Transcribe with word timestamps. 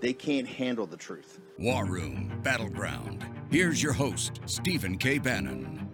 they 0.00 0.12
can't 0.12 0.46
handle 0.46 0.86
the 0.86 0.96
truth. 0.96 1.40
War 1.58 1.84
Room 1.84 2.40
Battleground. 2.42 3.24
Here's 3.50 3.82
your 3.82 3.92
host, 3.92 4.40
Stephen 4.46 4.98
K. 4.98 5.18
Bannon. 5.18 5.88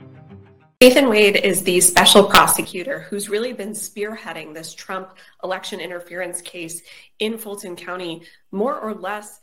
Nathan 0.80 1.09
Wade 1.09 1.37
is 1.37 1.62
the 1.62 1.80
special 1.80 2.24
prosecutor 2.24 3.01
who's 3.01 3.29
really 3.29 3.52
been 3.52 3.70
spearheading 3.70 4.52
this 4.52 4.74
Trump 4.74 5.16
election 5.45 5.79
interference 5.79 6.41
case 6.41 6.83
in 7.20 7.38
Fulton 7.38 7.77
County, 7.77 8.23
more 8.51 8.80
or 8.80 8.93
less 8.93 9.38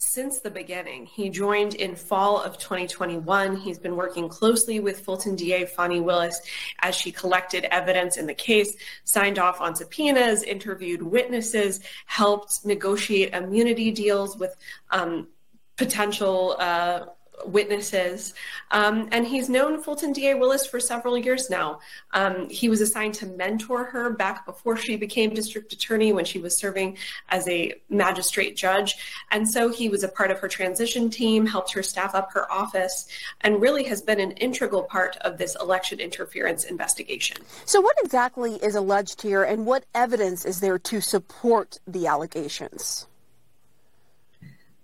since 0.00 0.40
the 0.40 0.50
beginning. 0.50 1.04
He 1.04 1.28
joined 1.28 1.74
in 1.74 1.94
fall 1.94 2.40
of 2.40 2.56
2021. 2.56 3.54
He's 3.56 3.78
been 3.78 3.96
working 3.96 4.30
closely 4.30 4.80
with 4.80 5.00
Fulton 5.00 5.36
DA 5.36 5.66
Fani 5.66 6.00
Willis 6.00 6.40
as 6.80 6.94
she 6.94 7.12
collected 7.12 7.66
evidence 7.72 8.16
in 8.16 8.26
the 8.26 8.34
case, 8.34 8.74
signed 9.04 9.38
off 9.38 9.60
on 9.60 9.74
subpoenas, 9.74 10.42
interviewed 10.42 11.02
witnesses, 11.02 11.80
helped 12.06 12.64
negotiate 12.64 13.34
immunity 13.34 13.90
deals 13.90 14.38
with 14.38 14.56
um, 14.90 15.28
potential. 15.76 16.56
Uh, 16.58 17.04
witnesses. 17.46 18.34
Um, 18.70 19.08
and 19.12 19.26
he's 19.26 19.48
known 19.48 19.82
Fulton 19.82 20.12
DA 20.12 20.34
Willis 20.34 20.66
for 20.66 20.80
several 20.80 21.16
years 21.16 21.50
now. 21.50 21.80
Um, 22.12 22.48
he 22.48 22.68
was 22.68 22.80
assigned 22.80 23.14
to 23.14 23.26
mentor 23.26 23.84
her 23.84 24.10
back 24.10 24.46
before 24.46 24.76
she 24.76 24.96
became 24.96 25.34
district 25.34 25.72
attorney 25.72 26.12
when 26.12 26.24
she 26.24 26.38
was 26.38 26.56
serving 26.56 26.96
as 27.28 27.48
a 27.48 27.74
magistrate 27.88 28.56
judge. 28.56 28.94
And 29.30 29.48
so 29.48 29.68
he 29.68 29.88
was 29.88 30.02
a 30.02 30.08
part 30.08 30.30
of 30.30 30.38
her 30.40 30.48
transition 30.48 31.10
team, 31.10 31.46
helped 31.46 31.72
her 31.72 31.82
staff 31.82 32.14
up 32.14 32.32
her 32.32 32.50
office, 32.50 33.06
and 33.40 33.60
really 33.60 33.84
has 33.84 34.02
been 34.02 34.20
an 34.20 34.32
integral 34.32 34.82
part 34.82 35.16
of 35.18 35.38
this 35.38 35.56
election 35.60 36.00
interference 36.00 36.64
investigation. 36.64 37.38
So, 37.64 37.80
what 37.80 37.96
exactly 38.02 38.54
is 38.56 38.74
alleged 38.74 39.22
here, 39.22 39.42
and 39.42 39.66
what 39.66 39.84
evidence 39.94 40.44
is 40.44 40.60
there 40.60 40.78
to 40.78 41.00
support 41.00 41.78
the 41.86 42.06
allegations? 42.06 43.06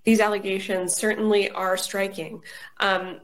These 0.07 0.21
allegations 0.21 0.95
certainly 0.95 1.51
are 1.51 1.77
striking. 1.77 2.41
Um, 2.79 3.21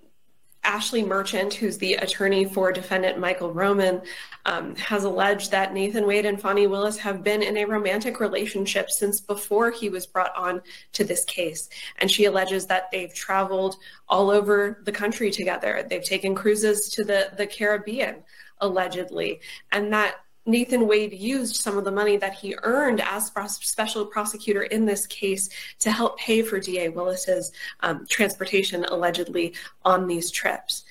Ashley 0.64 1.04
Merchant, 1.04 1.54
who's 1.54 1.78
the 1.78 1.94
attorney 1.94 2.44
for 2.44 2.72
defendant 2.72 3.18
Michael 3.18 3.52
Roman, 3.52 4.02
um, 4.46 4.76
has 4.76 5.04
alleged 5.04 5.50
that 5.50 5.72
Nathan 5.72 6.06
Wade 6.06 6.26
and 6.26 6.40
Fani 6.40 6.66
Willis 6.66 6.98
have 6.98 7.22
been 7.24 7.42
in 7.42 7.56
a 7.56 7.64
romantic 7.64 8.20
relationship 8.20 8.90
since 8.90 9.20
before 9.20 9.70
he 9.70 9.88
was 9.88 10.06
brought 10.06 10.34
on 10.36 10.60
to 10.92 11.04
this 11.04 11.24
case. 11.24 11.68
And 11.98 12.10
she 12.10 12.26
alleges 12.26 12.66
that 12.66 12.90
they've 12.90 13.14
traveled 13.14 13.76
all 14.08 14.30
over 14.30 14.82
the 14.84 14.92
country 14.92 15.30
together. 15.30 15.84
They've 15.88 16.02
taken 16.02 16.34
cruises 16.34 16.88
to 16.90 17.04
the, 17.04 17.32
the 17.36 17.46
Caribbean, 17.46 18.22
allegedly, 18.60 19.40
and 19.70 19.92
that 19.92 20.16
Nathan 20.44 20.88
Wade 20.88 21.12
used 21.12 21.56
some 21.56 21.78
of 21.78 21.84
the 21.84 21.92
money 21.92 22.16
that 22.16 22.34
he 22.34 22.56
earned 22.62 23.00
as 23.00 23.30
special 23.48 24.04
prosecutor 24.04 24.62
in 24.62 24.84
this 24.84 25.06
case 25.06 25.48
to 25.78 25.90
help 25.90 26.18
pay 26.18 26.42
for 26.42 26.58
DA 26.58 26.88
Willis's 26.88 27.52
um, 27.80 28.06
transportation 28.08 28.84
allegedly 28.86 29.54
on 29.84 30.06
these 30.06 30.30
trips. 30.30 30.84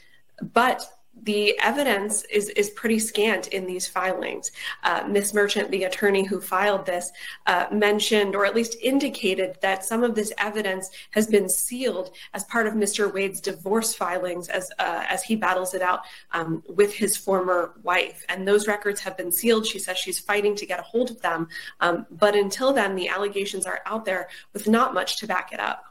But 0.53 0.89
the 1.23 1.57
evidence 1.59 2.23
is, 2.25 2.49
is 2.49 2.69
pretty 2.71 2.99
scant 2.99 3.47
in 3.47 3.65
these 3.65 3.87
filings. 3.87 4.51
Uh, 4.83 5.03
Miss 5.07 5.33
Merchant, 5.33 5.69
the 5.71 5.83
attorney 5.83 6.25
who 6.25 6.41
filed 6.41 6.85
this, 6.85 7.11
uh, 7.47 7.65
mentioned 7.71 8.35
or 8.35 8.45
at 8.45 8.55
least 8.55 8.75
indicated 8.81 9.57
that 9.61 9.85
some 9.85 10.03
of 10.03 10.15
this 10.15 10.33
evidence 10.37 10.89
has 11.11 11.27
been 11.27 11.47
sealed 11.47 12.11
as 12.33 12.43
part 12.45 12.67
of 12.67 12.73
Mr. 12.73 13.13
Wade's 13.13 13.41
divorce 13.41 13.93
filings 13.93 14.49
as 14.49 14.71
uh, 14.79 15.03
as 15.09 15.23
he 15.23 15.35
battles 15.35 15.73
it 15.73 15.81
out 15.81 16.01
um, 16.31 16.63
with 16.67 16.93
his 16.93 17.15
former 17.15 17.73
wife. 17.83 18.25
And 18.29 18.47
those 18.47 18.67
records 18.67 18.99
have 19.01 19.17
been 19.17 19.31
sealed. 19.31 19.65
She 19.65 19.79
says 19.79 19.97
she's 19.97 20.19
fighting 20.19 20.55
to 20.55 20.65
get 20.65 20.79
a 20.79 20.83
hold 20.83 21.11
of 21.11 21.21
them. 21.21 21.47
Um, 21.79 22.05
but 22.09 22.35
until 22.35 22.73
then, 22.73 22.95
the 22.95 23.09
allegations 23.09 23.65
are 23.65 23.81
out 23.85 24.05
there 24.05 24.29
with 24.53 24.67
not 24.67 24.93
much 24.93 25.17
to 25.17 25.27
back 25.27 25.53
it 25.53 25.59
up. 25.59 25.83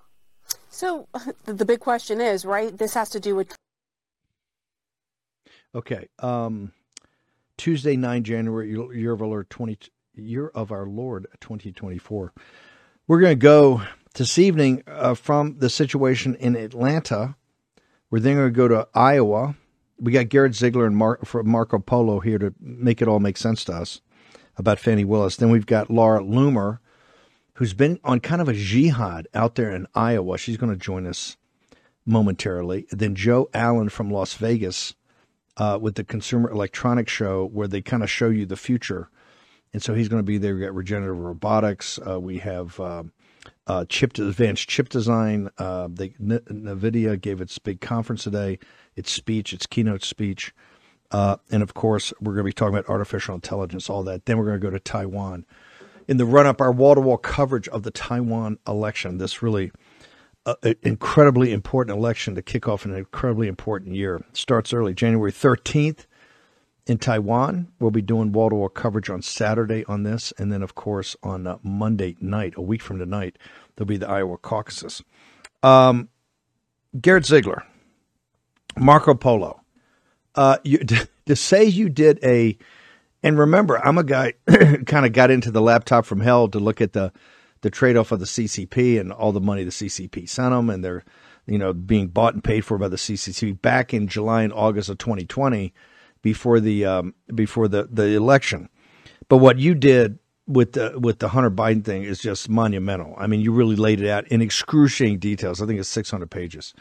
So 0.70 1.06
the 1.44 1.64
big 1.64 1.80
question 1.80 2.20
is, 2.20 2.44
right? 2.44 2.76
This 2.76 2.94
has 2.94 3.10
to 3.10 3.20
do 3.20 3.36
with 3.36 3.54
Okay. 5.74 6.08
Um, 6.18 6.72
Tuesday, 7.56 7.96
9 7.96 8.24
January, 8.24 8.70
year 8.70 9.12
of 9.12 9.22
our 9.22 9.28
Lord 9.28 9.50
20, 9.50 9.78
year 10.16 10.48
of 10.48 10.72
our 10.72 10.86
Lord 10.86 11.26
2024. 11.40 12.32
We're 13.06 13.20
going 13.20 13.32
to 13.38 13.42
go 13.42 13.82
this 14.14 14.38
evening 14.38 14.82
uh, 14.86 15.14
from 15.14 15.58
the 15.58 15.70
situation 15.70 16.34
in 16.36 16.56
Atlanta. 16.56 17.36
We're 18.10 18.20
then 18.20 18.36
going 18.36 18.48
to 18.48 18.56
go 18.56 18.68
to 18.68 18.88
Iowa. 18.94 19.54
We 19.98 20.12
got 20.12 20.28
Garrett 20.28 20.54
Ziegler 20.54 20.86
and 20.86 20.96
Mar- 20.96 21.20
Marco 21.44 21.78
Polo 21.78 22.20
here 22.20 22.38
to 22.38 22.54
make 22.60 23.02
it 23.02 23.08
all 23.08 23.20
make 23.20 23.36
sense 23.36 23.64
to 23.66 23.74
us 23.74 24.00
about 24.56 24.78
Fani 24.78 25.04
Willis. 25.04 25.36
Then 25.36 25.50
we've 25.50 25.66
got 25.66 25.90
Laura 25.90 26.20
Loomer, 26.20 26.78
who's 27.54 27.74
been 27.74 28.00
on 28.02 28.20
kind 28.20 28.40
of 28.40 28.48
a 28.48 28.54
jihad 28.54 29.28
out 29.34 29.54
there 29.54 29.70
in 29.70 29.86
Iowa. 29.94 30.38
She's 30.38 30.56
going 30.56 30.72
to 30.72 30.78
join 30.78 31.06
us 31.06 31.36
momentarily. 32.06 32.86
Then 32.90 33.14
Joe 33.14 33.48
Allen 33.54 33.90
from 33.90 34.10
Las 34.10 34.34
Vegas 34.34 34.94
uh, 35.60 35.78
with 35.78 35.94
the 35.94 36.04
Consumer 36.04 36.50
Electronics 36.50 37.12
Show, 37.12 37.44
where 37.52 37.68
they 37.68 37.82
kind 37.82 38.02
of 38.02 38.10
show 38.10 38.30
you 38.30 38.46
the 38.46 38.56
future. 38.56 39.10
And 39.74 39.82
so 39.82 39.92
he's 39.92 40.08
going 40.08 40.20
to 40.20 40.26
be 40.26 40.38
there. 40.38 40.54
We 40.54 40.62
got 40.62 40.74
regenerative 40.74 41.18
robotics. 41.18 41.98
Uh, 42.04 42.18
we 42.18 42.38
have 42.38 42.80
uh, 42.80 43.04
uh 43.66 43.84
chip 43.90 44.16
advanced 44.16 44.70
chip 44.70 44.88
design. 44.88 45.50
Uh, 45.58 45.88
they, 45.92 46.14
N- 46.18 46.40
NVIDIA 46.50 47.20
gave 47.20 47.42
its 47.42 47.58
big 47.58 47.82
conference 47.82 48.24
today, 48.24 48.58
its 48.96 49.12
speech, 49.12 49.52
its 49.52 49.66
keynote 49.66 50.02
speech. 50.02 50.54
Uh, 51.10 51.36
and 51.50 51.62
of 51.62 51.74
course, 51.74 52.14
we're 52.22 52.32
going 52.32 52.44
to 52.44 52.48
be 52.48 52.52
talking 52.54 52.74
about 52.74 52.88
artificial 52.88 53.34
intelligence, 53.34 53.90
all 53.90 54.02
that. 54.04 54.24
Then 54.24 54.38
we're 54.38 54.46
going 54.46 54.60
to 54.60 54.66
go 54.66 54.70
to 54.70 54.80
Taiwan. 54.80 55.44
In 56.08 56.16
the 56.16 56.24
run 56.24 56.46
up, 56.46 56.62
our 56.62 56.72
wall 56.72 56.94
to 56.94 57.02
wall 57.02 57.18
coverage 57.18 57.68
of 57.68 57.82
the 57.82 57.90
Taiwan 57.90 58.58
election, 58.66 59.18
this 59.18 59.42
really 59.42 59.72
an 60.62 60.76
incredibly 60.82 61.52
important 61.52 61.96
election 61.96 62.34
to 62.34 62.42
kick 62.42 62.68
off 62.68 62.84
an 62.84 62.94
incredibly 62.94 63.48
important 63.48 63.94
year. 63.94 64.24
Starts 64.32 64.72
early, 64.72 64.94
January 64.94 65.32
13th 65.32 66.06
in 66.86 66.98
Taiwan. 66.98 67.68
We'll 67.78 67.90
be 67.90 68.02
doing 68.02 68.32
wall 68.32 68.50
to 68.50 68.56
wall 68.56 68.68
coverage 68.68 69.10
on 69.10 69.22
Saturday 69.22 69.84
on 69.86 70.02
this. 70.02 70.32
And 70.38 70.52
then, 70.52 70.62
of 70.62 70.74
course, 70.74 71.16
on 71.22 71.46
uh, 71.46 71.58
Monday 71.62 72.16
night, 72.20 72.54
a 72.56 72.62
week 72.62 72.82
from 72.82 72.98
tonight, 72.98 73.38
there'll 73.76 73.86
be 73.86 73.96
the 73.96 74.08
Iowa 74.08 74.38
caucuses. 74.38 75.02
Um, 75.62 76.08
Garrett 77.00 77.26
Ziegler, 77.26 77.64
Marco 78.76 79.14
Polo. 79.14 79.60
Uh, 80.34 80.58
you, 80.64 80.78
to 81.26 81.36
say 81.36 81.64
you 81.64 81.88
did 81.88 82.18
a, 82.24 82.58
and 83.22 83.38
remember, 83.38 83.76
I'm 83.84 83.98
a 83.98 84.04
guy 84.04 84.34
kind 84.86 85.06
of 85.06 85.12
got 85.12 85.30
into 85.30 85.50
the 85.50 85.60
laptop 85.60 86.04
from 86.04 86.20
hell 86.20 86.48
to 86.48 86.58
look 86.58 86.80
at 86.80 86.92
the 86.92 87.12
the 87.62 87.70
trade 87.70 87.96
off 87.96 88.12
of 88.12 88.20
the 88.20 88.26
CCP 88.26 89.00
and 89.00 89.12
all 89.12 89.32
the 89.32 89.40
money 89.40 89.64
the 89.64 89.70
CCP 89.70 90.28
sent 90.28 90.50
them, 90.50 90.70
and 90.70 90.84
they're 90.84 91.04
you 91.46 91.58
know 91.58 91.72
being 91.72 92.08
bought 92.08 92.34
and 92.34 92.44
paid 92.44 92.62
for 92.62 92.78
by 92.78 92.88
the 92.88 92.96
CCP 92.96 93.60
back 93.60 93.92
in 93.92 94.08
July 94.08 94.42
and 94.42 94.52
August 94.52 94.88
of 94.88 94.98
2020 94.98 95.72
before 96.22 96.60
the 96.60 96.84
um, 96.84 97.14
before 97.34 97.68
the 97.68 97.88
the 97.90 98.14
election. 98.14 98.68
But 99.28 99.38
what 99.38 99.58
you 99.58 99.74
did 99.74 100.18
with 100.46 100.72
the 100.72 100.98
with 100.98 101.18
the 101.18 101.28
Hunter 101.28 101.50
Biden 101.50 101.84
thing 101.84 102.02
is 102.02 102.18
just 102.18 102.48
monumental. 102.48 103.14
I 103.16 103.26
mean, 103.26 103.40
you 103.40 103.52
really 103.52 103.76
laid 103.76 104.00
it 104.00 104.08
out 104.08 104.26
in 104.28 104.42
excruciating 104.42 105.18
details. 105.18 105.62
I 105.62 105.66
think 105.66 105.78
it's 105.78 105.88
600 105.88 106.30
pages. 106.30 106.74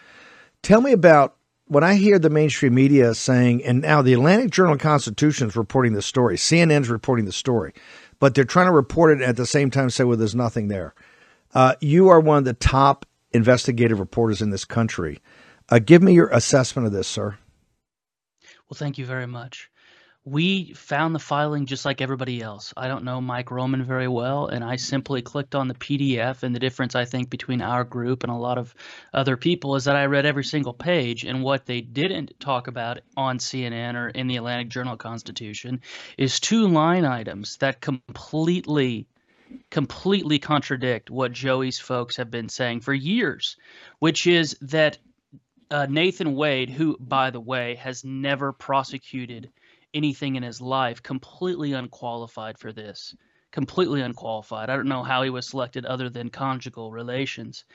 Tell 0.62 0.82
me 0.82 0.92
about 0.92 1.36
when 1.66 1.84
I 1.84 1.96
hear 1.96 2.18
the 2.18 2.32
mainstream 2.32 2.74
media 2.74 3.14
saying, 3.14 3.64
and 3.64 3.82
now 3.82 4.02
the 4.02 4.14
Atlantic 4.14 4.50
Journal 4.50 4.78
Constitution 4.78 5.48
is 5.48 5.56
reporting 5.56 5.94
the 5.94 6.02
story, 6.02 6.36
CNN's 6.36 6.90
reporting 6.90 7.26
the 7.26 7.32
story 7.32 7.74
but 8.20 8.36
they're 8.36 8.44
trying 8.44 8.68
to 8.68 8.72
report 8.72 9.20
it 9.20 9.24
at 9.24 9.38
the 9.38 9.46
same 9.46 9.72
time 9.72 9.90
say, 9.90 10.04
well, 10.04 10.18
there's 10.18 10.36
nothing 10.36 10.68
there. 10.68 10.94
Uh, 11.54 11.76
you 11.82 12.10
are 12.10 12.20
one 12.20 12.38
of 12.38 12.46
the 12.46 12.54
top 12.54 13.06
investigative 13.32 14.00
reporters 14.00 14.42
in 14.42 14.50
this 14.50 14.66
country. 14.66 15.20
Uh, 15.70 15.80
give 15.80 16.02
me 16.02 16.14
your 16.14 16.30
assessment 16.30 16.86
of 16.86 16.94
this, 16.94 17.08
sir. 17.08 17.38
Well, 18.70 18.76
thank 18.76 18.98
you 18.98 19.06
very 19.06 19.28
much 19.28 19.70
we 20.26 20.74
found 20.74 21.16
the 21.16 21.20
filing 21.20 21.66
just 21.66 21.86
like 21.86 22.02
everybody 22.02 22.42
else. 22.42 22.74
I 22.76 22.88
don't 22.88 23.06
know 23.06 23.22
Mike 23.22 23.52
Roman 23.52 23.84
very 23.84 24.08
well, 24.08 24.48
and 24.48 24.64
I 24.64 24.76
simply 24.76 25.22
clicked 25.22 25.56
on 25.56 25.68
the 25.68 25.74
PDF. 25.74 26.44
And 26.44 26.54
the 26.54 26.60
difference, 26.60 26.94
I 26.94 27.06
think, 27.06 27.30
between 27.30 27.62
our 27.62 27.84
group 27.84 28.24
and 28.24 28.32
a 28.32 28.36
lot 28.36 28.58
of 28.58 28.76
other 29.14 29.38
people 29.38 29.76
is 29.76 29.86
that 29.86 29.96
I 29.96 30.06
read 30.06 30.26
every 30.26 30.44
single 30.44 30.74
page. 30.74 31.24
And 31.24 31.42
what 31.42 31.66
they 31.66 31.82
didn't 31.82 32.40
talk 32.40 32.68
about 32.68 33.00
on 33.16 33.40
CNN 33.40 33.96
or 33.96 34.10
in 34.10 34.28
the 34.28 34.38
Atlantic 34.38 34.70
Journal 34.70 34.98
Constitution 34.98 35.82
is 36.18 36.40
two 36.40 36.68
line 36.68 37.06
items 37.06 37.58
that 37.58 37.82
completely 37.82 39.08
completely 39.72 40.38
contradict 40.38 41.10
what 41.10 41.32
Joey's 41.32 41.80
folks 41.80 42.18
have 42.18 42.30
been 42.30 42.50
saying 42.50 42.82
for 42.82 42.94
years, 42.94 43.58
which 43.98 44.28
is 44.28 44.56
that 44.62 45.00
uh, 45.72 45.88
Nathan 45.90 46.36
Wade, 46.36 46.70
who, 46.70 46.98
by 47.00 47.32
the 47.32 47.40
way, 47.40 47.76
has 47.76 48.04
never 48.04 48.52
prosecuted 48.52 49.50
anything 49.94 50.36
in 50.36 50.44
his 50.44 50.62
life, 50.62 51.02
completely 51.04 51.74
unqualified 51.74 52.58
for 52.58 52.72
this. 52.72 53.16
Completely 53.52 54.02
unqualified. 54.02 54.70
I 54.70 54.76
don't 54.76 54.88
know 54.88 55.04
how 55.04 55.24
he 55.24 55.30
was 55.30 55.48
selected 55.48 55.86
other 55.86 56.10
than 56.10 56.30
conjugal 56.30 56.92
relations. 56.92 57.66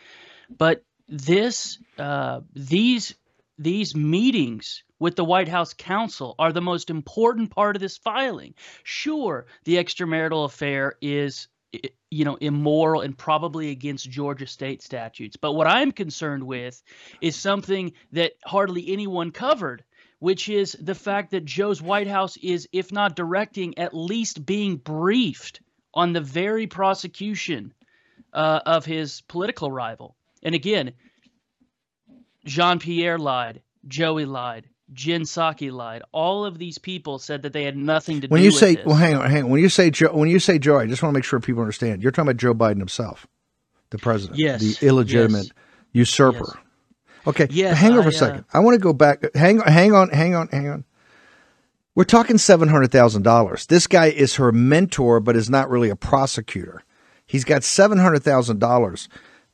But 0.57 0.85
this, 1.09 1.79
uh, 1.99 2.43
these, 2.55 3.15
these 3.59 3.97
meetings 3.97 4.85
with 5.01 5.17
the 5.17 5.25
White 5.25 5.49
House 5.49 5.75
counsel 5.75 6.37
are 6.39 6.53
the 6.53 6.61
most 6.61 6.91
important 6.91 7.51
part 7.51 7.77
of 7.77 7.83
this 7.83 7.99
filing. 7.99 8.55
Sure, 8.85 9.47
the 9.65 9.77
extramarital 9.77 10.45
affair 10.45 10.95
is 11.01 11.49
you 12.11 12.25
know 12.25 12.37
immoral 12.37 13.01
and 13.01 13.17
probably 13.17 13.71
against 13.71 14.11
Georgia 14.11 14.47
state 14.47 14.83
statutes. 14.83 15.37
But 15.37 15.53
what 15.53 15.67
I'm 15.67 15.93
concerned 15.93 16.45
with 16.45 16.83
is 17.21 17.37
something 17.37 17.93
that 18.13 18.33
hardly 18.45 18.93
anyone 18.93 19.31
covered, 19.31 19.85
which 20.25 20.49
is 20.49 20.75
the 20.81 20.95
fact 20.95 21.33
that 21.33 21.45
Joe's 21.45 21.83
White 21.83 22.07
House 22.07 22.39
is 22.39 22.67
if 22.73 22.91
not 22.91 23.15
directing 23.15 23.77
at 23.77 23.93
least 23.93 24.47
being 24.47 24.77
briefed 24.79 25.61
on 25.93 26.15
the 26.15 26.23
very 26.23 26.67
prosecution 26.67 27.75
uh, 28.33 28.61
of 28.65 28.87
his 28.87 29.21
political 29.29 29.71
rival. 29.71 30.17
And 30.43 30.55
again, 30.55 30.95
Jean 32.47 32.79
Pierre 32.79 33.19
lied, 33.19 33.61
Joey 33.87 34.25
lied, 34.25 34.67
Jen 34.95 35.25
Psaki 35.25 35.71
lied. 35.71 36.01
All 36.11 36.47
of 36.47 36.57
these 36.57 36.79
people 36.79 37.19
said 37.19 37.43
that 37.43 37.53
they 37.53 37.65
had 37.65 37.77
nothing 37.77 38.23
to 38.23 38.29
when 38.29 38.41
do 38.41 38.45
you 38.47 38.51
with 38.51 38.61
say 38.61 38.83
well 38.87 38.97
hang 38.97 39.17
on 39.17 39.31
hang 39.31 39.45
on 39.45 39.51
when 39.51 39.61
you 39.61 39.69
say 39.69 39.91
Joe 39.91 40.17
when 40.17 40.31
you 40.31 40.39
say 40.39 40.59
Joe 40.59 40.79
I 40.79 40.87
just 40.87 41.03
want 41.03 41.13
to 41.13 41.19
make 41.19 41.25
sure 41.25 41.39
people 41.39 41.61
understand 41.61 42.03
you're 42.03 42.13
talking 42.13 42.31
about 42.31 42.41
Joe 42.41 42.55
Biden 42.55 42.79
himself 42.79 43.27
the 43.91 43.99
president 43.99 44.39
Yes, 44.39 44.63
the 44.63 44.87
illegitimate 44.87 45.49
yes. 45.49 45.53
usurper 45.93 46.55
Yes. 46.55 46.64
Okay 47.27 47.47
Yes, 47.51 47.79
hang 47.79 47.93
on 47.93 48.03
for 48.03 48.09
I, 48.09 48.11
a 48.11 48.13
second. 48.13 48.41
uh, 48.41 48.57
I 48.57 48.61
want 48.61 48.75
to 48.75 48.81
go 48.81 48.93
back. 48.93 49.25
Hang 49.35 49.61
on 49.61 49.67
hang 49.71 49.93
on 49.93 50.09
hang 50.11 50.35
on 50.35 50.49
hang 50.49 50.69
on. 50.69 50.85
We're 51.95 52.05
talking 52.05 52.39
seven 52.39 52.69
hundred 52.69 52.91
thousand 52.91 53.23
dollars. 53.23 53.67
This 53.67 53.87
guy 53.87 54.07
is 54.07 54.37
her 54.37 54.51
mentor 54.53 55.21
but 55.21 55.37
is 55.37 55.49
not 55.49 55.71
really 55.71 55.91
a 55.91 55.97
prosecutor. 55.97 56.83
He's 57.27 57.45
got 57.45 57.63
seven 57.65 57.99
hundred 57.99 58.23
thousand 58.23 58.59
dollars. 58.59 59.09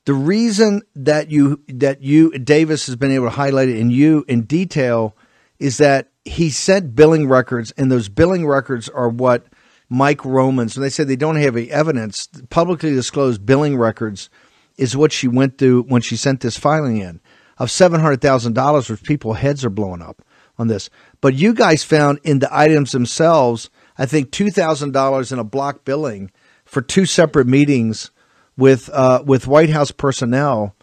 The 0.06 0.14
reason 0.14 0.82
that 0.96 1.30
you 1.30 1.60
that 1.68 2.02
you 2.02 2.30
Davis 2.38 2.86
has 2.86 2.96
been 2.96 3.10
able 3.10 3.26
to 3.26 3.30
highlight 3.30 3.68
it 3.68 3.76
in 3.76 3.90
you 3.90 4.24
in 4.28 4.42
detail 4.42 5.14
is 5.58 5.76
that 5.78 6.08
he 6.24 6.48
sent 6.50 6.94
billing 6.96 7.28
records, 7.28 7.70
and 7.72 7.92
those 7.92 8.08
billing 8.08 8.46
records 8.46 8.88
are 8.88 9.08
what 9.08 9.46
Mike 9.90 10.24
Romans. 10.24 10.76
When 10.76 10.82
they 10.82 10.90
said 10.90 11.06
they 11.06 11.16
don't 11.16 11.36
have 11.36 11.56
any 11.56 11.70
evidence, 11.70 12.26
publicly 12.48 12.92
disclosed 12.94 13.44
billing 13.44 13.76
records 13.76 14.30
is 14.78 14.96
what 14.96 15.12
she 15.12 15.28
went 15.28 15.58
through 15.58 15.82
when 15.82 16.00
she 16.00 16.16
sent 16.16 16.40
this 16.40 16.56
filing 16.58 16.96
in 16.96 17.20
of 17.60 17.70
seven 17.70 18.00
hundred 18.00 18.20
thousand 18.20 18.54
dollars, 18.54 18.90
which 18.90 19.04
people 19.04 19.34
heads 19.34 19.64
are 19.64 19.70
blowing 19.70 20.02
up 20.02 20.22
on 20.58 20.66
this. 20.66 20.90
But 21.20 21.34
you 21.34 21.54
guys 21.54 21.84
found 21.84 22.18
in 22.24 22.40
the 22.40 22.48
items 22.52 22.90
themselves, 22.90 23.70
I 23.96 24.06
think 24.06 24.32
two 24.32 24.50
thousand 24.50 24.92
dollars 24.92 25.30
in 25.30 25.38
a 25.38 25.44
block 25.44 25.84
billing 25.84 26.32
for 26.64 26.82
two 26.82 27.06
separate 27.06 27.46
meetings 27.46 28.10
with 28.56 28.88
uh, 28.92 29.22
with 29.24 29.46
White 29.46 29.70
House 29.70 29.92
personnel 29.92 30.74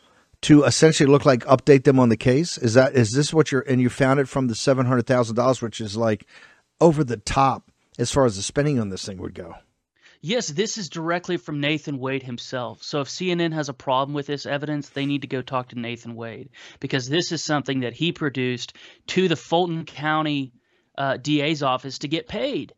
to 0.41 0.63
essentially 0.63 1.09
look 1.09 1.25
like 1.25 1.44
update 1.45 1.83
them 1.83 2.00
on 2.00 2.09
the 2.09 2.18
case. 2.18 2.57
Is 2.57 2.75
that 2.75 2.95
is 2.95 3.12
this 3.12 3.33
what 3.33 3.51
you're 3.51 3.62
and 3.62 3.81
you 3.81 3.89
found 3.89 4.19
it 4.19 4.29
from 4.29 4.47
the 4.47 4.56
seven 4.56 4.85
hundred 4.85 5.07
thousand 5.07 5.35
dollars, 5.35 5.62
which 5.62 5.81
is 5.81 5.97
like 5.97 6.25
over 6.79 7.03
the 7.03 7.18
top 7.18 7.71
as 7.97 8.12
far 8.12 8.25
as 8.25 8.35
the 8.35 8.44
spending 8.44 8.79
on 8.79 8.89
this 8.89 9.03
thing 9.03 9.18
would 9.18 9.33
go. 9.33 9.56
Yes, 10.27 10.50
this 10.50 10.77
is 10.77 10.89
directly 10.89 11.38
from 11.38 11.62
Nathan 11.62 12.00
Wade 12.00 12.21
himself. 12.21 12.83
So 12.83 13.00
if 13.00 13.07
CNN 13.07 13.53
has 13.53 13.69
a 13.69 13.74
problem 13.74 14.13
with 14.13 14.27
this 14.27 14.45
evidence, 14.45 14.89
they 14.89 15.06
need 15.06 15.21
to 15.21 15.27
go 15.27 15.41
talk 15.41 15.69
to 15.69 15.79
Nathan 15.79 16.15
Wade 16.15 16.50
because 16.81 17.07
this 17.07 17.31
is 17.31 17.41
something 17.41 17.79
that 17.79 17.94
he 17.94 18.12
produced 18.12 18.74
to 19.15 19.29
the 19.29 19.38
Fulton 19.38 19.85
County 19.85 20.51
uh, 20.97 21.15
DA's 21.15 21.63
office 21.63 22.00
to 22.00 22.09
get 22.09 22.27
paid. 22.27 22.74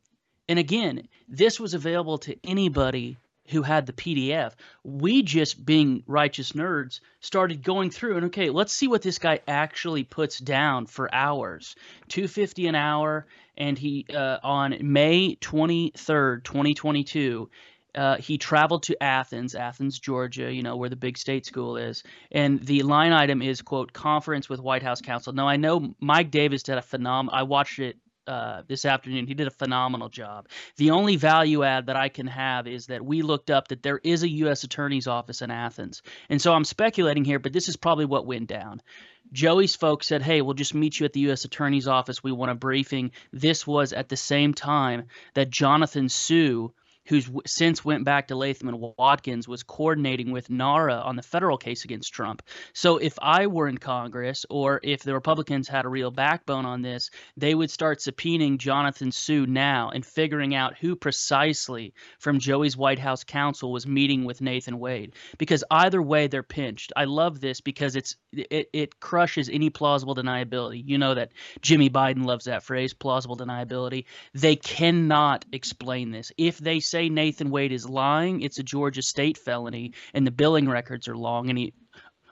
And 0.48 0.60
again, 0.60 1.08
this 1.28 1.60
was 1.60 1.74
available 1.74 2.20
to 2.20 2.38
anybody 2.44 3.18
who 3.48 3.64
had 3.64 3.88
the 3.88 3.94
PDF. 3.94 4.54
We 4.84 5.24
just 5.24 5.66
being 5.66 6.04
righteous 6.06 6.52
nerds 6.52 7.00
started 7.20 7.64
going 7.64 7.90
through 7.90 8.18
and 8.18 8.26
okay, 8.28 8.52
let's 8.52 8.74
see 8.74 8.88
what 8.88 9.02
this 9.02 9.18
guy 9.18 9.40
actually 9.48 10.04
puts 10.04 10.38
down 10.38 10.86
for 10.86 11.10
hours. 11.12 11.76
250 12.10 12.68
an 12.68 12.76
hour 12.76 13.26
and 13.60 13.78
he 13.78 14.06
uh, 14.14 14.38
on 14.42 14.78
May 14.82 15.36
23rd, 15.36 16.44
2022 16.44 17.50
uh, 17.96 18.18
he 18.18 18.38
traveled 18.38 18.84
to 18.84 19.02
Athens, 19.02 19.56
Athens, 19.56 20.00
Georgia, 20.00 20.52
you 20.52 20.62
know, 20.62 20.78
where 20.78 20.90
the 20.90 20.96
big 20.96 21.18
state 21.18 21.46
school 21.46 21.78
is. 21.78 22.04
And 22.32 22.60
the 22.64 22.84
line 22.84 23.14
item 23.14 23.42
is, 23.42 23.62
quote, 23.62 23.94
conference 23.94 24.48
with 24.48 24.60
White 24.60 24.84
House 24.84 25.02
counsel. 25.02 25.34
Now, 25.34 25.48
I 25.48 25.58
know 25.58 25.96
Mike 26.00 26.30
Davis 26.30 26.64
did 26.64 26.78
a 26.78 26.82
phenomenal, 26.82 27.38
I 27.38 27.44
watched 27.44 27.80
it 27.80 27.98
uh, 28.30 28.62
this 28.68 28.86
afternoon. 28.86 29.26
He 29.26 29.34
did 29.34 29.48
a 29.48 29.52
phenomenal 29.52 30.08
job. 30.08 30.48
The 30.78 30.92
only 30.92 31.16
value 31.16 31.64
add 31.64 31.88
that 31.88 31.96
I 31.96 32.10
can 32.10 32.28
have 32.28 32.68
is 32.68 32.86
that 32.86 33.04
we 33.04 33.24
looked 33.24 33.50
up 33.50 33.70
that 33.70 33.82
there 33.82 34.00
is 34.04 34.22
a 34.22 34.30
U.S. 34.30 34.64
Attorney's 34.64 35.08
office 35.08 35.42
in 35.42 35.50
Athens. 35.50 36.04
And 36.30 36.40
so 36.40 36.54
I'm 36.54 36.64
speculating 36.64 37.26
here, 37.26 37.40
but 37.40 37.54
this 37.54 37.68
is 37.68 37.76
probably 37.76 38.06
what 38.06 38.28
went 38.28 38.48
down. 38.48 38.84
Joey's 39.32 39.76
folks 39.76 40.06
said, 40.06 40.22
Hey, 40.22 40.42
we'll 40.42 40.54
just 40.54 40.76
meet 40.76 41.00
you 41.00 41.06
at 41.06 41.14
the 41.14 41.22
U.S. 41.22 41.44
Attorney's 41.44 41.88
office. 41.88 42.24
We 42.24 42.32
want 42.32 42.52
a 42.52 42.56
briefing. 42.56 43.12
This 43.34 43.66
was 43.66 43.94
at 43.94 44.10
the 44.10 44.18
same 44.18 44.54
time 44.54 45.06
that 45.34 45.50
Jonathan 45.50 46.08
Su 46.08 46.72
who's 47.10 47.26
w- 47.26 47.42
since 47.46 47.84
went 47.84 48.06
back 48.06 48.28
to 48.28 48.36
Latham 48.36 48.70
and 48.70 48.80
Watkins, 48.98 49.48
was 49.48 49.64
coordinating 49.64 50.32
with 50.32 50.50
NARA 50.50 50.96
on 50.96 51.16
the 51.16 51.24
federal 51.24 51.58
case 51.58 51.84
against 51.84 52.14
Trump. 52.14 52.44
So 52.74 52.98
if 52.98 53.18
I 53.22 53.48
were 53.48 53.68
in 53.68 53.80
Congress, 53.80 54.46
or 54.50 54.80
if 54.84 55.02
the 55.02 55.14
Republicans 55.14 55.68
had 55.68 55.86
a 55.86 55.90
real 55.90 56.12
backbone 56.12 56.66
on 56.66 56.82
this, 56.82 57.10
they 57.36 57.56
would 57.56 57.72
start 57.72 58.00
subpoenaing 58.00 58.60
Jonathan 58.60 59.12
Su 59.12 59.46
now 59.48 59.90
and 59.90 60.06
figuring 60.06 60.54
out 60.54 60.78
who 60.78 60.96
precisely 60.96 61.94
from 62.20 62.40
Joey's 62.40 62.78
White 62.78 63.00
House 63.00 63.24
counsel 63.24 63.72
was 63.72 63.88
meeting 63.88 64.26
with 64.26 64.42
Nathan 64.42 64.80
Wade. 64.80 65.16
Because 65.38 65.64
either 65.72 66.02
way, 66.02 66.28
they're 66.28 66.44
pinched. 66.44 66.94
I 66.96 67.06
love 67.06 67.42
this 67.42 67.62
because 67.62 67.96
it's 67.96 68.16
it, 68.32 68.70
it 68.72 69.00
crushes 69.00 69.50
any 69.50 69.72
plausible 69.72 70.16
deniability. 70.16 70.84
You 70.86 71.00
know 71.00 71.16
that 71.16 71.32
Jimmy 71.62 71.90
Biden 71.90 72.26
loves 72.26 72.46
that 72.46 72.64
phrase, 72.64 72.94
plausible 72.94 73.38
deniability. 73.38 74.06
They 74.34 74.56
cannot 74.56 75.46
explain 75.52 76.12
this. 76.12 76.32
If 76.38 76.60
they 76.60 76.80
say 76.80 76.99
Nathan 77.08 77.50
Wade 77.52 77.72
is 77.72 77.88
lying, 77.88 78.42
it's 78.42 78.60
a 78.60 78.64
Georgia 78.64 79.02
state 79.02 79.38
felony, 79.38 79.94
and 80.14 80.28
the 80.28 80.32
billing 80.32 80.68
records 80.68 81.08
are 81.08 81.16
long 81.16 81.50
and 81.50 81.58
he 81.58 81.74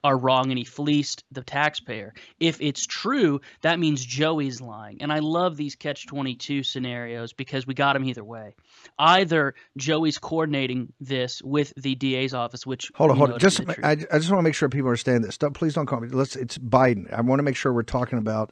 are 0.03 0.17
wrong 0.17 0.49
and 0.51 0.57
he 0.57 0.63
fleeced 0.63 1.23
the 1.31 1.43
taxpayer. 1.43 2.13
If 2.39 2.61
it's 2.61 2.85
true, 2.85 3.41
that 3.61 3.79
means 3.79 4.03
Joey's 4.05 4.61
lying. 4.61 5.01
And 5.01 5.11
I 5.11 5.19
love 5.19 5.57
these 5.57 5.75
catch 5.75 6.07
22 6.07 6.63
scenarios 6.63 7.33
because 7.33 7.67
we 7.67 7.73
got 7.73 7.95
him 7.95 8.05
either 8.05 8.23
way. 8.23 8.55
Either 8.97 9.55
Joey's 9.75 10.17
coordinating 10.17 10.93
this 10.99 11.41
with 11.41 11.73
the 11.75 11.95
DA's 11.95 12.33
office, 12.33 12.65
which 12.65 12.91
Hold 12.95 13.11
on, 13.11 13.17
hold 13.17 13.31
on. 13.33 13.39
Just. 13.39 13.61
I, 13.83 13.91
I 13.91 13.95
just 13.95 14.29
want 14.29 14.39
to 14.39 14.43
make 14.43 14.55
sure 14.55 14.69
people 14.69 14.89
understand 14.89 15.23
this. 15.23 15.37
Don't, 15.37 15.53
please 15.53 15.73
don't 15.73 15.85
call 15.87 15.99
me. 15.99 16.09
Let's. 16.09 16.35
It's 16.35 16.57
Biden. 16.57 17.11
I 17.11 17.21
want 17.21 17.39
to 17.39 17.43
make 17.43 17.55
sure 17.55 17.73
we're 17.73 17.83
talking 17.83 18.17
about. 18.17 18.51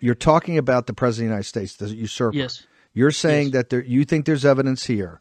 You're 0.00 0.14
talking 0.14 0.58
about 0.58 0.86
the 0.86 0.92
president 0.94 1.26
of 1.26 1.28
the 1.28 1.34
United 1.34 1.48
States, 1.48 1.76
the 1.76 1.94
usurper. 1.94 2.36
Yes. 2.36 2.66
You're 2.94 3.10
saying 3.10 3.48
Yes. 3.48 3.52
that 3.52 3.70
there, 3.70 3.84
you 3.84 4.04
think 4.04 4.26
there's 4.26 4.44
evidence 4.44 4.86
here 4.86 5.20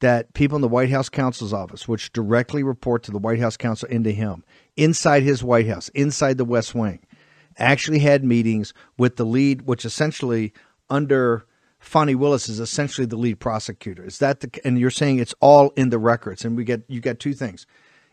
that 0.00 0.34
people 0.34 0.56
in 0.56 0.62
the 0.62 0.68
White 0.68 0.90
House 0.90 1.08
counsel's 1.08 1.52
office, 1.52 1.88
which 1.88 2.12
directly 2.12 2.62
report 2.62 3.02
to 3.04 3.10
the 3.10 3.18
White 3.18 3.38
House 3.38 3.56
counsel 3.56 3.88
into 3.88 4.12
him, 4.12 4.44
inside 4.76 5.22
his 5.22 5.42
White 5.42 5.66
House, 5.66 5.88
inside 5.90 6.36
the 6.36 6.44
West 6.44 6.74
Wing, 6.74 7.00
actually 7.58 8.00
had 8.00 8.22
meetings 8.22 8.74
with 8.98 9.16
the 9.16 9.24
lead, 9.24 9.62
which 9.62 9.84
essentially 9.84 10.52
under 10.90 11.46
Fani 11.78 12.14
Willis 12.14 12.48
is 12.48 12.60
essentially 12.60 13.06
the 13.06 13.16
lead 13.16 13.40
prosecutor. 13.40 14.04
Is 14.04 14.18
that 14.18 14.40
the? 14.40 14.50
And 14.64 14.78
you're 14.78 14.90
saying 14.90 15.18
it's 15.18 15.34
all 15.40 15.70
in 15.76 15.90
the 15.90 15.98
records, 15.98 16.44
and 16.44 16.56
we 16.56 16.64
get 16.64 16.82
you 16.88 17.00
get 17.00 17.20
two 17.20 17.32
things. 17.32 17.66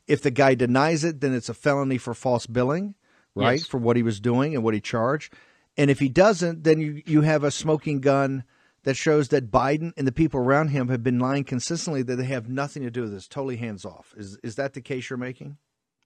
If 0.08 0.22
the 0.22 0.32
guy 0.32 0.56
denies 0.56 1.04
it, 1.04 1.22
then 1.22 1.34
it's 1.34 1.50
a 1.50 1.54
felony 1.54 1.98
for 1.98 2.14
false 2.14 2.46
billing, 2.46 2.96
right? 3.36 3.60
Yes. 3.60 3.68
For 3.68 3.78
what 3.78 3.96
he 3.96 4.04
was 4.04 4.20
doing 4.20 4.54
and 4.54 4.64
what 4.64 4.74
he 4.74 4.82
charged. 4.82 5.34
And 5.78 5.90
if 5.90 6.00
he 6.00 6.10
doesn't, 6.10 6.64
then 6.64 6.80
you, 6.80 7.02
you 7.06 7.22
have 7.22 7.44
a 7.44 7.52
smoking 7.52 8.00
gun 8.00 8.44
that 8.84 8.96
shows 8.96 9.30
that 9.30 9.52
Biden 9.52 9.92
and 9.98 10.08
the 10.08 10.12
people 10.12 10.40
around 10.40 10.70
him 10.70 10.90
have 10.90 11.04
been 11.04 11.20
lying 11.20 11.44
consistently 11.44 12.04
that 12.04 12.16
they 12.16 12.26
have 12.26 12.50
nothing 12.50 12.84
to 12.84 12.92
do 12.92 13.02
with 13.02 13.14
this, 13.14 13.28
totally 13.28 13.58
hands 13.58 13.86
off. 13.86 14.14
Is 14.18 14.38
is 14.44 14.56
that 14.56 14.74
the 14.74 14.82
case 14.82 15.10
you're 15.10 15.18
making? 15.18 15.58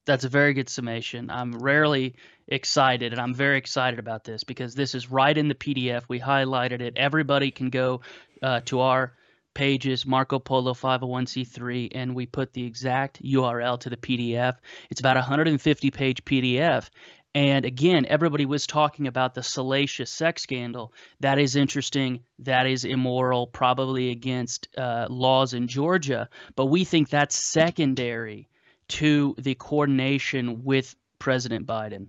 That's 0.06 0.24
a 0.24 0.30
very 0.30 0.54
good 0.54 0.70
summation. 0.70 1.30
I'm 1.30 1.52
rarely 1.52 2.16
excited, 2.48 3.12
and 3.12 3.22
I'm 3.22 3.34
very 3.34 3.58
excited 3.58 4.00
about 4.00 4.24
this 4.24 4.46
because 4.46 4.74
this 4.74 4.96
is 4.96 5.12
right 5.12 5.38
in 5.38 5.50
the 5.50 5.56
PDF. 5.56 6.04
We 6.08 6.20
highlighted 6.20 6.80
it. 6.80 6.94
Everybody 6.96 7.52
can 7.52 7.70
go 7.70 8.02
uh, 8.42 8.62
to 8.66 8.80
our 8.80 9.14
pages, 9.58 10.06
Marco 10.06 10.38
Polo 10.38 10.74
501c3, 10.74 11.90
and 11.94 12.16
we 12.16 12.28
put 12.28 12.54
the 12.54 12.64
exact 12.64 13.22
URL 13.24 13.80
to 13.80 13.90
the 13.90 13.98
PDF. 13.98 14.56
It's 14.92 15.00
about 15.00 15.18
a 15.18 15.22
150 15.22 15.92
page 15.92 16.24
PDF. 16.24 16.90
And 17.38 17.66
again, 17.66 18.08
everybody 18.10 18.48
was 18.48 18.66
talking 18.66 19.06
about 19.06 19.36
the 19.36 19.44
salacious 19.44 20.10
sex 20.10 20.42
scandal. 20.42 20.92
That 21.20 21.38
is 21.38 21.56
interesting. 21.56 22.22
That 22.40 22.66
is 22.66 22.84
immoral, 22.84 23.46
probably 23.46 24.10
against 24.10 24.68
uh, 24.76 25.06
laws 25.08 25.54
in 25.54 25.68
Georgia. 25.68 26.30
But 26.56 26.66
we 26.66 26.84
think 26.84 27.10
that's 27.10 27.36
secondary 27.36 28.50
to 28.88 29.36
the 29.38 29.54
coordination 29.54 30.64
with 30.64 30.96
President 31.20 31.68
Biden. 31.68 32.08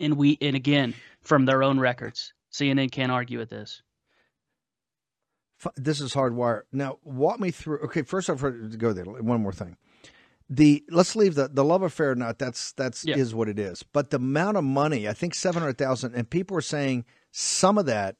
And 0.00 0.16
we, 0.16 0.36
and 0.40 0.56
again, 0.56 0.94
from 1.22 1.44
their 1.44 1.62
own 1.62 1.78
records, 1.78 2.32
CNN 2.52 2.90
can't 2.90 3.12
argue 3.12 3.38
with 3.38 3.50
this. 3.50 3.82
This 5.76 6.00
is 6.00 6.12
hardwire. 6.12 6.62
Now, 6.72 6.98
walk 7.04 7.38
me 7.38 7.52
through. 7.52 7.78
Okay, 7.84 8.02
first 8.02 8.28
off, 8.28 8.40
go 8.78 8.92
there. 8.92 9.04
One 9.04 9.42
more 9.42 9.52
thing 9.52 9.76
the 10.50 10.82
let's 10.90 11.14
leave 11.14 11.34
the 11.34 11.48
the 11.48 11.64
love 11.64 11.82
affair 11.82 12.14
not 12.14 12.38
that's 12.38 12.72
that's 12.72 13.04
yeah. 13.04 13.16
is 13.16 13.34
what 13.34 13.48
it 13.48 13.58
is 13.58 13.82
but 13.82 14.10
the 14.10 14.16
amount 14.16 14.56
of 14.56 14.64
money 14.64 15.08
i 15.08 15.12
think 15.12 15.34
700000 15.34 16.14
and 16.14 16.30
people 16.30 16.56
are 16.56 16.62
saying 16.62 17.04
some 17.30 17.76
of 17.76 17.86
that 17.86 18.16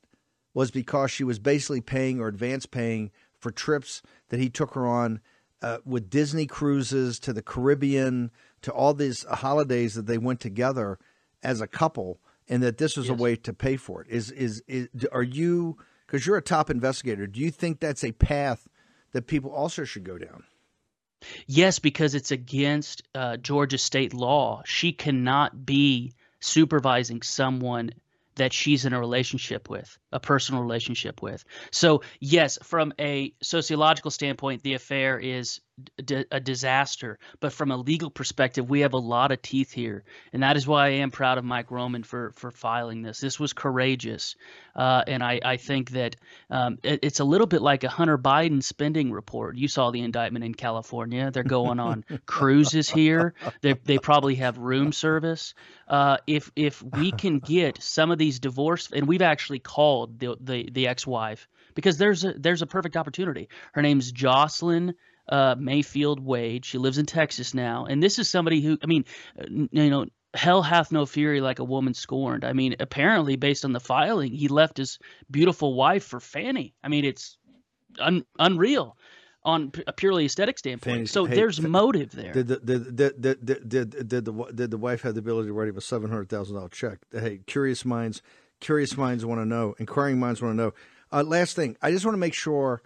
was 0.54 0.70
because 0.70 1.10
she 1.10 1.24
was 1.24 1.38
basically 1.38 1.80
paying 1.80 2.20
or 2.20 2.28
advance 2.28 2.66
paying 2.66 3.10
for 3.38 3.50
trips 3.50 4.02
that 4.28 4.40
he 4.40 4.50
took 4.50 4.74
her 4.74 4.86
on 4.86 5.20
uh, 5.62 5.78
with 5.84 6.10
disney 6.10 6.46
cruises 6.46 7.18
to 7.18 7.32
the 7.32 7.42
caribbean 7.42 8.30
to 8.60 8.72
all 8.72 8.92
these 8.92 9.24
holidays 9.24 9.94
that 9.94 10.06
they 10.06 10.18
went 10.18 10.40
together 10.40 10.98
as 11.42 11.60
a 11.60 11.66
couple 11.66 12.20
and 12.48 12.62
that 12.62 12.78
this 12.78 12.96
was 12.96 13.08
yes. 13.08 13.18
a 13.18 13.22
way 13.22 13.36
to 13.36 13.52
pay 13.52 13.76
for 13.76 14.02
it 14.02 14.08
is 14.08 14.30
is, 14.32 14.62
is 14.66 14.88
are 15.12 15.22
you 15.22 15.78
because 16.06 16.26
you're 16.26 16.36
a 16.36 16.42
top 16.42 16.68
investigator 16.68 17.26
do 17.26 17.40
you 17.40 17.50
think 17.50 17.80
that's 17.80 18.04
a 18.04 18.12
path 18.12 18.68
that 19.12 19.26
people 19.26 19.50
also 19.50 19.84
should 19.84 20.04
go 20.04 20.18
down 20.18 20.44
Yes, 21.46 21.78
because 21.78 22.14
it's 22.14 22.30
against 22.30 23.02
uh, 23.14 23.36
Georgia 23.36 23.78
state 23.78 24.14
law. 24.14 24.62
She 24.64 24.92
cannot 24.92 25.66
be 25.66 26.12
supervising 26.40 27.22
someone 27.22 27.90
that 28.36 28.52
she's 28.52 28.84
in 28.84 28.92
a 28.92 29.00
relationship 29.00 29.68
with, 29.68 29.98
a 30.12 30.20
personal 30.20 30.62
relationship 30.62 31.20
with. 31.20 31.44
So, 31.72 32.02
yes, 32.20 32.58
from 32.62 32.92
a 32.98 33.34
sociological 33.42 34.10
standpoint, 34.10 34.62
the 34.62 34.74
affair 34.74 35.18
is 35.18 35.60
d- 36.04 36.24
a 36.30 36.40
disaster. 36.40 37.18
But 37.40 37.52
from 37.52 37.70
a 37.70 37.76
legal 37.76 38.10
perspective, 38.10 38.68
we 38.68 38.80
have 38.80 38.92
a 38.92 38.98
lot 38.98 39.32
of 39.32 39.42
teeth 39.42 39.72
here, 39.72 40.04
and 40.32 40.42
that 40.42 40.56
is 40.56 40.66
why 40.66 40.86
I 40.86 40.90
am 40.90 41.10
proud 41.10 41.38
of 41.38 41.44
Mike 41.44 41.70
Roman 41.70 42.02
for 42.02 42.32
for 42.32 42.50
filing 42.50 43.02
this. 43.02 43.20
This 43.20 43.38
was 43.38 43.52
courageous, 43.52 44.36
uh, 44.74 45.04
and 45.06 45.22
I 45.22 45.40
I 45.44 45.56
think 45.56 45.90
that 45.90 46.16
um, 46.50 46.78
it, 46.82 47.00
it's 47.02 47.20
a 47.20 47.24
little 47.24 47.46
bit 47.46 47.62
like 47.62 47.84
a 47.84 47.88
Hunter 47.88 48.18
Biden 48.18 48.62
spending 48.62 49.12
report. 49.12 49.56
You 49.56 49.68
saw 49.68 49.90
the 49.90 50.00
indictment 50.00 50.44
in 50.44 50.54
California. 50.54 51.30
They're 51.30 51.42
going 51.44 51.80
on 51.80 52.04
cruises 52.26 52.88
here. 52.88 53.34
They 53.60 53.74
they 53.74 53.98
probably 53.98 54.36
have 54.36 54.58
room 54.58 54.92
service. 54.92 55.54
Uh, 55.86 56.18
if 56.26 56.50
if 56.56 56.82
we 56.82 57.12
can 57.12 57.38
get 57.38 57.82
some 57.82 58.10
of 58.10 58.18
these 58.18 58.40
divorce, 58.40 58.90
and 58.92 59.06
we've 59.06 59.22
actually 59.22 59.58
called 59.58 60.18
the 60.18 60.36
the, 60.40 60.68
the 60.70 60.88
ex-wife 60.88 61.48
because 61.74 61.96
there's 61.96 62.24
a 62.24 62.32
there's 62.32 62.62
a 62.62 62.66
perfect 62.66 62.96
opportunity. 62.96 63.48
Her 63.72 63.82
name's 63.82 64.10
Jocelyn 64.10 64.94
uh, 65.28 65.54
Mayfield 65.58 66.20
Wade. 66.20 66.64
She 66.64 66.78
lives 66.78 66.98
in 66.98 67.06
Texas 67.06 67.54
now, 67.54 67.86
and 67.86 68.02
this 68.02 68.18
is 68.18 68.28
somebody 68.28 68.60
who, 68.60 68.78
I 68.82 68.86
mean, 68.86 69.04
uh, 69.40 69.44
you 69.48 69.90
know, 69.90 70.06
hell 70.34 70.62
hath 70.62 70.92
no 70.92 71.06
fury 71.06 71.40
like 71.40 71.58
a 71.58 71.64
woman 71.64 71.94
scorned. 71.94 72.44
I 72.44 72.52
mean, 72.52 72.76
apparently, 72.80 73.36
based 73.36 73.64
on 73.64 73.72
the 73.72 73.80
filing, 73.80 74.32
he 74.32 74.48
left 74.48 74.76
his 74.76 74.98
beautiful 75.30 75.74
wife 75.74 76.04
for 76.04 76.20
Fani. 76.20 76.74
I 76.82 76.88
mean, 76.88 77.04
it's 77.04 77.38
un- 77.98 78.24
unreal 78.38 78.96
on 79.44 79.72
a 79.86 79.92
purely 79.92 80.26
aesthetic 80.26 80.58
standpoint. 80.58 81.08
So 81.08 81.24
hey, 81.24 81.36
there's 81.36 81.60
motive 81.60 82.10
there. 82.10 82.32
Did 82.32 82.48
the 82.48 82.58
did, 82.58 82.96
did, 82.96 83.20
did, 83.20 83.44
did, 83.44 83.68
did, 83.68 84.08
did, 84.08 84.24
the 84.24 84.32
did 84.54 84.70
the 84.70 84.76
wife 84.76 85.02
have 85.02 85.14
the 85.14 85.20
ability 85.20 85.48
to 85.48 85.52
write 85.52 85.68
him 85.68 85.76
a 85.76 85.80
seven 85.80 86.10
hundred 86.10 86.28
thousand 86.28 86.56
dollar 86.56 86.68
check? 86.68 86.98
Hey, 87.10 87.40
curious 87.46 87.84
minds, 87.84 88.20
curious 88.60 88.96
minds 88.96 89.24
want 89.24 89.40
to 89.40 89.46
know. 89.46 89.74
Inquiring 89.78 90.18
minds 90.18 90.42
want 90.42 90.52
to 90.52 90.56
know. 90.56 90.74
Uh, 91.10 91.22
last 91.22 91.56
thing, 91.56 91.76
I 91.80 91.90
just 91.90 92.04
want 92.04 92.14
to 92.14 92.18
make 92.18 92.34
sure 92.34 92.82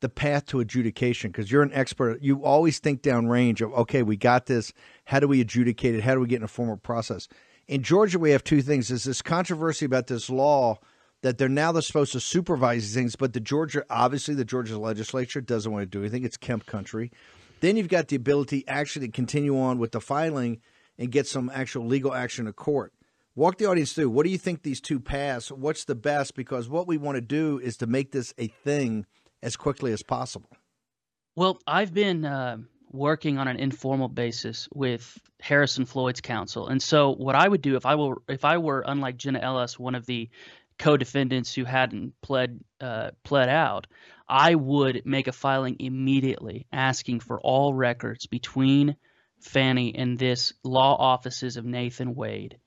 the 0.00 0.08
path 0.08 0.46
to 0.46 0.60
adjudication 0.60 1.30
because 1.30 1.50
you're 1.50 1.62
an 1.62 1.72
expert. 1.72 2.22
You 2.22 2.44
always 2.44 2.78
think 2.78 3.02
down 3.02 3.28
range 3.28 3.62
of, 3.62 3.72
okay, 3.72 4.02
we 4.02 4.16
got 4.16 4.46
this. 4.46 4.72
How 5.04 5.20
do 5.20 5.28
we 5.28 5.40
adjudicate 5.40 5.94
it? 5.94 6.02
How 6.02 6.14
do 6.14 6.20
we 6.20 6.26
get 6.26 6.36
in 6.36 6.44
a 6.44 6.48
formal 6.48 6.76
process? 6.76 7.28
In 7.66 7.82
Georgia, 7.82 8.18
we 8.18 8.30
have 8.30 8.44
two 8.44 8.62
things. 8.62 8.88
There's 8.88 9.04
this 9.04 9.22
controversy 9.22 9.86
about 9.86 10.06
this 10.06 10.30
law 10.30 10.78
that 11.22 11.38
they're 11.38 11.48
now 11.48 11.72
they're 11.72 11.82
supposed 11.82 12.12
to 12.12 12.20
supervise 12.20 12.94
things, 12.94 13.16
but 13.16 13.32
the 13.32 13.40
Georgia, 13.40 13.84
obviously, 13.90 14.34
the 14.34 14.44
Georgia 14.44 14.78
legislature 14.78 15.40
doesn't 15.40 15.72
want 15.72 15.82
to 15.82 15.86
do 15.86 16.00
anything. 16.00 16.24
It's 16.24 16.36
Kemp 16.36 16.66
country. 16.66 17.10
Then 17.60 17.76
you've 17.76 17.88
got 17.88 18.08
the 18.08 18.16
ability 18.16 18.64
actually 18.68 19.06
to 19.06 19.12
continue 19.12 19.58
on 19.58 19.78
with 19.78 19.92
the 19.92 20.00
filing 20.00 20.60
and 20.98 21.10
get 21.10 21.26
some 21.26 21.50
actual 21.52 21.86
legal 21.86 22.14
action 22.14 22.44
to 22.44 22.52
court. 22.52 22.92
Walk 23.34 23.58
the 23.58 23.66
audience 23.66 23.92
through. 23.92 24.10
What 24.10 24.24
do 24.24 24.30
you 24.30 24.38
think 24.38 24.62
these 24.62 24.80
two 24.80 25.00
pass? 25.00 25.50
What's 25.50 25.84
the 25.84 25.94
best? 25.94 26.36
Because 26.36 26.68
what 26.68 26.86
we 26.86 26.96
want 26.96 27.16
to 27.16 27.22
do 27.22 27.58
is 27.58 27.76
to 27.78 27.86
make 27.86 28.12
this 28.12 28.32
a 28.38 28.48
thing 28.48 29.04
as 29.46 29.56
quickly 29.56 29.92
as 29.92 30.02
possible? 30.02 30.50
Well, 31.36 31.60
I've 31.66 31.94
been 31.94 32.24
uh, 32.24 32.58
working 32.90 33.38
on 33.38 33.46
an 33.46 33.58
informal 33.58 34.08
basis 34.08 34.68
with 34.74 35.18
Harrison 35.40 35.86
Floyd's 35.86 36.20
counsel, 36.20 36.66
and 36.66 36.82
so 36.82 37.14
what 37.14 37.36
I 37.36 37.46
would 37.46 37.62
do 37.62 37.76
if 37.76 37.86
I 37.86 37.94
were 37.94 38.16
if 38.28 38.44
I 38.44 38.58
were 38.58 38.82
unlike 38.84 39.16
Jenna 39.16 39.38
Ellis, 39.38 39.78
one 39.78 39.94
of 39.94 40.04
the 40.04 40.28
co-defendants 40.78 41.54
who 41.54 41.64
hadn't 41.64 42.14
pled 42.20 42.58
uh, 42.80 43.12
pled 43.22 43.48
out, 43.48 43.86
I 44.28 44.56
would 44.56 45.02
make 45.06 45.28
a 45.28 45.32
filing 45.32 45.76
immediately 45.78 46.66
asking 46.72 47.20
for 47.20 47.40
all 47.40 47.72
records 47.72 48.26
between 48.26 48.96
Fani 49.40 49.94
and 49.94 50.18
this 50.18 50.54
law 50.64 50.96
offices 50.96 51.56
of 51.56 51.64
Nathan 51.64 52.16
Wade, 52.16 52.58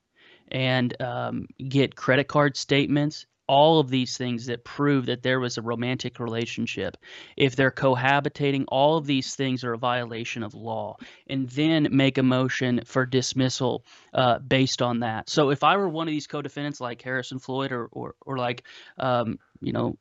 and 0.48 0.98
um, 1.02 1.46
get 1.58 1.94
credit 1.94 2.26
card 2.26 2.56
statements 2.56 3.26
all 3.50 3.80
of 3.80 3.90
these 3.90 4.16
things 4.16 4.46
that 4.46 4.62
prove 4.62 5.06
that 5.06 5.24
there 5.24 5.40
was 5.40 5.58
a 5.58 5.62
romantic 5.62 6.20
relationship, 6.20 6.96
if 7.36 7.56
they're 7.56 7.72
cohabitating, 7.72 8.64
all 8.68 8.96
of 8.96 9.06
these 9.06 9.34
things 9.34 9.64
are 9.64 9.72
a 9.72 9.78
violation 9.78 10.44
of 10.44 10.54
law, 10.54 10.96
and 11.26 11.48
then 11.48 11.88
make 11.90 12.16
a 12.16 12.22
motion 12.22 12.80
for 12.86 13.04
dismissal 13.04 13.84
uh, 14.14 14.38
based 14.38 14.80
on 14.80 15.00
that. 15.00 15.28
So 15.28 15.50
if 15.50 15.64
I 15.64 15.76
were 15.78 15.88
one 15.88 16.06
of 16.06 16.12
these 16.12 16.28
co-defendants 16.28 16.80
like 16.80 17.02
Harrison 17.02 17.40
Floyd 17.40 17.72
or 17.72 17.88
or, 17.90 18.14
or 18.24 18.38
like 18.38 18.62
um, 18.98 19.40
you 19.60 19.72
know 19.72 19.98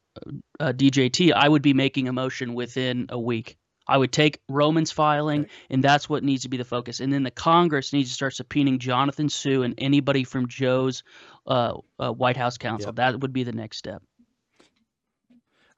uh, 0.59 0.71
DJT, 0.71 1.33
I 1.35 1.49
would 1.49 1.63
be 1.63 1.73
making 1.73 2.07
a 2.07 2.13
motion 2.13 2.53
within 2.53 3.07
a 3.09 3.19
week. 3.19 3.57
I 3.89 3.97
would 3.97 4.11
take 4.11 4.39
Roman's 4.47 4.91
filing, 4.91 5.41
okay. 5.41 5.51
and 5.71 5.83
that's 5.83 6.07
what 6.07 6.23
needs 6.23 6.43
to 6.43 6.49
be 6.49 6.57
the 6.57 6.63
focus. 6.63 6.99
And 6.99 7.11
then 7.11 7.23
the 7.23 7.31
Congress 7.31 7.91
needs 7.91 8.09
to 8.09 8.13
start 8.13 8.33
subpoenaing 8.33 8.77
Jonathan 8.77 9.29
Su 9.29 9.63
and 9.63 9.73
anybody 9.79 10.23
from 10.23 10.47
Joe's 10.47 11.01
uh, 11.47 11.73
uh, 11.97 12.11
White 12.11 12.37
House 12.37 12.59
counsel. 12.59 12.89
Yep. 12.89 12.97
That 12.97 13.19
would 13.19 13.33
be 13.33 13.41
the 13.43 13.51
next 13.51 13.77
step. 13.77 14.03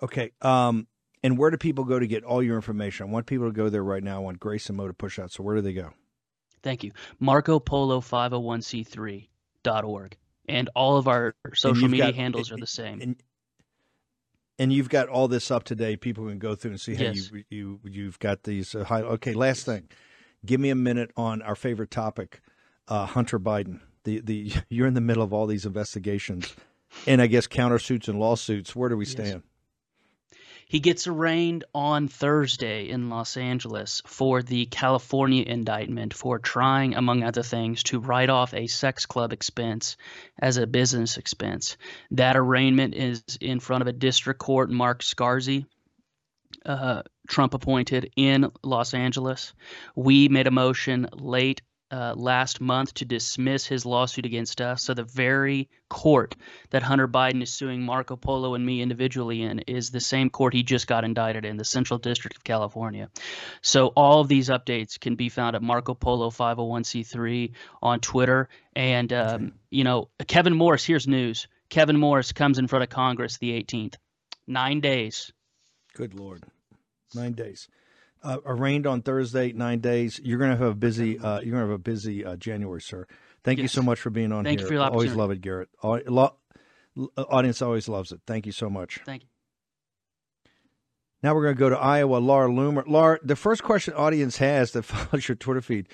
Okay. 0.03 0.31
Um, 0.41 0.87
and 1.23 1.37
where 1.37 1.51
do 1.51 1.57
people 1.57 1.85
go 1.85 1.99
to 1.99 2.07
get 2.07 2.25
all 2.25 2.43
your 2.43 2.57
information? 2.57 3.07
I 3.07 3.11
want 3.11 3.27
people 3.27 3.47
to 3.47 3.53
go 3.53 3.69
there 3.69 3.83
right 3.83 4.03
now. 4.03 4.17
I 4.17 4.19
want 4.19 4.41
Grace 4.41 4.67
and 4.67 4.77
Mo 4.77 4.87
to 4.87 4.93
push 4.93 5.17
out. 5.17 5.31
So 5.31 5.41
where 5.41 5.55
do 5.55 5.61
they 5.61 5.73
go? 5.73 5.91
Thank 6.63 6.83
you. 6.83 6.91
Marco 7.19 7.59
Polo 7.59 8.01
501c3.org. 8.01 10.17
And 10.49 10.69
all 10.75 10.97
of 10.97 11.07
our 11.07 11.33
social 11.53 11.87
media 11.87 12.07
got, 12.07 12.15
handles 12.15 12.51
are 12.51 12.57
the 12.57 12.67
same. 12.67 12.99
And, 13.01 13.15
and 14.59 14.71
you've 14.71 14.89
got 14.89 15.09
all 15.09 15.27
this 15.27 15.51
up 15.51 15.63
to 15.65 15.75
date. 15.75 16.01
People 16.01 16.27
can 16.27 16.39
go 16.39 16.55
through 16.55 16.71
and 16.71 16.81
see 16.81 16.95
how 16.95 17.03
yes. 17.05 17.31
you 17.31 17.43
you 17.49 17.79
you've 17.83 18.19
got 18.19 18.43
these. 18.43 18.75
Uh, 18.75 18.83
high, 18.83 19.01
okay, 19.01 19.33
last 19.33 19.65
thing, 19.65 19.89
give 20.45 20.59
me 20.59 20.69
a 20.69 20.75
minute 20.75 21.11
on 21.17 21.41
our 21.41 21.55
favorite 21.55 21.91
topic, 21.91 22.41
uh, 22.87 23.05
Hunter 23.05 23.39
Biden. 23.39 23.79
The 24.03 24.19
the 24.19 24.53
you're 24.69 24.87
in 24.87 24.93
the 24.93 25.01
middle 25.01 25.23
of 25.23 25.33
all 25.33 25.47
these 25.47 25.65
investigations, 25.65 26.55
and 27.07 27.21
I 27.21 27.27
guess 27.27 27.47
countersuits 27.47 28.07
and 28.07 28.19
lawsuits. 28.19 28.75
Where 28.75 28.89
do 28.89 28.97
we 28.97 29.05
stand? 29.05 29.43
Yes. 29.43 29.50
He 30.71 30.79
gets 30.79 31.05
arraigned 31.05 31.65
on 31.75 32.07
Thursday 32.07 32.87
in 32.87 33.09
Los 33.09 33.35
Angeles 33.35 34.01
for 34.05 34.41
the 34.41 34.67
California 34.67 35.43
indictment 35.45 36.13
for 36.13 36.39
trying, 36.39 36.95
among 36.95 37.23
other 37.23 37.43
things, 37.43 37.83
to 37.83 37.99
write 37.99 38.29
off 38.29 38.53
a 38.53 38.67
sex 38.67 39.05
club 39.05 39.33
expense 39.33 39.97
as 40.39 40.55
a 40.55 40.65
business 40.65 41.17
expense. 41.17 41.75
That 42.11 42.37
arraignment 42.37 42.95
is 42.95 43.21
in 43.41 43.59
front 43.59 43.81
of 43.81 43.89
a 43.89 43.91
district 43.91 44.39
court, 44.39 44.69
Mark 44.69 45.01
Scarsi. 45.01 45.65
Uh, 46.65 47.01
Trump 47.27 47.53
appointed 47.53 48.13
in 48.15 48.49
Los 48.63 48.93
Angeles. 48.93 49.53
We 49.93 50.29
made 50.29 50.47
a 50.47 50.51
motion 50.51 51.09
late 51.11 51.61
uh, 51.91 52.13
last 52.15 52.61
month 52.61 52.93
to 52.95 53.05
dismiss 53.05 53.65
his 53.65 53.85
lawsuit 53.85 54.25
against 54.25 54.61
us. 54.61 54.83
So 54.83 54.93
the 54.93 55.03
very 55.03 55.69
court 55.89 56.35
that 56.69 56.83
Hunter 56.83 57.07
Biden 57.07 57.43
is 57.43 57.51
suing 57.51 57.81
Marco 57.81 58.15
Polo 58.15 58.55
and 58.55 58.65
me 58.65 58.81
individually 58.81 59.41
in 59.41 59.59
is 59.59 59.91
the 59.91 59.99
same 59.99 60.29
court 60.29 60.53
he 60.53 60.63
just 60.63 60.87
got 60.87 61.03
indicted 61.03 61.43
in, 61.43 61.57
the 61.57 61.65
Central 61.65 61.99
District 61.99 62.37
of 62.37 62.43
California. 62.43 63.09
So 63.61 63.87
all 63.87 64.21
of 64.21 64.29
these 64.29 64.47
updates 64.49 64.99
can 64.99 65.15
be 65.15 65.29
found 65.29 65.55
at 65.55 65.61
Marco 65.61 65.93
Polo 65.93 66.29
501c3 66.29 67.51
on 67.81 67.99
Twitter. 67.99 68.47
And 68.73 69.11
um, 69.11 69.53
you 69.69 69.83
know, 69.83 70.09
Kevin 70.27 70.55
Morris. 70.55 70.85
Here's 70.85 71.07
news: 71.07 71.47
Kevin 71.69 71.97
Morris 71.97 72.31
comes 72.31 72.57
in 72.57 72.67
front 72.67 72.83
of 72.83 72.89
Congress 72.89 73.37
the 73.37 73.51
18th. 73.61 73.95
Nine 74.47 74.79
days. 74.79 75.31
Good 75.93 76.13
Lord, 76.13 76.43
nine 77.13 77.33
days 77.33 77.67
uh, 78.23 78.37
arraigned 78.45 78.85
on 78.87 79.01
Thursday, 79.01 79.51
nine 79.53 79.79
days. 79.79 80.19
You're 80.23 80.37
going 80.39 80.51
to 80.51 80.57
have 80.57 80.67
a 80.71 80.75
busy. 80.75 81.17
Uh, 81.19 81.39
you're 81.41 81.51
going 81.51 81.63
to 81.63 81.69
have 81.69 81.69
a 81.71 81.77
busy 81.77 82.23
uh, 82.25 82.35
January, 82.35 82.81
sir. 82.81 83.07
Thank 83.43 83.57
Yes. 83.59 83.63
you 83.63 83.67
so 83.69 83.81
much 83.81 83.99
for 83.99 84.09
being 84.11 84.31
on 84.31 84.43
Thank 84.43 84.59
here. 84.59 84.67
you 84.67 84.77
for 84.77 84.77
the 84.77 84.91
always 84.91 85.13
love 85.15 85.31
it, 85.31 85.41
Garrett. 85.41 85.69
Lo- 85.83 86.35
audience 87.17 87.61
always 87.61 87.87
loves 87.89 88.11
it. 88.11 88.21
Thank 88.27 88.45
you 88.45 88.51
so 88.51 88.69
much. 88.69 88.99
Thank 89.05 89.23
you. 89.23 89.27
Now 91.23 91.35
we're 91.35 91.43
going 91.43 91.55
to 91.55 91.59
go 91.59 91.69
to 91.69 91.77
Iowa. 91.77 92.17
Laura 92.17 92.49
Loomer. 92.49 92.83
Laura, 92.87 93.19
the 93.23 93.35
first 93.35 93.63
question 93.63 93.93
audience 93.93 94.37
has 94.37 94.71
that 94.71 94.83
follows 94.83 95.27
your 95.27 95.35
Twitter 95.35 95.61
feed: 95.61 95.87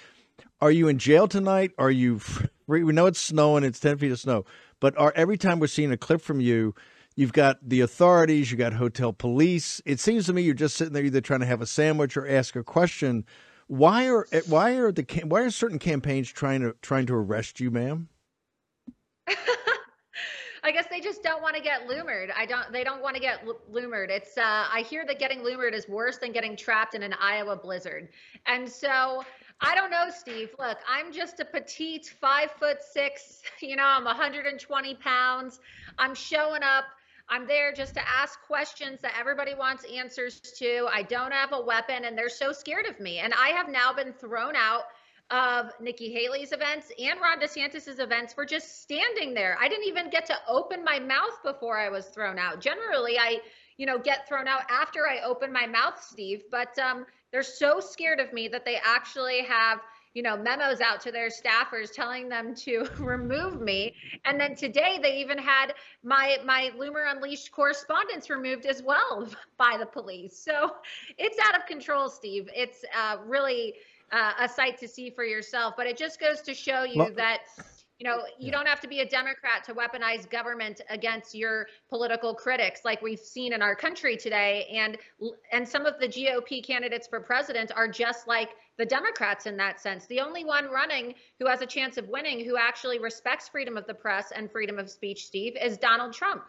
Are 0.61 0.71
you 0.71 0.87
in 0.87 0.97
jail 0.97 1.27
tonight? 1.27 1.71
Are 1.77 1.91
you? 1.91 2.21
We 2.69 2.81
know 2.91 3.05
it's 3.05 3.21
snowing; 3.21 3.63
it's 3.63 3.79
ten 3.79 3.97
feet 3.97 4.11
of 4.11 4.19
snow. 4.19 4.43
But 4.81 4.97
are 4.97 5.13
every 5.15 5.37
time 5.37 5.59
we're 5.61 5.67
seeing 5.67 5.93
a 5.93 5.97
clip 5.97 6.19
from 6.19 6.41
you, 6.41 6.75
you've 7.17 7.33
got 7.33 7.57
the 7.67 7.81
authorities, 7.81 8.49
you've 8.49 8.59
got 8.59 8.71
hotel 8.73 9.11
police. 9.11 9.81
It 9.85 9.99
seems 9.99 10.27
to 10.27 10.33
me 10.33 10.43
you're 10.43 10.53
just 10.53 10.77
sitting 10.77 10.93
there 10.93 11.03
either 11.03 11.19
trying 11.19 11.41
to 11.41 11.45
have 11.45 11.61
a 11.61 11.65
sandwich 11.65 12.15
or 12.15 12.25
ask 12.25 12.55
a 12.55 12.63
question. 12.63 13.25
Why 13.67 14.07
are 14.07 14.25
why 14.47 14.77
are 14.77 14.93
the 14.93 15.03
why 15.25 15.41
are 15.41 15.51
certain 15.51 15.79
campaigns 15.79 16.31
trying 16.31 16.61
to 16.61 16.73
trying 16.81 17.07
to 17.07 17.15
arrest 17.15 17.59
you, 17.59 17.69
ma'am? 17.69 18.07
I 20.63 20.71
guess 20.71 20.85
they 20.89 20.99
just 20.99 21.23
don't 21.23 21.41
want 21.41 21.55
to 21.55 21.61
get 21.61 21.87
loomered. 21.87 22.29
I 22.35 22.45
don't. 22.45 22.71
They 22.71 22.83
don't 22.83 23.01
want 23.01 23.15
to 23.15 23.21
get 23.21 23.45
lu- 23.45 23.57
loomered. 23.71 24.09
It's. 24.09 24.37
Uh, 24.37 24.65
I 24.71 24.85
hear 24.89 25.05
that 25.05 25.19
getting 25.19 25.39
loomered 25.39 25.73
is 25.73 25.87
worse 25.89 26.17
than 26.17 26.31
getting 26.31 26.55
trapped 26.55 26.95
in 26.95 27.03
an 27.03 27.13
Iowa 27.19 27.57
blizzard. 27.57 28.09
And 28.45 28.69
so 28.69 29.23
I 29.59 29.75
don't 29.75 29.89
know, 29.89 30.07
Steve. 30.15 30.49
Look, 30.59 30.77
I'm 30.87 31.11
just 31.11 31.39
a 31.39 31.45
petite 31.45 32.13
five 32.21 32.51
foot 32.51 32.77
six. 32.81 33.41
You 33.59 33.75
know, 33.75 33.85
I'm 33.85 34.03
120 34.05 34.95
pounds. 34.95 35.59
I'm 35.97 36.13
showing 36.13 36.61
up. 36.61 36.85
I'm 37.29 37.45
there 37.45 37.73
just 37.73 37.93
to 37.95 38.01
ask 38.07 38.41
questions 38.41 38.99
that 39.01 39.13
everybody 39.19 39.53
wants 39.53 39.83
answers 39.85 40.39
to. 40.59 40.87
I 40.91 41.03
don't 41.03 41.33
have 41.33 41.51
a 41.51 41.61
weapon, 41.61 42.05
and 42.05 42.17
they're 42.17 42.29
so 42.29 42.51
scared 42.51 42.85
of 42.85 42.99
me. 42.99 43.19
And 43.19 43.33
I 43.33 43.49
have 43.49 43.69
now 43.69 43.93
been 43.93 44.13
thrown 44.13 44.55
out 44.55 44.83
of 45.29 45.71
Nikki 45.81 46.11
Haley's 46.11 46.53
events 46.53 46.89
and 46.97 47.19
Ron 47.19 47.39
DeSantis's 47.39 47.99
events 47.99 48.33
for 48.33 48.45
just 48.45 48.81
standing 48.81 49.33
there. 49.33 49.57
I 49.59 49.67
didn't 49.67 49.87
even 49.87 50.09
get 50.09 50.25
to 50.27 50.35
open 50.47 50.85
my 50.85 50.99
mouth 50.99 51.43
before 51.43 51.77
I 51.77 51.89
was 51.89 52.05
thrown 52.05 52.39
out. 52.39 52.61
Generally, 52.61 53.19
I, 53.19 53.41
you 53.75 53.85
know, 53.85 53.99
get 53.99 54.27
thrown 54.27 54.47
out 54.47 54.61
after 54.69 55.05
I 55.05 55.21
open 55.25 55.51
my 55.51 55.67
mouth, 55.67 56.01
Steve. 56.01 56.43
But 56.49 56.79
um, 56.79 57.05
they're 57.31 57.43
so 57.43 57.81
scared 57.81 58.21
of 58.21 58.31
me 58.31 58.47
that 58.47 58.63
they 58.63 58.79
actually 58.81 59.41
have, 59.41 59.79
you 60.17 60.23
know, 60.23 60.35
memos 60.35 60.81
out 60.81 60.99
to 61.01 61.11
their 61.11 61.29
staffers 61.29 61.93
telling 61.93 62.27
them 62.27 62.55
to 62.55 62.87
remove 62.99 63.61
me. 63.61 63.93
And 64.25 64.39
then 64.39 64.55
today 64.55 64.97
they 65.01 65.17
even 65.17 65.37
had 65.37 65.75
my 66.03 66.37
my 66.43 66.71
Loomer 66.75 67.05
Unleashed 67.11 67.51
correspondence 67.51 68.27
removed 68.31 68.65
as 68.65 68.81
well 68.81 69.29
by 69.57 69.77
the 69.79 69.85
police. 69.85 70.35
So 70.35 70.71
it's 71.19 71.37
out 71.47 71.55
of 71.55 71.67
control, 71.67 72.09
Steve. 72.09 72.49
It's 72.55 72.83
uh, 72.99 73.17
really 73.27 73.75
uh, 74.11 74.33
a 74.39 74.49
sight 74.49 74.79
to 74.79 74.87
see 74.87 75.11
for 75.11 75.23
yourself. 75.23 75.75
But 75.77 75.85
it 75.85 75.97
just 75.97 76.19
goes 76.19 76.41
to 76.41 76.55
show 76.55 76.83
you 76.83 76.97
Well- 76.99 77.11
that 77.15 77.41
you 77.99 78.07
know 78.07 78.21
you 78.37 78.51
don't 78.51 78.67
have 78.67 78.79
to 78.81 78.87
be 78.87 78.99
a 78.99 79.09
democrat 79.09 79.63
to 79.65 79.73
weaponize 79.73 80.29
government 80.29 80.81
against 80.89 81.33
your 81.33 81.67
political 81.89 82.33
critics 82.33 82.81
like 82.85 83.01
we've 83.01 83.19
seen 83.19 83.53
in 83.53 83.61
our 83.61 83.75
country 83.75 84.15
today. 84.15 84.67
And 84.71 84.97
and 85.51 85.67
some 85.67 85.85
of 85.85 85.99
the 85.99 86.07
GOP 86.07 86.63
candidates 86.63 87.07
for 87.07 87.19
president 87.19 87.71
are 87.75 87.87
just 87.87 88.27
like 88.27 88.49
the 88.77 88.85
democrats 88.85 89.45
in 89.47 89.57
that 89.57 89.81
sense. 89.81 90.05
The 90.05 90.19
only 90.19 90.45
one 90.45 90.65
running 90.65 91.15
who 91.39 91.47
has 91.47 91.61
a 91.61 91.65
chance 91.65 91.97
of 91.97 92.07
winning 92.09 92.45
who 92.45 92.57
actually 92.57 92.99
respects 92.99 93.47
freedom 93.47 93.77
of 93.77 93.87
the 93.87 93.93
press 93.93 94.31
and 94.35 94.51
freedom 94.51 94.77
of 94.77 94.89
speech 94.89 95.25
steve 95.25 95.55
is 95.59 95.77
donald 95.77 96.13
trump. 96.13 96.43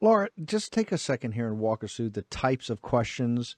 Laura, 0.00 0.28
just 0.44 0.72
take 0.72 0.90
a 0.90 0.98
second 0.98 1.32
here 1.32 1.46
and 1.46 1.60
walk 1.60 1.84
us 1.84 1.94
through 1.94 2.10
the 2.10 2.22
types 2.22 2.70
of 2.70 2.82
questions 2.82 3.56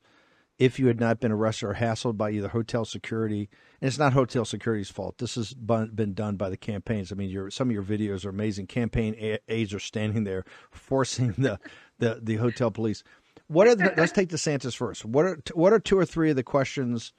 if 0.58 0.78
you 0.78 0.86
had 0.86 1.00
not 1.00 1.20
been 1.20 1.32
arrested 1.32 1.66
or 1.66 1.74
hassled 1.74 2.16
by 2.16 2.30
either 2.30 2.48
hotel 2.48 2.84
security. 2.84 3.48
And 3.84 3.88
it's 3.88 3.98
not 3.98 4.14
hotel 4.14 4.46
security's 4.46 4.88
fault. 4.88 5.18
This 5.18 5.34
has 5.34 5.52
been 5.52 6.14
done 6.14 6.36
by 6.36 6.48
the 6.48 6.56
campaigns. 6.56 7.12
I 7.12 7.16
mean, 7.16 7.28
your 7.28 7.50
some 7.50 7.68
of 7.68 7.74
your 7.74 7.82
videos 7.82 8.24
are 8.24 8.30
amazing. 8.30 8.66
Campaign 8.66 9.14
aides 9.46 9.74
are 9.74 9.78
standing 9.78 10.24
there 10.24 10.46
forcing 10.70 11.32
the, 11.36 11.58
the, 11.98 12.18
the 12.22 12.36
hotel 12.36 12.70
police. 12.70 13.04
What 13.46 13.66
are 13.66 13.74
the, 13.74 13.92
let's 13.98 14.12
take 14.12 14.30
DeSantis 14.30 14.74
first. 14.74 15.04
What 15.04 15.26
are 15.26 15.38
what 15.52 15.74
are 15.74 15.78
two 15.78 15.98
or 15.98 16.06
three 16.06 16.30
of 16.30 16.36
the 16.36 16.42
questions 16.42 17.12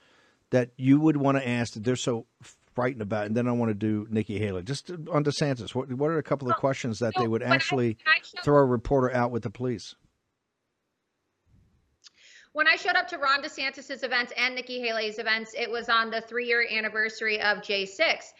that 0.49 0.71
you 0.75 0.99
would 0.99 1.17
want 1.17 1.37
to 1.37 1.47
ask 1.47 1.73
that 1.73 1.83
they're 1.83 1.95
so 1.95 2.25
frightened 2.73 3.03
about? 3.03 3.27
And 3.27 3.37
then 3.37 3.47
I 3.47 3.51
want 3.51 3.69
to 3.69 3.75
do 3.75 4.07
Nikki 4.09 4.39
Haley. 4.39 4.63
Just 4.63 4.89
on 4.89 5.23
DeSantis, 5.23 5.75
what 5.75 5.93
what 5.93 6.09
are 6.09 6.17
a 6.17 6.23
couple 6.23 6.49
of 6.49 6.57
questions 6.57 6.97
that 6.97 7.13
they 7.15 7.27
would 7.27 7.43
actually 7.43 7.89
when 7.89 8.15
I 8.15 8.17
showed- 8.23 8.43
throw 8.43 8.57
a 8.57 8.65
reporter 8.65 9.13
out 9.13 9.29
with 9.29 9.43
the 9.43 9.51
police? 9.51 9.93
When 12.55 12.69
I 12.69 12.77
showed 12.77 12.95
up 12.95 13.05
to 13.09 13.17
Ron 13.17 13.43
DeSantis's 13.43 14.01
events 14.03 14.31
and 14.37 14.55
Nikki 14.55 14.79
Haley's 14.79 15.19
events, 15.19 15.53
it 15.57 15.69
was 15.69 15.89
on 15.89 16.09
the 16.09 16.21
three-year 16.21 16.65
anniversary 16.71 17.37
of 17.41 17.57
J6. 17.57 18.31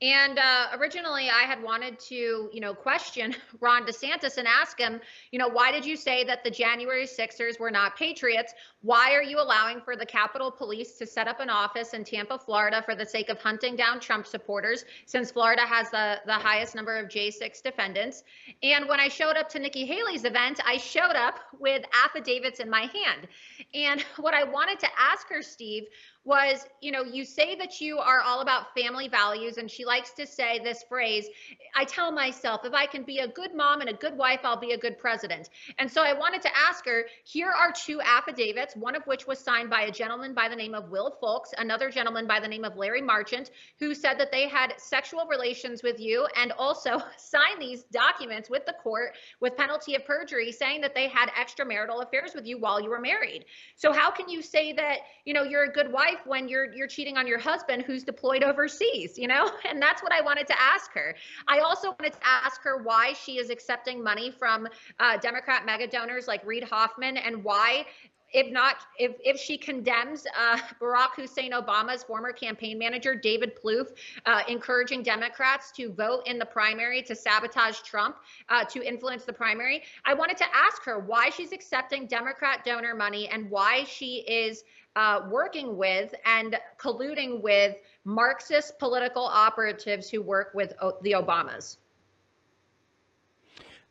And 0.00 0.38
uh, 0.38 0.68
originally, 0.78 1.28
I 1.28 1.42
had 1.42 1.60
wanted 1.60 1.98
to, 2.08 2.48
you 2.52 2.60
know, 2.60 2.72
question 2.72 3.34
Ron 3.60 3.84
DeSantis 3.84 4.38
and 4.38 4.46
ask 4.46 4.78
him, 4.78 5.00
you 5.32 5.40
know, 5.40 5.48
why 5.48 5.72
did 5.72 5.84
you 5.84 5.96
say 5.96 6.22
that 6.22 6.44
the 6.44 6.52
January 6.52 7.04
Sixers 7.04 7.58
were 7.58 7.70
not 7.72 7.96
patriots? 7.96 8.54
Why 8.82 9.12
are 9.12 9.24
you 9.24 9.40
allowing 9.40 9.80
for 9.80 9.96
the 9.96 10.06
Capitol 10.06 10.52
Police 10.52 10.96
to 10.98 11.06
set 11.06 11.26
up 11.26 11.40
an 11.40 11.50
office 11.50 11.94
in 11.94 12.04
Tampa, 12.04 12.38
Florida, 12.38 12.80
for 12.80 12.94
the 12.94 13.04
sake 13.04 13.28
of 13.28 13.40
hunting 13.40 13.74
down 13.74 13.98
Trump 13.98 14.28
supporters, 14.28 14.84
since 15.06 15.32
Florida 15.32 15.62
has 15.62 15.90
the 15.90 16.20
the 16.26 16.34
highest 16.34 16.76
number 16.76 16.96
of 16.96 17.08
J6 17.08 17.60
defendants? 17.60 18.22
And 18.62 18.88
when 18.88 19.00
I 19.00 19.08
showed 19.08 19.36
up 19.36 19.48
to 19.48 19.58
Nikki 19.58 19.84
Haley's 19.84 20.24
event, 20.24 20.60
I 20.64 20.76
showed 20.76 21.16
up 21.16 21.40
with 21.58 21.84
affidavits 22.04 22.60
in 22.60 22.70
my 22.70 22.82
hand. 22.82 23.26
And 23.72 24.02
what 24.18 24.34
I 24.34 24.44
wanted 24.44 24.78
to 24.80 24.88
ask 24.98 25.28
her, 25.28 25.42
Steve, 25.42 25.84
was 26.24 26.66
you 26.80 26.90
know, 26.90 27.02
you 27.02 27.24
say 27.24 27.54
that 27.56 27.80
you 27.80 27.98
are 27.98 28.20
all 28.20 28.40
about 28.40 28.74
family 28.74 29.08
values, 29.08 29.58
and 29.58 29.70
she 29.70 29.84
likes 29.84 30.12
to 30.12 30.26
say 30.26 30.58
this 30.62 30.82
phrase 30.88 31.28
I 31.76 31.84
tell 31.84 32.12
myself, 32.12 32.64
if 32.64 32.72
I 32.72 32.86
can 32.86 33.02
be 33.02 33.18
a 33.18 33.28
good 33.28 33.54
mom 33.54 33.80
and 33.80 33.90
a 33.90 33.94
good 33.94 34.16
wife, 34.16 34.40
I'll 34.44 34.58
be 34.58 34.72
a 34.72 34.78
good 34.78 34.98
president. 34.98 35.50
And 35.78 35.90
so 35.90 36.02
I 36.02 36.12
wanted 36.12 36.40
to 36.42 36.56
ask 36.56 36.84
her 36.86 37.06
here 37.24 37.48
are 37.48 37.72
two 37.72 38.00
affidavits, 38.00 38.76
one 38.76 38.94
of 38.94 39.04
which 39.06 39.26
was 39.26 39.38
signed 39.38 39.70
by 39.70 39.82
a 39.82 39.90
gentleman 39.90 40.34
by 40.34 40.48
the 40.48 40.56
name 40.56 40.74
of 40.74 40.90
Will 40.90 41.16
Folks, 41.20 41.52
another 41.58 41.90
gentleman 41.90 42.26
by 42.26 42.40
the 42.40 42.48
name 42.48 42.64
of 42.64 42.76
Larry 42.76 43.02
Marchant, 43.02 43.50
who 43.80 43.94
said 43.94 44.18
that 44.18 44.30
they 44.30 44.48
had 44.48 44.74
sexual 44.78 45.26
relations 45.26 45.82
with 45.82 45.98
you 45.98 46.26
and 46.36 46.52
also 46.52 47.02
signed 47.16 47.60
these 47.60 47.84
documents 47.84 48.48
with 48.48 48.64
the 48.66 48.74
court 48.82 49.16
with 49.40 49.56
penalty 49.56 49.94
of 49.94 50.04
perjury 50.04 50.52
saying 50.52 50.80
that 50.80 50.94
they 50.94 51.08
had 51.08 51.28
extramarital 51.30 52.02
affairs 52.02 52.32
with 52.34 52.46
you 52.46 52.58
while 52.58 52.80
you 52.80 52.90
were 52.90 53.00
married. 53.00 53.44
So 53.76 53.92
how 53.92 54.10
can 54.10 54.28
you 54.28 54.42
say 54.42 54.72
that, 54.74 54.98
you 55.24 55.34
know, 55.34 55.42
you're 55.42 55.64
a 55.64 55.72
good 55.72 55.92
wife 55.92 56.13
when 56.24 56.48
you're 56.48 56.72
you're 56.74 56.86
cheating 56.86 57.16
on 57.16 57.26
your 57.26 57.38
husband 57.38 57.82
who's 57.82 58.04
deployed 58.04 58.42
overseas, 58.42 59.18
you 59.18 59.28
know? 59.28 59.50
And 59.74 59.82
that's 59.82 60.02
what 60.02 60.12
I 60.12 60.20
wanted 60.20 60.46
to 60.48 60.60
ask 60.60 60.92
her. 60.92 61.16
I 61.48 61.58
also 61.58 61.88
wanted 61.98 62.12
to 62.12 62.18
ask 62.24 62.62
her 62.62 62.82
why 62.82 63.12
she 63.12 63.38
is 63.38 63.50
accepting 63.50 64.02
money 64.02 64.30
from 64.30 64.68
uh, 65.00 65.16
Democrat 65.16 65.66
mega 65.66 65.86
donors 65.86 66.28
like 66.28 66.44
Reid 66.46 66.64
Hoffman 66.64 67.16
and 67.16 67.42
why 67.42 67.86
if 68.34 68.50
not, 68.50 68.78
if, 68.98 69.12
if 69.20 69.38
she 69.38 69.56
condemns 69.56 70.26
uh, 70.36 70.58
Barack 70.80 71.14
Hussein 71.16 71.52
Obama's 71.52 72.02
former 72.02 72.32
campaign 72.32 72.78
manager, 72.78 73.14
David 73.14 73.52
Plouffe, 73.56 73.92
uh, 74.26 74.42
encouraging 74.48 75.04
Democrats 75.04 75.70
to 75.72 75.92
vote 75.92 76.26
in 76.26 76.38
the 76.38 76.44
primary 76.44 77.00
to 77.02 77.14
sabotage 77.14 77.78
Trump, 77.80 78.16
uh, 78.48 78.64
to 78.64 78.82
influence 78.86 79.24
the 79.24 79.32
primary, 79.32 79.84
I 80.04 80.14
wanted 80.14 80.36
to 80.38 80.46
ask 80.52 80.82
her 80.82 80.98
why 80.98 81.30
she's 81.30 81.52
accepting 81.52 82.06
Democrat 82.06 82.64
donor 82.64 82.94
money 82.94 83.28
and 83.28 83.48
why 83.48 83.84
she 83.84 84.24
is 84.26 84.64
uh, 84.96 85.22
working 85.30 85.76
with 85.76 86.14
and 86.24 86.56
colluding 86.78 87.42
with 87.42 87.76
Marxist 88.04 88.78
political 88.78 89.24
operatives 89.24 90.10
who 90.10 90.22
work 90.22 90.52
with 90.54 90.72
o- 90.80 90.98
the 91.02 91.12
Obamas. 91.12 91.78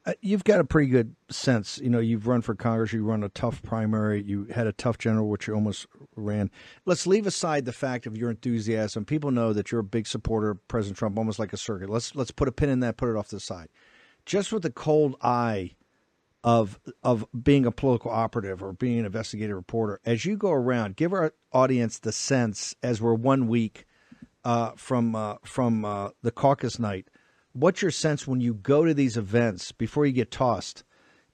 Uh, 0.05 0.13
you've 0.21 0.43
got 0.43 0.59
a 0.59 0.65
pretty 0.65 0.89
good 0.89 1.15
sense. 1.29 1.79
You 1.81 1.89
know, 1.89 1.99
you've 1.99 2.27
run 2.27 2.41
for 2.41 2.55
Congress. 2.55 2.91
You 2.91 3.05
run 3.05 3.23
a 3.23 3.29
tough 3.29 3.61
primary. 3.63 4.21
You 4.21 4.45
had 4.45 4.67
a 4.67 4.73
tough 4.73 4.97
general, 4.97 5.29
which 5.29 5.47
you 5.47 5.53
almost 5.53 5.87
ran. 6.15 6.51
Let's 6.85 7.07
leave 7.07 7.25
aside 7.25 7.63
the 7.63 7.71
fact 7.71 8.05
of 8.05 8.17
your 8.17 8.29
enthusiasm. 8.29 9.05
People 9.05 9.31
know 9.31 9.53
that 9.53 9.71
you're 9.71 9.79
a 9.79 9.85
big 9.85 10.05
supporter 10.05 10.49
of 10.51 10.67
President 10.67 10.97
Trump, 10.97 11.17
almost 11.17 11.39
like 11.39 11.53
a 11.53 11.57
circuit. 11.57 11.89
Let's 11.89 12.15
let's 12.15 12.31
put 12.31 12.49
a 12.49 12.51
pin 12.51 12.69
in 12.69 12.81
that. 12.81 12.97
Put 12.97 13.09
it 13.09 13.15
off 13.15 13.29
to 13.29 13.37
the 13.37 13.39
side. 13.39 13.69
Just 14.25 14.51
with 14.51 14.63
the 14.63 14.71
cold 14.71 15.15
eye 15.21 15.75
of 16.43 16.79
of 17.03 17.25
being 17.43 17.65
a 17.65 17.71
political 17.71 18.11
operative 18.11 18.61
or 18.61 18.73
being 18.73 18.99
an 18.99 19.05
investigative 19.05 19.55
reporter, 19.55 19.99
as 20.05 20.25
you 20.25 20.35
go 20.35 20.51
around, 20.51 20.95
give 20.95 21.13
our 21.13 21.33
audience 21.51 21.99
the 21.99 22.11
sense 22.11 22.75
as 22.83 23.01
we're 23.01 23.13
one 23.13 23.47
week 23.47 23.85
uh, 24.43 24.71
from 24.75 25.15
uh, 25.15 25.35
from 25.43 25.85
uh, 25.85 26.09
the 26.21 26.31
caucus 26.31 26.79
night. 26.79 27.07
What's 27.53 27.81
your 27.81 27.91
sense 27.91 28.27
when 28.27 28.41
you 28.41 28.55
go 28.55 28.83
to 28.83 28.93
these 28.93 29.15
events 29.15 29.71
before 29.71 30.05
you 30.05 30.11
get 30.11 30.31
tossed? 30.31 30.83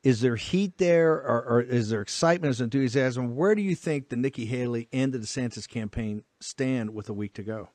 Is 0.02 0.22
there 0.22 0.38
heat 0.38 0.78
there, 0.78 1.14
or, 1.14 1.44
or 1.46 1.62
is 1.62 1.90
there 1.90 2.02
excitement, 2.02 2.58
there 2.58 2.66
enthusiasm? 2.66 3.36
Where 3.36 3.56
do 3.56 3.62
you 3.62 3.76
think 3.76 4.10
the 4.10 4.16
Nikki 4.16 4.46
Haley 4.46 4.88
and 4.94 5.12
the 5.12 5.20
DeSantis 5.20 5.68
campaign 5.68 6.24
stand 6.40 6.94
with 6.94 7.10
a 7.10 7.14
week 7.14 7.34
to 7.34 7.44
go? 7.44 7.70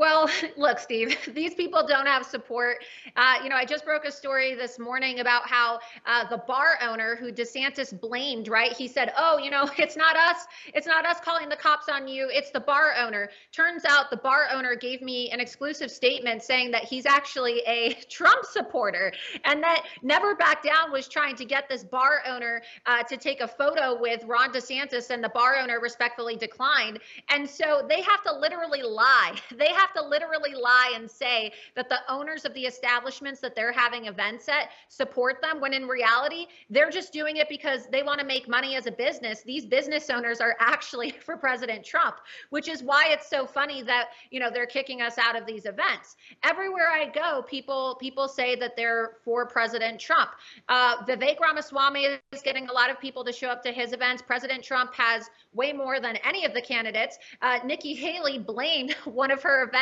Well, 0.00 0.30
look, 0.56 0.78
Steve, 0.78 1.18
these 1.34 1.52
people 1.54 1.86
don't 1.86 2.06
have 2.06 2.24
support. 2.24 2.78
Uh, 3.16 3.34
you 3.44 3.50
know, 3.50 3.54
I 3.54 3.66
just 3.66 3.84
broke 3.84 4.06
a 4.06 4.10
story 4.10 4.54
this 4.54 4.78
morning 4.78 5.20
about 5.20 5.46
how 5.46 5.78
uh, 6.06 6.26
the 6.30 6.38
bar 6.38 6.78
owner 6.80 7.16
who 7.16 7.30
DeSantis 7.30 8.00
blamed, 8.00 8.48
right? 8.48 8.72
He 8.72 8.88
said, 8.88 9.12
oh, 9.18 9.36
you 9.36 9.50
know, 9.50 9.68
it's 9.78 9.98
not 9.98 10.16
us. 10.16 10.46
It's 10.72 10.86
not 10.86 11.04
us 11.04 11.20
calling 11.20 11.50
the 11.50 11.56
cops 11.56 11.90
on 11.90 12.08
you. 12.08 12.30
It's 12.32 12.50
the 12.50 12.60
bar 12.60 12.94
owner. 12.96 13.28
Turns 13.52 13.84
out 13.84 14.10
the 14.10 14.16
bar 14.16 14.46
owner 14.50 14.74
gave 14.74 15.02
me 15.02 15.28
an 15.32 15.38
exclusive 15.38 15.90
statement 15.90 16.42
saying 16.42 16.70
that 16.70 16.84
he's 16.84 17.04
actually 17.04 17.60
a 17.66 17.92
Trump 18.08 18.46
supporter 18.46 19.12
and 19.44 19.62
that 19.62 19.82
Never 20.02 20.34
Back 20.34 20.62
Down 20.62 20.92
was 20.92 21.08
trying 21.08 21.36
to 21.36 21.44
get 21.44 21.68
this 21.68 21.84
bar 21.84 22.22
owner 22.26 22.62
uh, 22.86 23.02
to 23.02 23.18
take 23.18 23.42
a 23.42 23.48
photo 23.48 24.00
with 24.00 24.24
Ron 24.24 24.50
DeSantis, 24.50 25.10
and 25.10 25.22
the 25.22 25.28
bar 25.28 25.56
owner 25.56 25.78
respectfully 25.78 26.36
declined. 26.36 27.00
And 27.28 27.48
so 27.48 27.84
they 27.86 28.00
have 28.00 28.22
to 28.22 28.32
literally 28.32 28.82
lie. 28.82 29.34
They 29.54 29.68
have 29.68 29.89
have 29.90 30.02
to 30.02 30.08
literally 30.08 30.54
lie 30.54 30.92
and 30.94 31.10
say 31.10 31.52
that 31.74 31.88
the 31.88 31.98
owners 32.08 32.44
of 32.44 32.54
the 32.54 32.62
establishments 32.62 33.40
that 33.40 33.54
they're 33.54 33.72
having 33.72 34.06
events 34.06 34.48
at 34.48 34.70
support 34.88 35.40
them 35.42 35.60
when 35.60 35.72
in 35.72 35.86
reality 35.86 36.46
they're 36.68 36.90
just 36.90 37.12
doing 37.12 37.36
it 37.36 37.48
because 37.48 37.86
they 37.90 38.02
want 38.02 38.20
to 38.20 38.26
make 38.26 38.48
money 38.48 38.76
as 38.76 38.86
a 38.86 38.92
business. 38.92 39.42
These 39.42 39.66
business 39.66 40.10
owners 40.10 40.40
are 40.40 40.56
actually 40.60 41.10
for 41.24 41.36
president 41.36 41.84
trump 41.84 42.16
which 42.50 42.68
is 42.68 42.82
why 42.82 43.08
it's 43.10 43.28
so 43.28 43.46
funny 43.46 43.82
that 43.82 44.08
you 44.30 44.40
know 44.40 44.50
they're 44.52 44.66
kicking 44.66 45.02
us 45.02 45.18
out 45.18 45.36
of 45.36 45.46
these 45.46 45.66
events. 45.66 46.16
Everywhere 46.42 46.90
i 46.90 47.06
go 47.08 47.42
people 47.42 47.96
people 48.00 48.28
say 48.28 48.56
that 48.56 48.76
they're 48.76 49.16
for 49.24 49.46
president 49.46 50.00
trump. 50.00 50.30
Uh, 50.68 51.04
vivek 51.04 51.40
ramaswamy 51.40 52.18
is 52.32 52.42
getting 52.42 52.68
a 52.68 52.72
lot 52.72 52.90
of 52.90 53.00
people 53.00 53.24
to 53.24 53.32
show 53.32 53.48
up 53.48 53.62
to 53.62 53.72
his 53.72 53.92
events. 53.92 54.22
President 54.22 54.62
trump 54.62 54.94
has 54.94 55.30
way 55.52 55.72
more 55.72 56.00
than 56.00 56.16
any 56.24 56.44
of 56.44 56.54
the 56.54 56.62
candidates. 56.62 57.18
Uh, 57.42 57.58
nikki 57.64 57.94
haley 57.94 58.38
blamed 58.38 58.92
one 59.04 59.30
of 59.30 59.42
her 59.42 59.64
events 59.64 59.79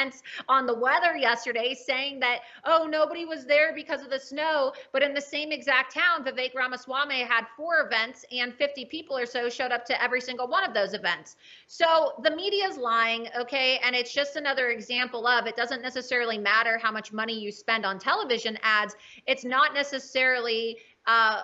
on 0.49 0.67
the 0.67 0.75
weather 0.75 1.17
yesterday 1.17 1.75
saying 1.75 2.21
that, 2.21 2.41
oh, 2.65 2.87
nobody 2.89 3.25
was 3.25 3.45
there 3.45 3.73
because 3.75 4.03
of 4.03 4.11
the 4.11 4.19
snow. 4.19 4.73
But 4.93 5.03
in 5.03 5.15
the 5.15 5.21
same 5.21 5.53
exact 5.53 5.95
town, 5.95 6.25
Vivek 6.25 6.55
Ramaswamy 6.55 7.23
had 7.23 7.47
four 7.57 7.87
events 7.87 8.25
and 8.33 8.55
50 8.55 8.87
people 8.87 9.17
or 9.17 9.27
so 9.27 9.49
showed 9.49 9.73
up 9.73 9.85
to 9.87 10.03
every 10.03 10.21
single 10.21 10.49
one 10.49 10.65
of 10.65 10.75
those 10.75 10.95
events. 10.95 11.37
So 11.67 12.15
the 12.23 12.31
media 12.31 12.67
is 12.67 12.77
lying, 12.77 13.29
okay? 13.39 13.79
And 13.83 13.95
it's 13.95 14.13
just 14.13 14.37
another 14.37 14.69
example 14.69 15.27
of 15.27 15.47
it 15.47 15.57
doesn't 15.57 15.83
necessarily 15.83 16.39
matter 16.39 16.79
how 16.79 16.93
much 16.93 17.13
money 17.13 17.39
you 17.39 17.53
spend 17.53 17.85
on 17.85 17.99
television 17.99 18.59
ads. 18.63 18.97
It's 19.27 19.45
not 19.45 19.75
necessarily, 19.75 20.79
uh, 21.07 21.43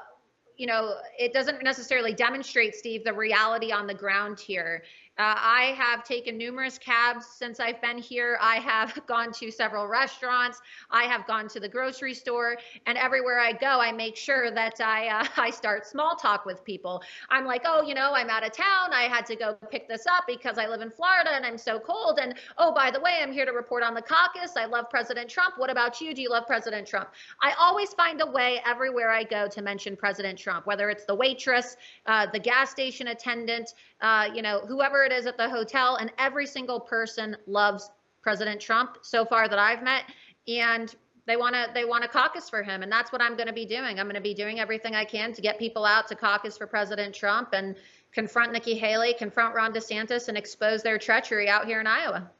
you 0.56 0.66
know, 0.66 0.94
it 1.18 1.32
doesn't 1.32 1.62
necessarily 1.62 2.14
demonstrate, 2.14 2.74
Steve, 2.74 3.04
the 3.04 3.12
reality 3.12 3.72
on 3.72 3.86
the 3.86 3.94
ground 3.94 4.38
here. 4.38 4.82
Uh, 5.16 5.34
I 5.36 5.74
have 5.78 6.02
taken 6.02 6.36
numerous 6.36 6.76
cabs 6.76 7.26
since 7.26 7.60
I've 7.60 7.80
been 7.80 7.98
here. 7.98 8.36
I 8.40 8.56
have 8.56 8.98
gone 9.06 9.32
to 9.34 9.50
several 9.50 9.86
restaurants. 9.86 10.60
I 10.90 11.04
have 11.04 11.24
gone 11.26 11.46
to 11.48 11.60
the 11.60 11.68
grocery 11.68 12.14
store, 12.14 12.56
and 12.86 12.98
everywhere 12.98 13.38
I 13.38 13.52
go, 13.52 13.80
I 13.80 13.92
make 13.92 14.16
sure 14.16 14.50
that 14.50 14.80
I 14.80 15.08
uh, 15.08 15.26
I 15.36 15.50
start 15.50 15.86
small 15.86 16.16
talk 16.16 16.44
with 16.44 16.64
people. 16.64 17.00
I'm 17.30 17.44
like, 17.44 17.62
oh, 17.64 17.82
you 17.82 17.94
know, 17.94 18.12
I'm 18.12 18.28
out 18.28 18.44
of 18.44 18.52
town. 18.52 18.92
I 18.92 19.02
had 19.02 19.24
to 19.26 19.36
go 19.36 19.54
pick 19.70 19.88
this 19.88 20.04
up 20.06 20.24
because 20.26 20.58
I 20.58 20.66
live 20.66 20.80
in 20.80 20.90
Florida 20.90 21.30
and 21.32 21.46
I'm 21.46 21.58
so 21.58 21.78
cold. 21.78 22.18
And 22.20 22.34
oh, 22.58 22.74
by 22.74 22.90
the 22.90 23.00
way, 23.00 23.20
I'm 23.22 23.32
here 23.32 23.46
to 23.46 23.52
report 23.52 23.84
on 23.84 23.94
the 23.94 24.02
caucus. 24.02 24.56
I 24.56 24.64
love 24.64 24.90
President 24.90 25.30
Trump. 25.30 25.58
What 25.58 25.70
about 25.70 26.00
you? 26.00 26.12
Do 26.12 26.22
you 26.22 26.30
love 26.30 26.46
President 26.48 26.88
Trump? 26.88 27.10
I 27.40 27.52
always 27.52 27.94
find 27.94 28.20
a 28.20 28.26
way 28.26 28.60
everywhere 28.66 29.10
I 29.10 29.22
go 29.22 29.46
to 29.46 29.62
mention 29.62 29.96
President 29.96 30.38
Trump, 30.38 30.66
whether 30.66 30.90
it's 30.90 31.04
the 31.04 31.14
waitress, 31.14 31.76
uh, 32.06 32.26
the 32.32 32.40
gas 32.40 32.70
station 32.70 33.08
attendant, 33.08 33.74
uh, 34.04 34.28
you 34.34 34.42
know, 34.42 34.60
whoever 34.68 35.02
it 35.02 35.12
is 35.12 35.24
at 35.26 35.38
the 35.38 35.48
hotel, 35.48 35.96
and 35.96 36.12
every 36.18 36.46
single 36.46 36.78
person 36.78 37.34
loves 37.46 37.90
President 38.20 38.60
Trump 38.60 38.98
so 39.00 39.24
far 39.24 39.48
that 39.48 39.58
I've 39.58 39.82
met, 39.82 40.02
and 40.46 40.94
they 41.26 41.38
want 41.38 41.54
to 41.54 41.70
they 41.72 41.86
want 41.86 42.02
to 42.02 42.08
caucus 42.08 42.50
for 42.50 42.62
him, 42.62 42.82
and 42.82 42.92
that's 42.92 43.12
what 43.12 43.22
I'm 43.22 43.34
going 43.34 43.46
to 43.46 43.54
be 43.54 43.64
doing. 43.64 43.98
I'm 43.98 44.04
going 44.04 44.14
to 44.14 44.20
be 44.20 44.34
doing 44.34 44.60
everything 44.60 44.94
I 44.94 45.06
can 45.06 45.32
to 45.32 45.40
get 45.40 45.58
people 45.58 45.86
out 45.86 46.06
to 46.08 46.14
caucus 46.14 46.58
for 46.58 46.66
President 46.66 47.14
Trump 47.14 47.54
and 47.54 47.76
confront 48.12 48.52
Nikki 48.52 48.74
Haley, 48.74 49.14
confront 49.14 49.54
Ron 49.54 49.72
DeSantis, 49.72 50.28
and 50.28 50.36
expose 50.36 50.82
their 50.82 50.98
treachery 50.98 51.48
out 51.48 51.64
here 51.64 51.80
in 51.80 51.86
Iowa. 51.86 52.30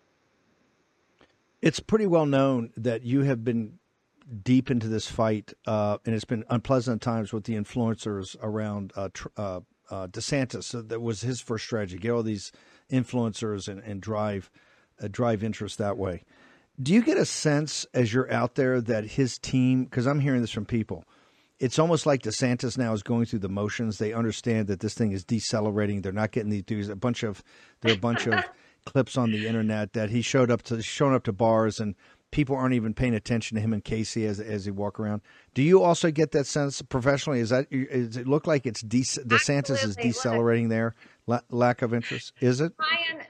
It's 1.63 1.81
pretty 1.81 2.07
well 2.07 2.27
known 2.27 2.73
that 2.77 3.05
you 3.05 3.23
have 3.23 3.43
been 3.43 3.79
deep 4.43 4.71
into 4.71 4.89
this 4.89 5.07
fight, 5.07 5.55
uh, 5.67 5.97
and 6.05 6.15
it's 6.15 6.27
been 6.27 6.45
unpleasant 6.51 7.01
times 7.01 7.33
with 7.33 7.45
the 7.45 7.55
influencers 7.55 8.37
around 8.43 8.93
uh, 8.97 9.09
tr- 9.15 9.29
uh, 9.39 9.61
uh, 9.95 10.07
DeSantis. 10.09 10.65
So 10.65 10.83
that 10.83 11.01
was 11.01 11.21
his 11.21 11.41
first 11.41 11.65
strategy: 11.65 11.99
get 11.99 12.11
all 12.11 12.23
these 12.23 12.53
influencers 12.91 13.69
and, 13.69 13.81
and 13.81 14.01
drive 14.01 14.51
uh, 15.03 15.09
drive 15.11 15.45
interest 15.45 15.79
that 15.79 15.97
way. 15.97 16.25
Do 16.83 16.93
you 16.93 17.03
get 17.03 17.17
a 17.17 17.25
sense 17.25 17.87
as 17.95 18.13
you're 18.13 18.31
out 18.33 18.57
there 18.57 18.81
that 18.81 19.05
his 19.05 19.39
team? 19.39 19.85
Because 19.85 20.07
I'm 20.07 20.21
hearing 20.21 20.41
this 20.41 20.51
from 20.51 20.67
people. 20.67 21.05
It's 21.61 21.79
almost 21.79 22.05
like 22.05 22.23
DeSantis 22.23 22.77
now 22.77 22.93
is 22.93 23.05
going 23.05 23.27
through 23.27 23.39
the 23.39 23.49
motions. 23.49 23.99
They 23.99 24.13
understand 24.13 24.67
that 24.67 24.81
this 24.81 24.95
thing 24.95 25.13
is 25.13 25.25
decelerating. 25.25 26.03
They're 26.03 26.13
not 26.13 26.33
getting 26.33 26.51
these. 26.51 26.89
A 26.89 26.97
bunch 26.97 27.23
of 27.23 27.45
there 27.81 27.93
are 27.93 27.97
a 27.97 28.01
bunch 28.01 28.27
of 28.27 28.43
clips 28.85 29.17
on 29.17 29.31
the 29.31 29.47
internet 29.47 29.93
that 29.93 30.11
he 30.11 30.21
showed 30.21 30.51
up 30.51 30.63
to 30.63 30.83
showing 30.83 31.15
up 31.15 31.25
to 31.25 31.33
bars 31.33 31.79
and 31.79 31.95
people 32.35 32.57
aren't 32.57 32.75
even 32.75 32.93
paying 32.93 33.15
attention 33.15 33.55
to 33.55 33.61
him 33.61 33.73
and 33.73 33.85
Casey 33.85 34.27
as 34.27 34.41
as 34.41 34.65
he 34.65 34.71
walk 34.73 34.99
around. 34.99 35.23
Do 35.55 35.63
you 35.63 35.83
also 35.83 36.11
get 36.11 36.33
that 36.33 36.47
sense 36.47 36.83
professionally? 36.83 37.39
Is 37.39 37.51
that 37.51 37.71
does 37.71 38.17
it 38.17 38.27
look 38.27 38.49
like 38.49 38.67
it's 38.67 38.83
de- 38.83 39.03
DeSantis 39.03 39.85
is 39.85 39.95
decelerating 39.95 40.69
there? 40.69 40.97
La- 41.29 41.41
lack 41.51 41.81
of 41.81 41.95
interest 41.95 42.33
is 42.41 42.61
it? 42.61 42.73
Ryan, 42.77 43.25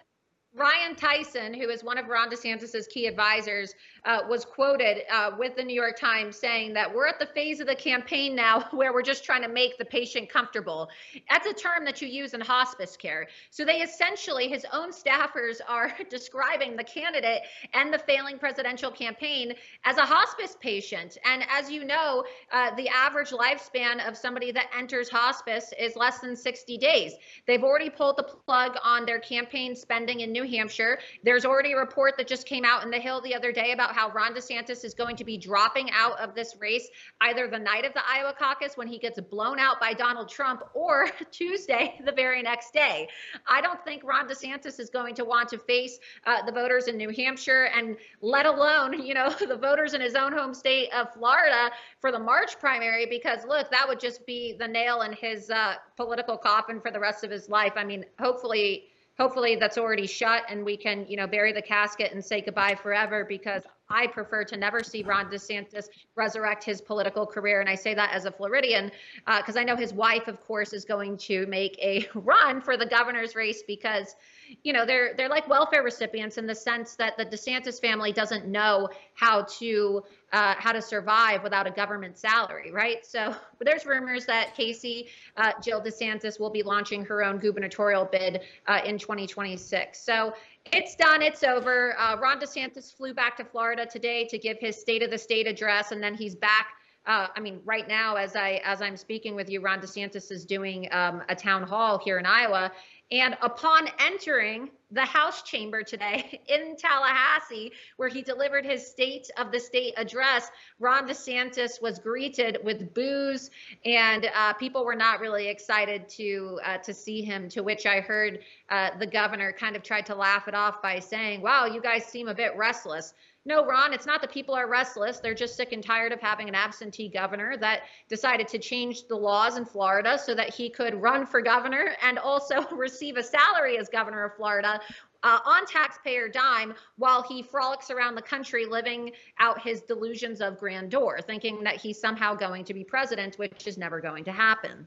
Ryan 0.54 0.96
Tyson, 0.96 1.52
who 1.52 1.68
is 1.68 1.84
one 1.84 1.98
of 1.98 2.08
Ron 2.08 2.30
DeSantis's 2.30 2.86
key 2.86 3.06
advisors, 3.06 3.74
uh, 4.04 4.20
was 4.28 4.44
quoted 4.44 5.02
uh, 5.10 5.30
with 5.38 5.56
the 5.56 5.62
New 5.62 5.74
York 5.74 5.98
Times 5.98 6.36
saying 6.36 6.74
that 6.74 6.92
we're 6.92 7.06
at 7.06 7.18
the 7.18 7.26
phase 7.26 7.60
of 7.60 7.66
the 7.66 7.74
campaign 7.74 8.34
now 8.34 8.60
where 8.72 8.92
we're 8.92 9.02
just 9.02 9.24
trying 9.24 9.42
to 9.42 9.48
make 9.48 9.78
the 9.78 9.84
patient 9.84 10.28
comfortable. 10.28 10.88
That's 11.30 11.46
a 11.46 11.52
term 11.52 11.84
that 11.84 12.02
you 12.02 12.08
use 12.08 12.34
in 12.34 12.40
hospice 12.40 12.96
care. 12.96 13.28
So 13.50 13.64
they 13.64 13.80
essentially, 13.80 14.48
his 14.48 14.66
own 14.72 14.92
staffers 14.92 15.60
are 15.68 15.92
describing 16.10 16.76
the 16.76 16.84
candidate 16.84 17.42
and 17.72 17.92
the 17.92 17.98
failing 17.98 18.38
presidential 18.38 18.90
campaign 18.90 19.54
as 19.84 19.96
a 19.96 20.04
hospice 20.04 20.56
patient. 20.60 21.18
And 21.24 21.44
as 21.50 21.70
you 21.70 21.84
know, 21.84 22.24
uh, 22.52 22.74
the 22.76 22.88
average 22.88 23.30
lifespan 23.30 24.06
of 24.06 24.16
somebody 24.16 24.52
that 24.52 24.66
enters 24.76 25.08
hospice 25.08 25.72
is 25.78 25.96
less 25.96 26.18
than 26.18 26.36
60 26.36 26.78
days. 26.78 27.14
They've 27.46 27.62
already 27.62 27.90
pulled 27.90 28.16
the 28.16 28.24
plug 28.24 28.76
on 28.82 29.06
their 29.06 29.18
campaign 29.18 29.74
spending 29.74 30.20
in 30.20 30.32
New 30.32 30.44
Hampshire. 30.44 30.98
There's 31.22 31.44
already 31.44 31.72
a 31.72 31.78
report 31.78 32.16
that 32.18 32.26
just 32.26 32.46
came 32.46 32.64
out 32.64 32.84
in 32.84 32.90
the 32.90 32.98
Hill 32.98 33.20
the 33.20 33.34
other 33.34 33.52
day 33.52 33.72
about 33.72 33.93
how 33.94 34.11
Ron 34.11 34.35
DeSantis 34.35 34.85
is 34.85 34.92
going 34.92 35.16
to 35.16 35.24
be 35.24 35.38
dropping 35.38 35.90
out 35.92 36.18
of 36.18 36.35
this 36.35 36.57
race 36.61 36.88
either 37.20 37.46
the 37.46 37.59
night 37.59 37.85
of 37.85 37.94
the 37.94 38.02
Iowa 38.07 38.35
caucus 38.37 38.76
when 38.76 38.88
he 38.88 38.98
gets 38.98 39.20
blown 39.20 39.59
out 39.59 39.80
by 39.80 39.92
Donald 39.92 40.28
Trump 40.28 40.62
or 40.74 41.09
Tuesday, 41.30 42.00
the 42.04 42.12
very 42.12 42.42
next 42.42 42.72
day. 42.72 43.09
I 43.48 43.61
don't 43.61 43.83
think 43.85 44.02
Ron 44.04 44.28
DeSantis 44.28 44.80
is 44.80 44.90
going 44.90 45.14
to 45.14 45.24
want 45.24 45.48
to 45.50 45.59
face 45.59 45.98
uh, 46.26 46.44
the 46.44 46.52
voters 46.52 46.88
in 46.88 46.96
New 46.96 47.11
Hampshire 47.11 47.70
and 47.74 47.96
let 48.20 48.46
alone, 48.46 49.00
you 49.07 49.14
know, 49.14 49.30
the 49.48 49.57
voters 49.57 49.94
in 49.94 50.00
his 50.00 50.14
own 50.14 50.33
home 50.33 50.54
state 50.54 50.92
of 50.92 51.12
Florida 51.14 51.70
for 52.00 52.11
the 52.11 52.18
March 52.18 52.59
primary 52.59 53.07
because 53.07 53.44
look, 53.46 53.70
that 53.70 53.87
would 53.88 54.00
just 54.00 54.26
be 54.26 54.57
the 54.59 54.66
nail 54.66 55.02
in 55.02 55.12
his 55.12 55.50
uh, 55.50 55.74
political 55.96 56.37
coffin 56.37 56.80
for 56.80 56.90
the 56.90 57.00
rest 57.00 57.22
of 57.22 57.30
his 57.30 57.48
life. 57.48 57.74
I 57.76 57.85
mean, 57.85 58.04
hopefully 58.18 58.88
hopefully 59.18 59.57
that's 59.57 59.78
already 59.78 60.07
shut 60.07 60.42
and 60.48 60.64
we 60.64 60.76
can, 60.76 61.07
you 61.09 61.16
know, 61.16 61.26
bury 61.26 61.52
the 61.52 61.62
casket 61.62 62.12
and 62.12 62.24
say 62.24 62.40
goodbye 62.40 62.74
forever 62.74 63.24
because 63.24 63.62
I 63.88 64.07
prefer 64.07 64.44
to 64.44 64.57
never 64.57 64.83
see 64.83 65.03
Ron 65.03 65.31
DeSantis 65.31 65.88
resurrect 66.16 66.64
his 66.64 66.81
political 66.81 67.27
career. 67.27 67.61
And 67.61 67.68
I 67.68 67.75
say 67.75 67.94
that 67.94 68.12
as 68.12 68.25
a 68.25 68.31
Floridian 68.31 68.90
because 69.27 69.57
uh, 69.57 69.61
I 69.61 69.64
know 69.64 69.77
his 69.77 69.92
wife, 69.92 70.29
of 70.29 70.40
course, 70.40 70.73
is 70.73 70.85
going 70.85 71.16
to 71.18 71.47
make 71.47 71.79
a 71.83 72.09
run 72.14 72.61
for 72.61 72.77
the 72.77 72.87
governor's 72.87 73.35
race 73.35 73.62
because 73.66 74.16
you 74.62 74.72
know 74.72 74.86
they're 74.86 75.14
they're 75.14 75.28
like 75.28 75.48
welfare 75.48 75.82
recipients 75.82 76.38
in 76.38 76.46
the 76.46 76.54
sense 76.54 76.94
that 76.96 77.16
the 77.16 77.26
DeSantis 77.26 77.80
family 77.80 78.12
doesn't 78.12 78.46
know 78.46 78.88
how 79.14 79.42
to 79.58 80.02
uh, 80.32 80.54
how 80.58 80.72
to 80.72 80.82
survive 80.82 81.42
without 81.42 81.66
a 81.66 81.70
government 81.70 82.18
salary, 82.18 82.72
right? 82.72 83.06
So 83.06 83.34
there's 83.60 83.86
rumors 83.86 84.26
that 84.26 84.54
Casey 84.54 85.08
uh, 85.36 85.52
Jill 85.62 85.80
DeSantis 85.80 86.40
will 86.40 86.50
be 86.50 86.62
launching 86.62 87.04
her 87.04 87.22
own 87.22 87.38
gubernatorial 87.38 88.04
bid 88.04 88.40
uh, 88.66 88.80
in 88.84 88.98
2026. 88.98 90.00
So 90.00 90.34
it's 90.72 90.96
done. 90.96 91.22
It's 91.22 91.44
over. 91.44 91.98
Uh, 91.98 92.16
Ron 92.18 92.40
DeSantis 92.40 92.94
flew 92.96 93.14
back 93.14 93.36
to 93.36 93.44
Florida 93.44 93.86
today 93.86 94.26
to 94.26 94.38
give 94.38 94.58
his 94.58 94.80
State 94.80 95.02
of 95.02 95.10
the 95.10 95.18
State 95.18 95.46
address, 95.46 95.92
and 95.92 96.02
then 96.02 96.14
he's 96.14 96.34
back. 96.34 96.68
Uh, 97.06 97.26
I 97.36 97.40
mean, 97.40 97.60
right 97.66 97.86
now, 97.86 98.16
as 98.16 98.34
I 98.34 98.62
as 98.64 98.80
I'm 98.80 98.96
speaking 98.96 99.34
with 99.34 99.50
you, 99.50 99.60
Ron 99.60 99.80
DeSantis 99.80 100.32
is 100.32 100.46
doing 100.46 100.88
um, 100.90 101.22
a 101.28 101.36
town 101.36 101.62
hall 101.62 102.00
here 102.02 102.18
in 102.18 102.24
Iowa, 102.24 102.72
and 103.10 103.36
upon 103.42 103.88
entering 103.98 104.70
the 104.94 105.04
House 105.04 105.42
chamber 105.42 105.83
today 105.83 106.40
in 106.48 106.76
Tallahassee, 106.76 107.72
where 107.96 108.09
he 108.09 108.22
delivered 108.22 108.64
his 108.64 108.87
State 108.87 109.30
of 109.37 109.50
the 109.52 109.61
State 109.61 109.94
address. 109.96 110.50
Ron 110.78 111.09
DeSantis 111.09 111.83
was 111.83 111.98
greeted 111.98 112.59
with 112.62 112.94
boos, 112.94 113.50
and 113.85 114.30
uh, 114.35 114.52
people 114.54 114.85
were 114.85 114.94
not 114.94 115.20
really 115.20 115.48
excited 115.48 116.09
to 116.11 116.61
uh, 116.64 116.78
to 116.78 116.94
see 116.94 117.22
him. 117.22 117.48
To 117.50 117.62
which 117.62 117.87
I 117.87 118.00
heard 118.00 118.40
uh, 118.70 118.90
the 118.98 119.07
governor 119.07 119.52
kind 119.52 119.76
of 119.76 119.83
tried 119.83 120.07
to 120.07 120.14
laugh 120.14 120.48
it 120.48 120.54
off 120.54 120.80
by 120.80 121.00
saying, 121.00 121.42
"Wow, 121.42 121.66
you 121.66 121.80
guys 121.80 122.04
seem 122.04 122.28
a 122.28 122.35
bit 122.35 122.57
restless." 122.57 123.14
No, 123.46 123.66
Ron, 123.66 123.92
it's 123.92 124.07
not 124.07 124.22
that 124.22 124.33
people 124.33 124.54
are 124.54 124.66
restless. 124.66 125.18
They're 125.18 125.35
just 125.35 125.54
sick 125.54 125.72
and 125.72 125.85
tired 125.85 126.12
of 126.12 126.20
having 126.20 126.48
an 126.48 126.54
absentee 126.54 127.11
governor 127.11 127.59
that 127.59 127.83
decided 128.09 128.48
to 128.48 128.59
change 128.59 129.07
the 129.07 129.16
laws 129.16 129.59
in 129.59 129.66
Florida 129.66 130.18
so 130.18 130.35
that 130.35 130.54
he 130.54 130.70
could 130.70 130.94
run 130.94 131.26
for 131.26 131.42
governor 131.42 131.94
and 132.00 132.18
also 132.18 132.66
receive 132.72 133.18
a 133.18 133.22
salary 133.22 133.76
as 133.76 133.90
governor 133.90 134.24
of 134.24 134.35
Florida 134.35 134.80
uh, 135.23 135.38
on 135.44 135.66
taxpayer 135.66 136.29
dime 136.29 136.75
while 136.97 137.23
he 137.23 137.42
frolics 137.42 137.90
around 137.90 138.14
the 138.14 138.23
country 138.23 138.66
living 138.66 139.11
out 139.40 139.61
his 139.61 139.81
delusions 139.83 140.40
of 140.40 140.59
grandeur, 140.59 141.20
thinking 141.27 141.64
that 141.64 141.77
he's 141.77 141.99
somehow 141.99 142.35
going 142.35 142.64
to 142.64 142.75
be 142.75 142.85
president, 142.85 143.38
which 143.38 143.66
is 143.66 143.79
never 143.79 144.01
going 144.01 144.23
to 144.25 144.33
happen. 144.33 144.87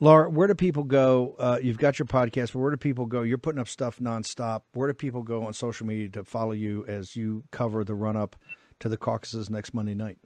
Laura, 0.00 0.28
where 0.28 0.48
do 0.48 0.54
people 0.54 0.82
go? 0.82 1.36
Uh, 1.38 1.58
you've 1.62 1.78
got 1.78 1.98
your 1.98 2.06
podcast, 2.06 2.52
but 2.52 2.58
where 2.58 2.70
do 2.70 2.76
people 2.76 3.06
go? 3.06 3.22
You're 3.22 3.38
putting 3.38 3.60
up 3.60 3.68
stuff 3.68 4.00
nonstop. 4.00 4.62
Where 4.72 4.88
do 4.88 4.94
people 4.94 5.22
go 5.22 5.46
on 5.46 5.52
social 5.52 5.86
media 5.86 6.08
to 6.10 6.24
follow 6.24 6.52
you 6.52 6.84
as 6.88 7.14
you 7.14 7.44
cover 7.52 7.84
the 7.84 7.94
run 7.94 8.16
up 8.16 8.34
to 8.80 8.88
the 8.88 8.96
caucuses 8.96 9.50
next 9.50 9.72
Monday 9.72 9.94
night? 9.94 10.18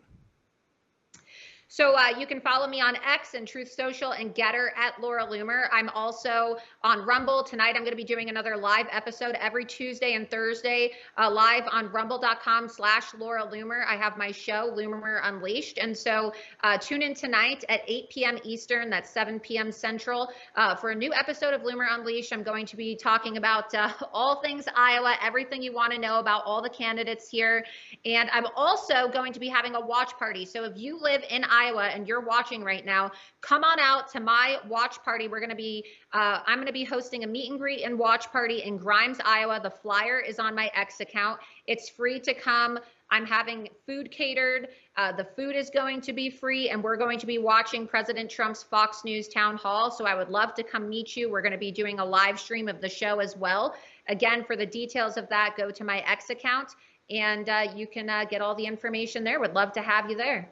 So 1.71 1.95
uh, 1.95 2.19
you 2.19 2.27
can 2.27 2.41
follow 2.41 2.67
me 2.67 2.81
on 2.81 2.97
X 2.97 3.35
and 3.35 3.47
Truth 3.47 3.71
Social 3.71 4.13
and 4.13 4.35
Gettr 4.35 4.69
at 4.75 4.99
Laura 5.03 5.27
Loomer. 5.27 5.69
I'm 5.71 5.91
also 5.91 6.57
on 6.83 7.07
Rumble. 7.07 7.45
Tonight 7.45 7.75
I'm 7.77 7.83
going 7.83 7.91
to 7.91 7.97
be 7.97 8.05
doing 8.05 8.31
another 8.31 8.57
live 8.57 8.87
episode 8.91 9.35
every 9.39 9.67
Tuesday 9.67 10.15
and 10.15 10.31
Thursday 10.31 10.93
uh, 11.19 11.31
live 11.31 11.65
on 11.71 11.93
rumble.com 11.93 12.71
slash 12.71 13.13
Laura 13.19 13.47
Loomer. 13.47 13.85
I 13.87 13.97
have 13.97 14.17
my 14.17 14.33
show, 14.33 14.75
Loomer 14.75 15.21
Unleashed. 15.23 15.77
And 15.77 15.95
so 15.95 16.33
uh, 16.65 16.79
tune 16.79 17.03
in 17.03 17.13
tonight 17.13 17.67
at 17.69 17.83
8 17.87 18.09
p.m. 18.09 18.39
Eastern, 18.45 18.89
that's 18.89 19.11
7 19.11 19.39
p.m. 19.39 19.71
Central, 19.71 20.31
uh, 20.57 20.75
for 20.75 20.89
a 20.89 20.95
new 20.95 21.13
episode 21.13 21.53
of 21.53 21.61
Loomer 21.61 21.87
Unleashed. 21.91 22.33
I'm 22.33 22.43
going 22.43 22.65
to 22.65 22.77
be 22.79 22.97
talking 22.97 23.37
about 23.37 23.75
uh, 23.75 23.93
all 24.15 24.41
things 24.41 24.65
Iowa, 24.75 25.17
everything 25.23 25.63
you 25.63 25.75
want 25.75 25.93
to 25.93 25.99
know 25.99 26.19
about 26.19 26.45
all 26.47 26.63
the 26.63 26.71
candidates 26.71 27.29
here. 27.29 27.67
And 28.07 28.31
I'm 28.33 28.47
also 28.57 29.09
going 29.13 29.35
to 29.35 29.39
be 29.39 29.49
having 29.49 29.75
a 29.75 29.81
watch 29.85 30.17
party. 30.19 30.47
So 30.47 30.65
if 30.65 30.73
you 30.75 30.99
live 30.99 31.23
in 31.29 31.45
Iowa, 31.45 31.58
Iowa 31.59 31.85
and 31.85 32.07
you're 32.07 32.21
watching 32.21 32.63
right 32.63 32.85
now, 32.85 33.11
come 33.41 33.65
on 33.65 33.79
out 33.81 34.11
to 34.13 34.21
my 34.21 34.59
watch 34.69 35.03
party. 35.05 35.29
We're 35.29 35.41
going 35.41 35.51
to 35.51 35.57
be, 35.57 35.85
uh, 36.13 36.41
I'm 36.47 36.57
going 36.57 36.67
to 36.67 36.73
be 36.73 36.85
hosting 36.85 37.25
a 37.25 37.27
meet 37.27 37.51
and 37.51 37.59
greet 37.59 37.83
and 37.83 37.99
watch 37.99 38.31
party 38.31 38.63
in 38.63 38.77
Grimes, 38.77 39.19
Iowa. 39.25 39.61
The 39.63 39.71
flyer 39.71 40.21
is 40.21 40.39
on 40.39 40.55
my 40.55 40.71
X 40.75 41.01
account. 41.01 41.41
It's 41.67 41.89
free 41.89 42.21
to 42.21 42.35
come. 42.35 42.79
I'm 43.11 43.25
having 43.25 43.69
food 43.87 44.11
catered. 44.11 44.69
Uh, 44.97 45.13
the 45.13 45.25
food 45.25 45.57
is 45.57 45.71
going 45.71 46.03
to 46.03 46.13
be 46.13 46.29
free, 46.29 46.69
and 46.69 46.85
we're 46.85 46.99
going 46.99 47.19
to 47.19 47.27
be 47.27 47.39
watching 47.39 47.87
President 47.87 48.31
Trump's 48.31 48.63
Fox 48.63 49.03
News 49.03 49.29
town 49.29 49.57
hall. 49.57 49.91
So 49.91 50.05
I 50.05 50.15
would 50.15 50.29
love 50.29 50.55
to 50.55 50.63
come 50.63 50.89
meet 50.89 51.17
you. 51.17 51.31
We're 51.31 51.41
going 51.41 51.53
to 51.53 51.59
be 51.59 51.73
doing 51.73 52.01
a 52.01 52.05
live 52.05 52.39
stream 52.39 52.69
of 52.69 52.83
the 52.83 52.89
show 52.89 53.21
as 53.21 53.35
well. 53.37 53.75
Again, 54.09 54.45
for 54.45 54.57
the 54.57 54.67
details 54.67 55.17
of 55.17 55.29
that, 55.31 55.55
go 55.57 55.71
to 55.71 55.85
my 55.85 56.01
X 56.01 56.31
account 56.31 56.75
and 57.11 57.49
uh, 57.49 57.67
you 57.75 57.87
can 57.87 58.11
uh, 58.11 58.25
get 58.25 58.43
all 58.43 58.55
the 58.55 58.67
information 58.67 59.25
there. 59.25 59.41
Would 59.41 59.55
love 59.55 59.73
to 59.73 59.83
have 59.83 60.11
you 60.11 60.17
there. 60.17 60.51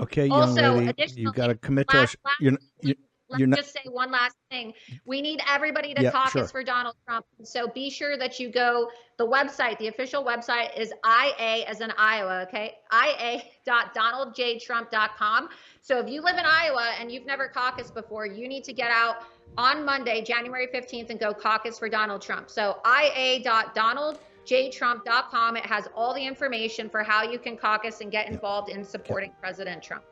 Okay, 0.00 0.26
young 0.26 0.50
also, 0.50 0.76
lady, 0.76 1.06
you 1.14 1.32
got 1.32 1.46
to 1.48 1.56
commit 1.56 1.88
to 1.88 2.02
us. 2.02 2.14
You're, 2.40 2.56
you're, 2.80 2.94
Let 3.28 3.40
me 3.40 3.56
just 3.56 3.72
say 3.72 3.80
one 3.84 4.10
last 4.10 4.34
thing. 4.50 4.72
We 5.04 5.20
need 5.22 5.40
everybody 5.48 5.94
to 5.94 6.02
yeah, 6.02 6.10
caucus 6.10 6.32
sure. 6.32 6.48
for 6.48 6.64
Donald 6.64 6.96
Trump. 7.06 7.24
So 7.44 7.68
be 7.68 7.88
sure 7.90 8.16
that 8.16 8.40
you 8.40 8.50
go. 8.50 8.90
The 9.18 9.26
website, 9.26 9.78
the 9.78 9.88
official 9.88 10.24
website 10.24 10.78
is 10.78 10.92
IA 11.04 11.66
as 11.66 11.80
in 11.80 11.92
Iowa, 11.98 12.46
okay? 12.48 12.76
IA.donaldjtrump.com. 12.92 15.48
So 15.82 15.98
if 15.98 16.08
you 16.08 16.22
live 16.22 16.38
in 16.38 16.46
Iowa 16.46 16.94
and 16.98 17.12
you've 17.12 17.26
never 17.26 17.52
caucused 17.54 17.92
before, 17.94 18.24
you 18.26 18.48
need 18.48 18.64
to 18.64 18.72
get 18.72 18.90
out 18.90 19.24
on 19.58 19.84
Monday, 19.84 20.22
January 20.22 20.68
15th, 20.74 21.10
and 21.10 21.20
go 21.20 21.34
caucus 21.34 21.78
for 21.78 21.88
Donald 21.88 22.22
Trump. 22.22 22.50
So 22.50 22.78
IA.donald 22.86 24.18
jtrump.com. 24.46 25.56
It 25.56 25.66
has 25.66 25.88
all 25.94 26.14
the 26.14 26.24
information 26.24 26.88
for 26.88 27.02
how 27.02 27.22
you 27.22 27.38
can 27.38 27.56
caucus 27.56 28.00
and 28.00 28.10
get 28.10 28.28
involved 28.28 28.70
in 28.70 28.84
supporting 28.84 29.32
President 29.40 29.82
Trump. 29.82 30.04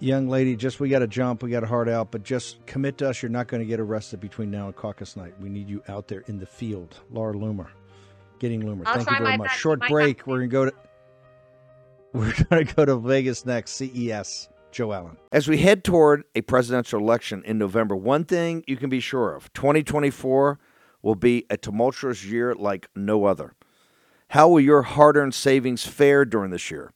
Young 0.00 0.28
lady, 0.28 0.56
just 0.56 0.80
we 0.80 0.88
got 0.88 0.98
to 0.98 1.06
jump, 1.06 1.44
we 1.44 1.50
got 1.50 1.60
to 1.60 1.66
hard 1.66 1.88
out, 1.88 2.10
but 2.10 2.24
just 2.24 2.64
commit 2.66 2.98
to 2.98 3.08
us. 3.08 3.22
You're 3.22 3.30
not 3.30 3.46
going 3.46 3.60
to 3.60 3.66
get 3.66 3.78
arrested 3.78 4.18
between 4.18 4.50
now 4.50 4.66
and 4.66 4.74
caucus 4.74 5.16
night. 5.16 5.32
We 5.40 5.48
need 5.48 5.68
you 5.68 5.80
out 5.88 6.08
there 6.08 6.24
in 6.26 6.38
the 6.40 6.46
field. 6.46 6.98
Laura 7.10 7.34
Loomer, 7.34 7.68
getting 8.40 8.62
Loomer. 8.62 8.82
I'll 8.84 8.96
Thank 8.96 9.10
you 9.10 9.24
very 9.24 9.36
much. 9.36 9.48
Best. 9.48 9.60
Short 9.60 9.80
break. 9.88 10.26
We're 10.26 10.44
going 10.44 10.50
to 10.50 10.52
go 10.52 10.64
to 10.64 10.72
we're 12.12 12.32
going 12.50 12.66
to 12.66 12.74
go 12.74 12.84
to 12.84 12.96
Vegas 12.96 13.46
next. 13.46 13.72
CES. 13.72 14.48
Joe 14.72 14.92
Allen. 14.92 15.18
As 15.30 15.46
we 15.46 15.58
head 15.58 15.84
toward 15.84 16.24
a 16.34 16.40
presidential 16.40 16.98
election 16.98 17.42
in 17.44 17.58
November, 17.58 17.94
one 17.94 18.24
thing 18.24 18.64
you 18.66 18.76
can 18.76 18.90
be 18.90 19.00
sure 19.00 19.34
of: 19.34 19.52
2024 19.52 20.58
will 21.02 21.14
be 21.14 21.44
a 21.50 21.56
tumultuous 21.56 22.24
year 22.24 22.54
like 22.54 22.88
no 22.94 23.24
other. 23.24 23.54
How 24.28 24.48
will 24.48 24.60
your 24.60 24.82
hard 24.82 25.16
earned 25.16 25.34
savings 25.34 25.86
fare 25.86 26.24
during 26.24 26.50
this 26.50 26.70
year? 26.70 26.92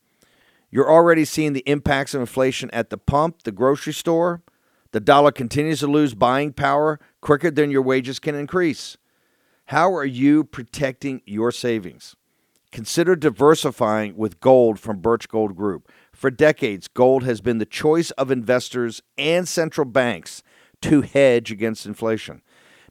You're 0.71 0.91
already 0.91 1.25
seeing 1.25 1.53
the 1.53 1.69
impacts 1.69 2.15
of 2.15 2.21
inflation 2.21 2.71
at 2.71 2.91
the 2.91 2.99
pump, 2.99 3.43
the 3.43 3.53
grocery 3.53 3.93
store. 3.93 4.43
The 4.93 5.01
dollar 5.01 5.33
continues 5.33 5.81
to 5.81 5.87
lose 5.87 6.15
buying 6.15 6.53
power 6.53 6.99
quicker 7.21 7.51
than 7.51 7.71
your 7.71 7.83
wages 7.83 8.19
can 8.19 8.35
increase. 8.35 8.97
How 9.67 9.95
are 9.95 10.05
you 10.05 10.45
protecting 10.45 11.23
your 11.27 11.51
savings? 11.51 12.17
Consider 12.73 13.17
diversifying 13.17 14.17
with 14.17 14.41
gold 14.41 14.79
from 14.79 14.99
Birch 14.99 15.29
Gold 15.29 15.57
Group. 15.57 15.91
For 16.13 16.31
decades, 16.31 16.89
gold 16.89 17.25
has 17.25 17.41
been 17.41 17.59
the 17.59 17.67
choice 17.67 18.11
of 18.13 18.31
investors 18.31 19.03
and 19.17 19.49
central 19.49 19.85
banks 19.85 20.43
to 20.83 21.01
hedge 21.01 21.51
against 21.51 21.87
inflation. 21.87 22.43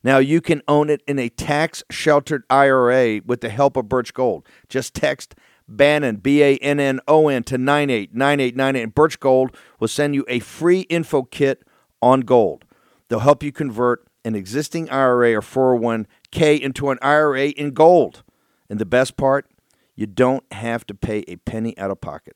Now 0.05 0.19
you 0.19 0.39
can 0.39 0.61
own 0.67 0.91
it 0.91 1.01
in 1.07 1.17
a 1.17 1.29
tax 1.29 1.83
sheltered 1.89 2.43
IRA 2.47 3.21
with 3.25 3.41
the 3.41 3.49
help 3.49 3.75
of 3.75 3.89
Birch 3.89 4.13
Gold. 4.13 4.47
Just 4.69 4.93
text 4.93 5.33
Bannon, 5.67 6.17
B 6.17 6.43
A 6.43 6.57
N 6.57 6.79
N 6.79 6.99
O 7.07 7.27
N, 7.27 7.41
to 7.45 7.57
989898. 7.57 8.83
And 8.83 8.93
Birch 8.93 9.19
Gold 9.19 9.57
will 9.79 9.87
send 9.87 10.13
you 10.13 10.23
a 10.27 10.37
free 10.41 10.81
info 10.81 11.23
kit 11.23 11.63
on 12.03 12.21
gold. 12.21 12.65
They'll 13.07 13.21
help 13.21 13.41
you 13.41 13.51
convert 13.51 14.05
an 14.23 14.35
existing 14.35 14.91
IRA 14.91 15.33
or 15.33 15.41
401k 15.41 16.59
into 16.59 16.91
an 16.91 16.99
IRA 17.01 17.47
in 17.47 17.71
gold. 17.71 18.21
And 18.69 18.77
the 18.77 18.85
best 18.85 19.17
part, 19.17 19.49
you 19.95 20.05
don't 20.05 20.43
have 20.51 20.85
to 20.85 20.93
pay 20.93 21.25
a 21.27 21.37
penny 21.37 21.75
out 21.79 21.89
of 21.89 21.99
pocket 21.99 22.35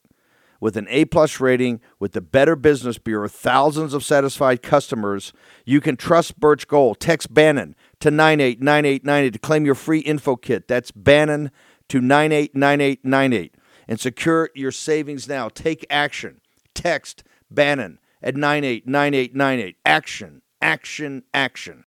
with 0.59 0.77
an 0.77 0.87
A 0.89 1.05
plus 1.05 1.39
rating 1.39 1.81
with 1.99 2.13
the 2.13 2.21
Better 2.21 2.55
Business 2.55 2.97
Bureau, 2.97 3.27
thousands 3.27 3.93
of 3.93 4.03
satisfied 4.03 4.61
customers. 4.61 5.33
You 5.65 5.81
can 5.81 5.95
trust 5.95 6.39
Birch 6.39 6.67
Gold. 6.67 6.99
Text 6.99 7.33
Bannon 7.33 7.75
to 7.99 8.11
989898 8.11 9.33
to 9.33 9.39
claim 9.39 9.65
your 9.65 9.75
free 9.75 9.99
info 9.99 10.35
kit. 10.35 10.67
That's 10.67 10.91
Bannon 10.91 11.51
to 11.89 12.01
989898 12.01 13.55
and 13.87 13.99
secure 13.99 14.49
your 14.53 14.71
savings 14.71 15.27
now. 15.27 15.49
Take 15.49 15.85
action. 15.89 16.41
Text 16.73 17.23
Bannon 17.49 17.99
at 18.21 18.35
989898. 18.35 19.77
Action, 19.85 20.41
action, 20.61 21.23
action. 21.33 21.85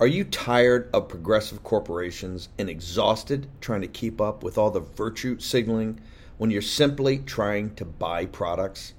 Are 0.00 0.06
you 0.08 0.24
tired 0.24 0.90
of 0.92 1.08
progressive 1.08 1.62
corporations 1.62 2.48
and 2.58 2.68
exhausted 2.68 3.46
trying 3.60 3.80
to 3.82 3.86
keep 3.86 4.20
up 4.20 4.42
with 4.42 4.58
all 4.58 4.70
the 4.70 4.80
virtue 4.80 5.38
signaling? 5.38 6.00
When 6.36 6.50
you're 6.50 6.62
simply 6.62 7.18
trying 7.18 7.74
to 7.76 7.84
buy 7.84 8.26
products? 8.26 8.94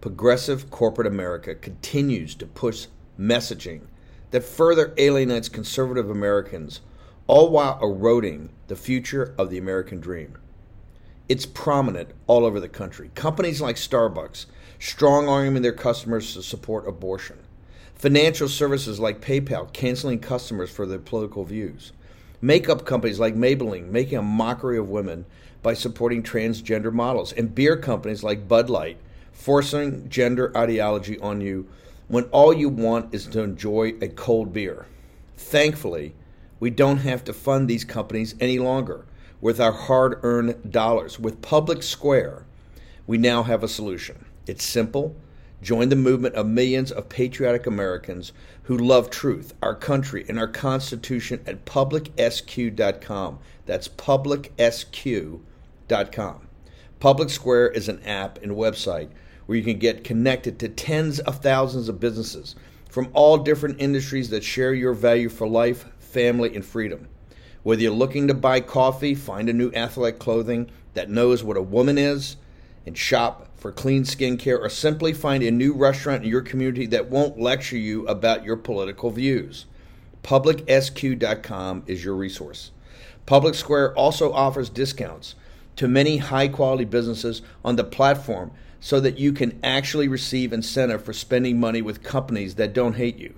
Progressive 0.00 0.70
corporate 0.70 1.06
America 1.06 1.54
continues 1.54 2.34
to 2.34 2.46
push 2.46 2.86
messaging 3.18 3.82
that 4.30 4.42
further 4.42 4.94
alienates 4.96 5.48
conservative 5.48 6.10
Americans, 6.10 6.80
all 7.26 7.50
while 7.50 7.78
eroding 7.82 8.50
the 8.68 8.76
future 8.76 9.34
of 9.38 9.50
the 9.50 9.58
American 9.58 10.00
dream. 10.00 10.38
It's 11.28 11.46
prominent 11.46 12.10
all 12.26 12.44
over 12.44 12.58
the 12.58 12.68
country. 12.68 13.10
Companies 13.14 13.60
like 13.60 13.76
Starbucks 13.76 14.46
strong 14.78 15.28
arming 15.28 15.62
their 15.62 15.72
customers 15.72 16.34
to 16.34 16.42
support 16.42 16.88
abortion. 16.88 17.38
Financial 17.94 18.48
services 18.48 18.98
like 18.98 19.20
PayPal 19.20 19.72
canceling 19.72 20.18
customers 20.18 20.70
for 20.70 20.86
their 20.86 20.98
political 20.98 21.44
views. 21.44 21.92
Makeup 22.40 22.84
companies 22.84 23.20
like 23.20 23.36
Maybelline 23.36 23.90
making 23.90 24.18
a 24.18 24.22
mockery 24.22 24.76
of 24.76 24.88
women 24.88 25.24
by 25.62 25.74
supporting 25.74 26.22
transgender 26.22 26.92
models, 26.92 27.32
and 27.32 27.54
beer 27.54 27.76
companies 27.76 28.24
like 28.24 28.48
Bud 28.48 28.68
Light 28.68 28.98
forcing 29.32 30.08
gender 30.08 30.56
ideology 30.56 31.18
on 31.20 31.40
you 31.40 31.66
when 32.08 32.24
all 32.24 32.52
you 32.52 32.68
want 32.68 33.14
is 33.14 33.26
to 33.26 33.42
enjoy 33.42 33.94
a 34.00 34.08
cold 34.08 34.52
beer. 34.52 34.86
Thankfully, 35.36 36.14
we 36.60 36.70
don't 36.70 36.98
have 36.98 37.24
to 37.24 37.32
fund 37.32 37.68
these 37.68 37.84
companies 37.84 38.34
any 38.40 38.58
longer 38.58 39.04
with 39.40 39.60
our 39.60 39.72
hard 39.72 40.20
earned 40.22 40.70
dollars. 40.70 41.18
With 41.18 41.42
Public 41.42 41.82
Square, 41.82 42.44
we 43.06 43.18
now 43.18 43.42
have 43.42 43.64
a 43.64 43.68
solution. 43.68 44.24
It's 44.46 44.64
simple 44.64 45.16
Join 45.62 45.90
the 45.90 45.96
movement 45.96 46.34
of 46.34 46.48
millions 46.48 46.90
of 46.90 47.08
patriotic 47.08 47.68
Americans 47.68 48.32
who 48.64 48.76
love 48.76 49.10
truth, 49.10 49.54
our 49.62 49.76
country, 49.76 50.24
and 50.28 50.36
our 50.36 50.48
Constitution 50.48 51.40
at 51.46 51.64
publicsq.com. 51.64 53.38
That's 53.64 53.86
publicsq.com. 53.86 55.51
Public 57.00 57.30
Square 57.30 57.70
is 57.70 57.88
an 57.88 58.02
app 58.04 58.42
and 58.42 58.52
website 58.52 59.10
where 59.46 59.58
you 59.58 59.64
can 59.64 59.78
get 59.78 60.04
connected 60.04 60.58
to 60.58 60.68
tens 60.68 61.18
of 61.20 61.40
thousands 61.40 61.88
of 61.88 62.00
businesses 62.00 62.54
from 62.88 63.08
all 63.12 63.38
different 63.38 63.80
industries 63.80 64.30
that 64.30 64.44
share 64.44 64.74
your 64.74 64.92
value 64.92 65.28
for 65.28 65.48
life, 65.48 65.86
family, 65.98 66.54
and 66.54 66.64
freedom. 66.64 67.08
Whether 67.62 67.82
you're 67.82 67.92
looking 67.92 68.28
to 68.28 68.34
buy 68.34 68.60
coffee, 68.60 69.14
find 69.14 69.48
a 69.48 69.52
new 69.52 69.72
athletic 69.72 70.18
clothing 70.18 70.70
that 70.94 71.10
knows 71.10 71.42
what 71.42 71.56
a 71.56 71.62
woman 71.62 71.96
is, 71.96 72.36
and 72.84 72.98
shop 72.98 73.48
for 73.56 73.72
clean 73.72 74.02
skincare, 74.02 74.58
or 74.58 74.68
simply 74.68 75.12
find 75.12 75.42
a 75.42 75.50
new 75.50 75.72
restaurant 75.72 76.24
in 76.24 76.28
your 76.28 76.42
community 76.42 76.86
that 76.86 77.08
won't 77.08 77.38
lecture 77.38 77.76
you 77.76 78.06
about 78.08 78.44
your 78.44 78.56
political 78.56 79.10
views. 79.10 79.66
PublicSQ.com 80.22 81.84
is 81.86 82.04
your 82.04 82.14
resource. 82.14 82.72
Public 83.24 83.54
Square 83.54 83.94
also 83.94 84.32
offers 84.32 84.68
discounts 84.68 85.34
to 85.76 85.86
many 85.88 86.18
high 86.18 86.48
quality 86.48 86.84
businesses 86.84 87.40
on 87.64 87.76
the 87.76 87.84
platform 87.84 88.50
so 88.80 89.00
that 89.00 89.18
you 89.18 89.32
can 89.32 89.58
actually 89.62 90.08
receive 90.08 90.52
incentive 90.52 91.04
for 91.04 91.12
spending 91.12 91.60
money 91.60 91.80
with 91.80 92.02
companies 92.02 92.56
that 92.56 92.72
don't 92.72 92.96
hate 92.96 93.16
you. 93.16 93.34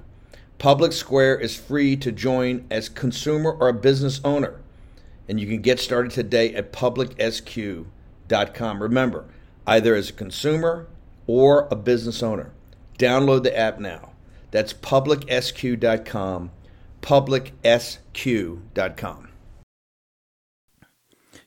Public 0.58 0.92
Square 0.92 1.40
is 1.40 1.54
free 1.54 1.94
to 1.96 2.10
join 2.10 2.64
as 2.70 2.88
consumer 2.88 3.52
or 3.52 3.68
a 3.68 3.74
business 3.74 4.22
owner, 4.24 4.62
and 5.28 5.38
you 5.38 5.46
can 5.46 5.60
get 5.60 5.78
started 5.78 6.12
today 6.12 6.54
at 6.54 6.72
publicsq.com. 6.72 7.84
Remember, 8.82 9.26
either 9.66 9.94
as 9.94 10.10
a 10.10 10.14
consumer 10.14 10.86
or 11.26 11.68
a 11.70 11.76
business 11.76 12.22
owner. 12.22 12.52
Download 12.98 13.42
the 13.42 13.56
app 13.56 13.78
now. 13.78 14.10
That's 14.50 14.72
publicsq.com, 14.72 16.50
publicsq.com. 17.02 19.28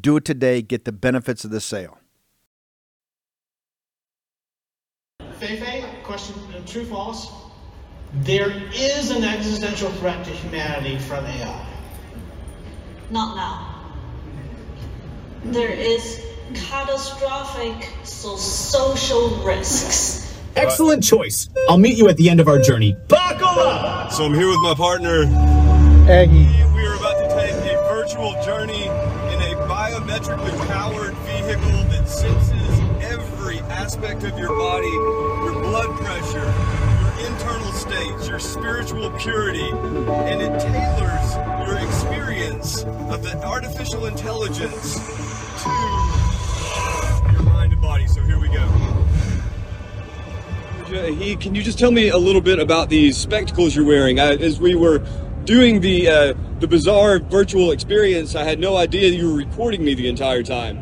do 0.00 0.16
it 0.16 0.24
today, 0.24 0.62
get 0.62 0.84
the 0.84 0.92
benefits 0.92 1.44
of 1.44 1.50
the 1.50 1.60
sale. 1.60 1.98
Feifei, 5.40 6.02
question 6.02 6.34
true 6.66 6.84
false? 6.84 7.32
There 8.14 8.50
is 8.72 9.10
an 9.10 9.24
existential 9.24 9.90
threat 9.92 10.24
to 10.24 10.30
humanity 10.30 10.98
from 10.98 11.24
AI. 11.26 11.66
Not 13.10 13.36
now. 13.36 13.74
There 15.44 15.70
is 15.70 16.24
catastrophic 16.54 17.88
so 18.02 18.36
social 18.36 19.44
risks. 19.44 20.40
Excellent 20.56 21.04
choice. 21.04 21.48
I'll 21.68 21.78
meet 21.78 21.96
you 21.96 22.08
at 22.08 22.16
the 22.16 22.28
end 22.28 22.40
of 22.40 22.48
our 22.48 22.58
journey. 22.58 22.96
Buckle 23.06 23.46
up! 23.46 24.10
So 24.10 24.24
I'm 24.24 24.34
here 24.34 24.48
with 24.48 24.60
my 24.60 24.74
partner, 24.74 25.24
Aggie. 26.10 26.48
We 26.74 26.86
are 26.86 26.96
about 26.96 27.18
to 27.18 27.28
take 27.36 27.54
a 27.72 27.76
virtual 27.88 28.32
journey 28.42 28.84
in 28.84 28.90
a 28.90 28.97
biometrically 30.18 30.66
powered 30.68 31.14
vehicle 31.18 31.84
that 31.90 32.08
senses 32.08 32.80
every 33.02 33.58
aspect 33.70 34.24
of 34.24 34.38
your 34.38 34.48
body, 34.48 34.88
your 34.88 35.62
blood 35.62 35.96
pressure, 35.98 36.38
your 36.38 37.30
internal 37.30 37.72
states, 37.72 38.28
your 38.28 38.38
spiritual 38.38 39.10
purity, 39.12 39.68
and 39.70 40.42
it 40.42 40.60
tailors 40.60 41.68
your 41.68 41.78
experience 41.86 42.82
of 42.82 43.22
the 43.22 43.40
artificial 43.44 44.06
intelligence 44.06 44.94
to 45.62 45.70
your 47.32 47.42
mind 47.42 47.72
and 47.72 47.80
body. 47.80 48.06
So 48.06 48.20
here 48.22 48.40
we 48.40 48.48
go. 48.48 48.66
He, 51.14 51.36
can 51.36 51.54
you 51.54 51.62
just 51.62 51.78
tell 51.78 51.90
me 51.90 52.08
a 52.08 52.16
little 52.16 52.40
bit 52.40 52.58
about 52.58 52.88
these 52.88 53.16
spectacles 53.16 53.76
you're 53.76 53.84
wearing? 53.84 54.18
I, 54.18 54.36
as 54.36 54.58
we 54.58 54.74
were 54.74 55.06
doing 55.48 55.80
the 55.80 56.06
uh, 56.06 56.34
the 56.60 56.68
bizarre 56.68 57.18
virtual 57.18 57.70
experience, 57.70 58.34
I 58.34 58.44
had 58.44 58.58
no 58.60 58.76
idea 58.76 59.08
you 59.08 59.30
were 59.30 59.38
recording 59.38 59.82
me 59.82 59.94
the 59.94 60.06
entire 60.06 60.42
time. 60.42 60.76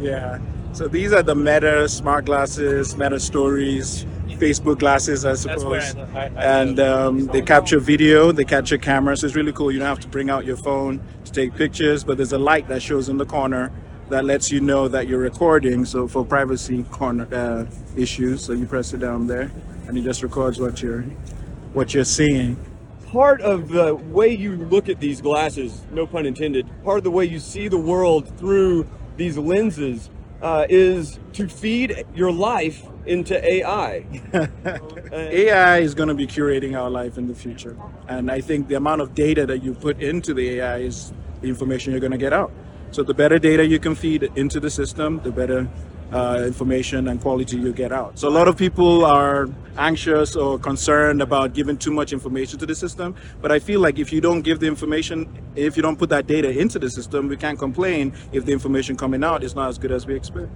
Yeah. 0.00 0.40
So 0.72 0.88
these 0.88 1.12
are 1.12 1.22
the 1.22 1.36
Meta 1.36 1.88
smart 1.88 2.24
glasses, 2.24 2.96
Meta 2.96 3.20
Stories, 3.20 4.04
Facebook 4.30 4.80
glasses, 4.80 5.24
I 5.24 5.34
suppose. 5.34 5.94
I, 5.94 6.00
I, 6.00 6.24
I 6.24 6.60
and 6.60 6.80
um, 6.80 7.26
they 7.26 7.40
capture 7.40 7.78
video, 7.78 8.32
they 8.32 8.44
capture 8.44 8.78
camera, 8.78 9.16
so 9.16 9.26
it's 9.26 9.36
really 9.36 9.52
cool. 9.52 9.70
You 9.70 9.78
don't 9.78 9.88
have 9.88 10.00
to 10.00 10.08
bring 10.08 10.28
out 10.28 10.44
your 10.44 10.56
phone 10.56 11.00
to 11.24 11.30
take 11.30 11.54
pictures, 11.54 12.02
but 12.02 12.16
there's 12.16 12.32
a 12.32 12.38
light 12.38 12.66
that 12.66 12.82
shows 12.82 13.08
in 13.08 13.16
the 13.16 13.26
corner 13.26 13.70
that 14.08 14.24
lets 14.24 14.50
you 14.50 14.60
know 14.60 14.88
that 14.88 15.06
you're 15.06 15.20
recording. 15.20 15.84
So 15.84 16.08
for 16.08 16.24
privacy 16.24 16.82
corner 16.90 17.28
uh, 17.32 17.66
issues, 17.96 18.44
so 18.44 18.54
you 18.54 18.66
press 18.66 18.92
it 18.92 18.98
down 18.98 19.28
there, 19.28 19.52
and 19.86 19.96
it 19.96 20.02
just 20.02 20.24
records 20.24 20.58
what 20.58 20.82
you're 20.82 21.02
what 21.74 21.94
you're 21.94 22.04
seeing. 22.04 22.56
Part 23.10 23.40
of 23.40 23.70
the 23.70 23.96
way 23.96 24.28
you 24.28 24.54
look 24.54 24.88
at 24.88 25.00
these 25.00 25.20
glasses, 25.20 25.82
no 25.90 26.06
pun 26.06 26.26
intended, 26.26 26.68
part 26.84 26.98
of 26.98 27.04
the 27.04 27.10
way 27.10 27.24
you 27.24 27.40
see 27.40 27.66
the 27.66 27.76
world 27.76 28.38
through 28.38 28.86
these 29.16 29.36
lenses 29.36 30.08
uh, 30.40 30.66
is 30.68 31.18
to 31.32 31.48
feed 31.48 32.06
your 32.14 32.30
life 32.30 32.86
into 33.06 33.34
AI. 33.44 34.04
AI 35.12 35.78
is 35.80 35.92
going 35.96 36.08
to 36.08 36.14
be 36.14 36.24
curating 36.24 36.80
our 36.80 36.88
life 36.88 37.18
in 37.18 37.26
the 37.26 37.34
future. 37.34 37.76
And 38.06 38.30
I 38.30 38.40
think 38.40 38.68
the 38.68 38.76
amount 38.76 39.00
of 39.00 39.12
data 39.12 39.44
that 39.44 39.60
you 39.60 39.74
put 39.74 40.00
into 40.00 40.32
the 40.32 40.60
AI 40.60 40.78
is 40.78 41.12
the 41.40 41.48
information 41.48 41.90
you're 41.90 42.00
going 42.00 42.12
to 42.12 42.18
get 42.18 42.32
out. 42.32 42.52
So 42.92 43.02
the 43.02 43.14
better 43.14 43.40
data 43.40 43.66
you 43.66 43.80
can 43.80 43.96
feed 43.96 44.30
into 44.36 44.60
the 44.60 44.70
system, 44.70 45.20
the 45.24 45.32
better 45.32 45.68
uh, 46.12 46.42
information 46.44 47.08
and 47.08 47.20
quality 47.20 47.56
you 47.56 47.72
get 47.72 47.92
out. 47.92 48.18
So 48.18 48.28
a 48.28 48.30
lot 48.30 48.48
of 48.48 48.56
people 48.56 49.04
are 49.04 49.48
anxious 49.78 50.36
or 50.36 50.58
concerned 50.58 51.22
about 51.22 51.54
giving 51.54 51.76
too 51.76 51.92
much 51.92 52.12
information 52.12 52.58
to 52.58 52.66
the 52.66 52.74
system. 52.74 53.14
But 53.40 53.52
I 53.52 53.58
feel 53.58 53.80
like 53.80 53.98
if 53.98 54.12
you 54.12 54.20
don't 54.20 54.42
give 54.42 54.60
the 54.60 54.66
information, 54.66 55.28
if 55.56 55.76
you 55.76 55.82
don't 55.82 55.98
put 55.98 56.10
that 56.10 56.26
data 56.26 56.50
into 56.50 56.78
the 56.78 56.90
system, 56.90 57.28
we 57.28 57.36
can't 57.36 57.58
complain 57.58 58.12
if 58.32 58.44
the 58.44 58.52
information 58.52 58.96
coming 58.96 59.24
out 59.24 59.44
is 59.44 59.54
not 59.54 59.68
as 59.68 59.78
good 59.78 59.92
as 59.92 60.06
we 60.06 60.14
expect. 60.14 60.48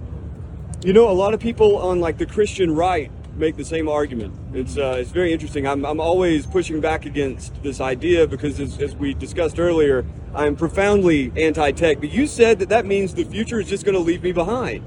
You 0.83 0.93
know, 0.93 1.09
a 1.09 1.13
lot 1.13 1.33
of 1.33 1.39
people 1.39 1.77
on 1.77 1.99
like 1.99 2.17
the 2.17 2.25
Christian 2.25 2.75
right 2.75 3.11
make 3.35 3.57
the 3.57 3.65
same 3.65 3.89
argument. 3.89 4.33
It's 4.53 4.77
uh, 4.77 4.97
it's 4.99 5.11
very 5.11 5.33
interesting. 5.33 5.67
I'm 5.67 5.85
I'm 5.85 5.99
always 5.99 6.45
pushing 6.45 6.79
back 6.79 7.05
against 7.05 7.61
this 7.63 7.81
idea 7.81 8.27
because 8.27 8.59
as, 8.59 8.79
as 8.79 8.95
we 8.95 9.13
discussed 9.13 9.59
earlier, 9.59 10.05
I'm 10.33 10.55
profoundly 10.55 11.31
anti-tech. 11.35 11.99
But 11.99 12.11
you 12.11 12.27
said 12.27 12.59
that 12.59 12.69
that 12.69 12.85
means 12.85 13.13
the 13.13 13.23
future 13.23 13.59
is 13.59 13.67
just 13.67 13.83
going 13.83 13.95
to 13.95 14.01
leave 14.01 14.23
me 14.23 14.31
behind. 14.31 14.83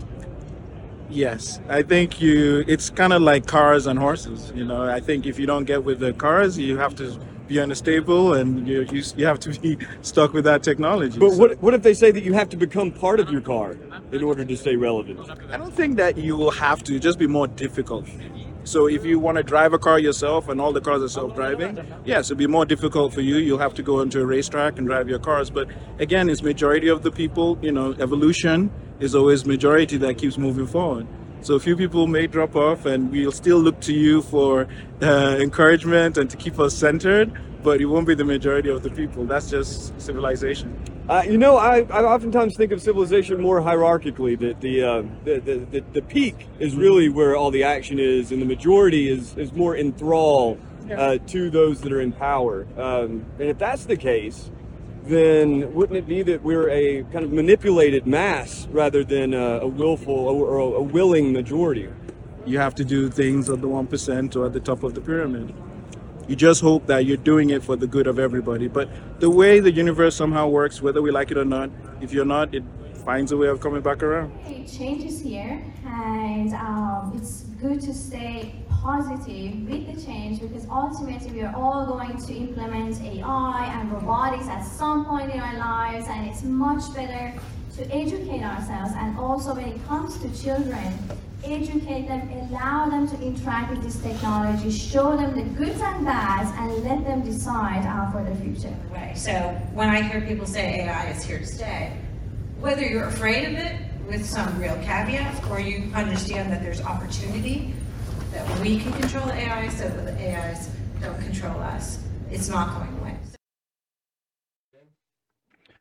Yes, 1.11 1.61
I 1.69 1.83
think 1.83 2.21
you. 2.21 2.65
It's 2.69 2.91
kind 2.91 3.13
of 3.13 3.23
like 3.23 3.47
cars 3.47 3.87
and 3.87 3.99
horses. 3.99 4.53
You 4.55 4.65
know, 4.65 4.83
I 4.83 5.01
think 5.01 5.27
if 5.27 5.39
you 5.39 5.47
don't 5.47 5.65
get 5.65 5.85
with 5.85 6.01
the 6.01 6.13
cars, 6.13 6.59
you 6.59 6.77
have 6.77 6.95
to 6.97 7.19
be 7.47 7.59
unstable, 7.59 8.35
and 8.35 8.69
you 8.69 8.87
you, 8.93 9.03
you 9.17 9.25
have 9.25 9.41
to 9.41 9.59
be 9.59 9.79
stuck 10.03 10.35
with 10.35 10.45
that 10.45 10.63
technology. 10.63 11.19
But 11.19 11.31
So 11.31 11.39
what 11.39 11.63
what 11.63 11.73
if 11.75 11.83
they 11.83 11.95
say 11.95 12.11
that 12.11 12.23
you 12.23 12.35
have 12.35 12.51
to 12.51 12.57
become 12.57 12.91
part 12.91 13.21
of 13.21 13.31
your 13.31 13.41
car 13.41 13.77
in 14.13 14.23
order 14.23 14.45
to 14.45 14.57
stay 14.57 14.77
relevant? 14.77 15.21
I 15.51 15.57
don't 15.57 15.75
think 15.75 15.97
that 15.97 16.19
you 16.19 16.37
will 16.37 16.51
have 16.51 16.85
to. 16.85 16.99
Just 16.99 17.19
be 17.19 17.27
more 17.27 17.49
difficult. 17.49 18.07
So 18.69 18.87
if 18.87 19.07
you 19.07 19.19
want 19.19 19.39
to 19.39 19.43
drive 19.43 19.73
a 19.73 19.79
car 19.79 19.99
yourself, 19.99 20.51
and 20.51 20.61
all 20.61 20.75
the 20.75 20.83
cars 20.83 21.03
are 21.03 21.09
self-driving, 21.09 21.81
yes, 22.05 22.27
it'll 22.27 22.37
be 22.37 22.47
more 22.47 22.67
difficult 22.67 23.15
for 23.15 23.23
you. 23.23 23.37
You'll 23.37 23.57
have 23.61 23.73
to 23.75 23.83
go 23.83 24.01
into 24.03 24.21
a 24.21 24.27
racetrack 24.27 24.77
and 24.77 24.87
drive 24.87 25.09
your 25.09 25.19
cars. 25.19 25.49
But 25.49 25.69
again, 25.99 26.29
it's 26.29 26.43
majority 26.43 26.89
of 26.89 27.03
the 27.03 27.11
people. 27.11 27.57
You 27.63 27.73
know, 27.73 27.95
evolution 27.99 28.71
is 29.01 29.15
always 29.15 29.47
majority 29.47 29.97
that 29.97 30.19
keeps 30.19 30.37
moving 30.37 30.67
forward. 30.67 31.07
So 31.41 31.55
a 31.55 31.61
few 31.61 31.77
people 31.77 32.07
may 32.07 32.27
drop 32.27 32.57
off, 32.57 32.85
and 32.87 33.11
we'll 33.11 33.33
still 33.33 33.59
look 33.59 33.81
to 33.81 33.93
you 33.93 34.23
for 34.23 34.67
uh, 35.01 35.37
encouragement 35.41 36.19
and 36.19 36.29
to 36.31 36.37
keep 36.37 36.59
us 36.59 36.75
centered. 36.75 37.33
But 37.63 37.81
it 37.81 37.87
won't 37.87 38.07
be 38.07 38.15
the 38.15 38.25
majority 38.25 38.71
of 38.71 38.83
the 38.83 38.91
people. 38.91 39.25
That's 39.25 39.51
just 39.51 40.01
civilization. 40.01 40.79
Uh, 41.09 41.23
you 41.27 41.39
know, 41.39 41.57
I, 41.57 41.87
I 41.91 42.05
oftentimes 42.05 42.57
think 42.57 42.71
of 42.71 42.83
civilization 42.83 43.41
more 43.41 43.61
hierarchically. 43.61 44.39
That 44.39 44.61
the, 44.61 44.83
uh, 44.83 45.03
the, 45.25 45.41
the 45.41 45.59
the 45.71 45.85
the 45.95 46.03
peak 46.03 46.47
is 46.59 46.77
really 46.77 47.09
where 47.09 47.35
all 47.35 47.51
the 47.51 47.65
action 47.65 47.99
is, 47.99 48.31
and 48.31 48.43
the 48.43 48.47
majority 48.47 49.11
is 49.11 49.37
is 49.37 49.53
more 49.53 49.75
in 49.75 49.93
thrall 49.93 50.59
uh, 50.97 51.19
to 51.29 51.51
those 51.51 51.81
that 51.81 51.93
are 51.93 52.01
in 52.01 52.13
power. 52.13 52.67
Um, 52.77 53.25
and 53.39 53.49
if 53.49 53.59
that's 53.59 53.87
the 53.87 53.97
case, 53.97 54.51
then 55.09 55.73
wouldn't 55.75 55.97
it 55.97 56.07
be 56.07 56.23
that 56.23 56.43
we're 56.43 56.69
a 56.71 57.03
kind 57.05 57.25
of 57.25 57.33
manipulated 57.33 58.07
mass 58.07 58.67
rather 58.71 59.03
than 59.03 59.35
a, 59.35 59.61
a 59.61 59.67
willful 59.67 60.15
or 60.15 60.59
a, 60.59 60.65
a 60.65 60.83
willing 60.83 61.33
majority? 61.33 61.89
You 62.47 62.59
have 62.59 62.75
to 62.77 62.85
do 62.85 63.11
things 63.11 63.51
at 63.51 63.61
the 63.61 63.69
one 63.69 63.87
percent 63.87 64.37
or 64.37 64.47
at 64.47 64.53
the 64.53 64.61
top 64.61 64.83
of 64.83 64.95
the 64.95 65.01
pyramid. 65.01 65.55
You 66.29 66.37
just 66.37 66.61
hope 66.61 66.87
that 66.87 67.07
you're 67.07 67.17
doing 67.17 67.51
it 67.51 67.63
for 67.63 67.75
the 67.75 67.87
good 67.87 68.07
of 68.07 68.19
everybody. 68.19 68.69
But 68.69 68.91
the 69.19 69.31
way 69.31 69.61
the 69.61 69.73
universe 69.73 70.15
somehow 70.15 70.49
works, 70.49 70.83
whether 70.83 71.01
we 71.01 71.11
like 71.11 71.31
it 71.31 71.39
or 71.39 71.45
not, 71.45 71.71
if 72.03 72.13
you're 72.13 72.27
not, 72.27 72.55
it 72.55 72.63
finds 73.05 73.33
a 73.33 73.37
way 73.37 73.49
of 73.49 73.61
coming 73.61 73.81
back 73.81 74.03
around. 74.03 74.33
Okay, 74.45 74.67
change 74.67 75.05
is 75.05 75.21
here, 75.21 75.65
and 75.87 76.53
um, 76.53 77.13
it's 77.17 77.45
good 77.61 77.81
to 77.81 77.95
stay 77.95 78.55
positive 78.83 79.69
with 79.69 79.95
the 79.95 80.01
change 80.05 80.41
because 80.41 80.67
ultimately 80.71 81.31
we 81.33 81.43
are 81.43 81.55
all 81.55 81.87
going 81.87 82.17
to 82.17 82.35
implement 82.35 83.01
AI 83.03 83.79
and 83.79 83.93
robotics 83.93 84.47
at 84.49 84.63
some 84.63 85.05
point 85.05 85.33
in 85.33 85.41
our 85.41 85.59
lives, 85.59 86.07
and 86.09 86.29
it's 86.29 86.43
much 86.43 86.95
better 86.95 87.39
to 87.77 87.95
educate 87.95 88.43
ourselves. 88.43 88.93
And 88.97 89.19
also, 89.19 89.55
when 89.55 89.69
it 89.69 89.87
comes 89.87 90.19
to 90.19 90.43
children, 90.43 90.93
educate 91.45 92.09
them, 92.09 92.29
allow 92.31 92.89
them 92.89 93.09
to 93.09 93.21
interact 93.23 93.71
with 93.71 93.83
this 93.83 94.01
technology, 94.01 94.71
show 94.71 95.17
them 95.17 95.37
the 95.37 95.43
goods 95.57 95.81
and 95.81 96.05
bads, 96.05 96.51
and 96.57 96.85
let 96.85 97.05
them 97.05 97.23
decide 97.23 97.87
uh, 97.87 98.11
for 98.11 98.25
the 98.29 98.35
future. 98.37 98.75
Right. 98.91 99.17
So 99.17 99.33
when 99.73 99.89
I 99.89 100.03
hear 100.03 100.21
people 100.21 100.47
say 100.47 100.81
AI 100.81 101.11
is 101.11 101.25
here 101.25 101.39
to 101.39 101.47
stay, 101.47 101.97
whether 102.61 102.83
you're 102.83 103.07
afraid 103.07 103.47
of 103.47 103.55
it 103.55 103.77
with 104.09 104.27
some 104.27 104.59
real 104.59 104.75
caveat 104.77 105.45
or 105.51 105.61
you 105.61 105.91
understand 105.95 106.51
that 106.51 106.63
there's 106.63 106.81
opportunity, 106.81 107.75
that 108.33 108.61
we 108.61 108.79
can 108.79 108.93
control 108.93 109.27
the 109.27 109.35
AI 109.35 109.69
so 109.69 109.89
that 109.89 110.07
the 110.07 110.37
AIs 110.37 110.69
don't 111.01 111.21
control 111.21 111.61
us, 111.61 111.99
it's 112.31 112.49
not 112.49 112.77
going 112.77 112.99
away. 113.01 113.17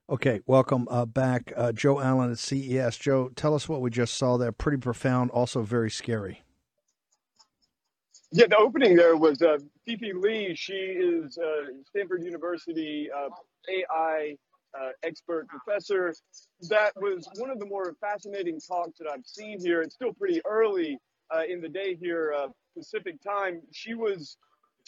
Okay, 0.10 0.40
welcome 0.46 0.88
uh, 0.90 1.06
back, 1.06 1.52
uh, 1.58 1.74
Joe 1.74 2.00
Allen 2.00 2.32
at 2.32 2.40
CES. 2.40 2.98
Joe, 2.98 3.30
tell 3.36 3.54
us 3.54 3.68
what 3.68 3.82
we 3.82 3.90
just 3.90 4.16
saw 4.16 4.38
there. 4.38 4.54
Pretty 4.54 4.78
profound, 4.78 5.32
also 5.32 5.64
very 5.64 5.92
scary. 5.92 6.44
Yeah, 8.32 8.46
the 8.50 8.58
opening 8.58 8.96
there 8.96 9.18
was 9.18 9.42
uh, 9.42 9.58
Fei-Fei 9.86 10.14
Li. 10.14 10.56
She 10.56 10.74
is 10.74 11.38
uh, 11.38 11.72
Stanford 11.90 12.24
University 12.24 13.10
uh, 13.12 13.28
AI 13.70 14.36
uh, 14.80 14.90
expert 15.04 15.48
professor. 15.50 16.14
That 16.70 16.94
was 16.96 17.28
one 17.38 17.50
of 17.50 17.60
the 17.60 17.66
more 17.66 17.94
fascinating 18.00 18.62
talks 18.62 18.98
that 19.00 19.10
I've 19.10 19.26
seen 19.26 19.60
here. 19.60 19.82
It's 19.82 19.96
still 19.96 20.14
pretty 20.14 20.42
early 20.46 20.98
uh, 21.36 21.44
in 21.50 21.62
the 21.62 21.70
day 21.70 21.96
here, 21.96 22.34
uh, 22.38 22.48
Pacific 22.78 23.22
time. 23.24 23.62
She 23.72 23.94
was 23.96 24.38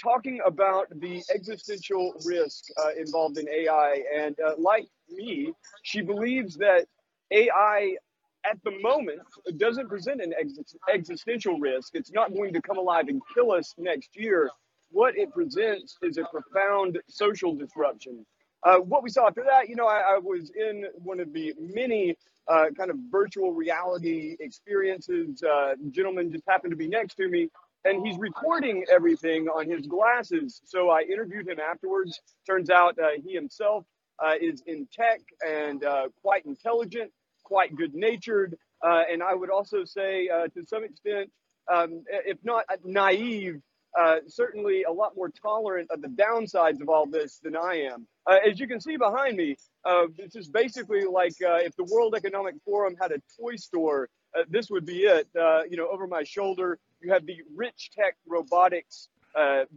talking 0.02 0.40
about 0.46 0.88
the 1.00 1.22
existential 1.34 2.14
risk 2.26 2.66
uh, 2.84 2.92
involved 2.98 3.38
in 3.38 3.50
AI. 3.50 4.04
And 4.18 4.36
uh, 4.46 4.54
like 4.58 4.88
me, 5.10 5.54
she 5.84 6.02
believes 6.02 6.56
that 6.58 6.86
AI 7.32 7.98
at 8.46 8.58
the 8.64 8.72
moment 8.82 9.22
doesn't 9.58 9.90
present 9.90 10.22
an 10.22 10.34
ex- 10.40 10.76
existential 10.94 11.60
risk. 11.60 11.96
It's 11.96 12.12
not 12.14 12.34
going 12.34 12.54
to 12.54 12.62
come 12.62 12.78
alive 12.78 13.08
and 13.10 13.22
kill 13.36 13.52
us 13.52 13.74
next 13.78 14.12
year. 14.16 14.52
What 14.92 15.18
it 15.18 15.32
presents 15.34 15.98
is 16.04 16.18
a 16.18 16.26
profound 16.26 17.00
social 17.10 17.56
disruption. 17.56 18.26
Uh, 18.64 18.78
what 18.78 19.04
we 19.04 19.10
saw 19.10 19.28
after 19.28 19.44
that, 19.44 19.70
you 19.70 19.76
know, 19.76 19.88
I, 19.88 20.16
I 20.16 20.18
was 20.18 20.52
in 20.52 20.86
one 20.96 21.20
of 21.20 21.32
the 21.34 21.54
many 21.60 22.16
uh, 22.48 22.66
kind 22.76 22.90
of 22.90 22.98
virtual 23.10 23.54
reality 23.54 24.36
experiences. 24.40 25.42
Uh, 25.44 25.76
gentleman 25.92 26.32
just 26.32 26.44
happened 26.48 26.72
to 26.72 26.78
be 26.78 26.88
next 26.88 27.16
to 27.16 27.30
me, 27.30 27.50
and 27.86 28.06
he's 28.06 28.18
recording 28.18 28.86
everything 28.92 29.48
on 29.48 29.70
his 29.70 29.88
glasses. 29.88 30.62
So 30.66 30.90
I 30.90 31.02
interviewed 31.02 31.48
him 31.48 31.60
afterwards. 31.60 32.20
Turns 32.46 32.70
out 32.70 32.98
uh, 33.00 33.10
he 33.24 33.34
himself 33.34 33.86
uh, 34.24 34.34
is 34.42 34.62
in 34.66 34.88
tech 34.92 35.22
and 35.48 35.84
uh, 35.84 36.10
quite 36.22 36.46
intelligent, 36.46 37.12
quite 37.44 37.76
good 37.76 37.96
natured, 37.96 38.58
and 38.82 39.24
I 39.24 39.34
would 39.36 39.50
also 39.50 39.86
say 39.86 40.28
to 40.28 40.66
some 40.66 40.84
extent, 40.84 41.30
um, 41.72 42.04
if 42.08 42.38
not 42.44 42.66
naive, 42.84 43.62
uh, 43.98 44.18
certainly 44.28 44.84
a 44.84 44.92
lot 44.92 45.16
more 45.16 45.30
tolerant 45.30 45.90
of 45.92 46.02
the 46.02 46.08
downsides 46.08 46.82
of 46.82 46.90
all 46.90 47.06
this 47.06 47.40
than 47.44 47.56
I 47.56 47.88
am. 47.92 48.08
Uh, 48.28 48.38
as 48.48 48.60
you 48.60 48.68
can 48.68 48.80
see 48.80 48.98
behind 48.98 49.38
me, 49.38 49.56
uh, 49.86 50.06
this 50.16 50.36
is 50.36 50.48
basically 50.48 51.06
like 51.06 51.34
uh, 51.44 51.56
if 51.56 51.76
the 51.76 51.86
World 51.86 52.14
Economic 52.16 52.56
Forum 52.64 52.96
had 53.02 53.12
a 53.12 53.22
toy 53.40 53.56
store, 53.56 54.10
uh, 54.38 54.44
this 54.50 54.70
would 54.70 54.86
be 54.86 55.00
it. 55.04 55.28
You 55.36 55.78
know, 55.78 55.88
over 55.92 56.08
my 56.08 56.24
shoulder, 56.24 56.78
you 57.02 57.12
have 57.12 57.26
the 57.26 57.38
Rich 57.56 57.92
Tech 57.96 58.16
Robotics 58.28 59.10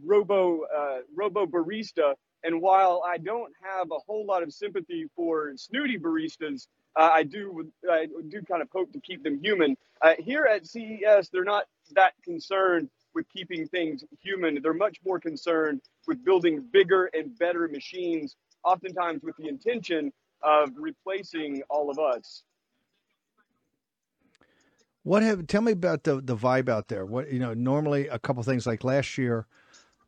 Robo 0.03 0.61
Robo 1.15 1.45
Barista. 1.45 2.13
And 2.45 2.61
while 2.61 3.01
I 3.07 3.17
don't 3.17 3.53
have 3.61 3.89
a 3.91 3.99
whole 4.05 4.25
lot 4.25 4.43
of 4.43 4.51
sympathy 4.51 5.05
for 5.15 5.53
snooty 5.55 5.97
baristas, 5.97 6.67
I 6.95 7.23
do 7.23 7.71
I 7.89 8.07
do 8.27 8.41
kind 8.43 8.61
of 8.61 8.67
hope 8.71 8.91
to 8.93 8.99
keep 8.99 9.23
them 9.23 9.39
human. 9.41 9.75
Here 10.19 10.45
at 10.45 10.67
CES, 10.67 11.29
they're 11.29 11.43
not 11.43 11.65
that 11.95 12.13
concerned 12.23 12.89
with 13.13 13.25
keeping 13.29 13.67
things 13.67 14.03
human. 14.21 14.59
They're 14.61 14.73
much 14.73 14.99
more 15.05 15.19
concerned 15.19 15.81
with 16.07 16.23
building 16.23 16.65
bigger 16.71 17.09
and 17.13 17.37
better 17.37 17.67
machines, 17.67 18.35
oftentimes 18.63 19.23
with 19.23 19.35
the 19.37 19.47
intention 19.47 20.11
of 20.41 20.69
replacing 20.75 21.61
all 21.69 21.89
of 21.89 21.99
us. 21.99 22.43
What 25.03 25.21
have 25.23 25.47
tell 25.47 25.61
me 25.61 25.73
about 25.73 26.03
the 26.03 26.21
the 26.21 26.35
vibe 26.35 26.69
out 26.69 26.87
there? 26.87 27.05
What 27.05 27.31
you 27.31 27.39
know, 27.39 27.53
normally 27.53 28.07
a 28.07 28.19
couple 28.19 28.41
things 28.43 28.65
like 28.65 28.85
last 28.85 29.17
year, 29.17 29.45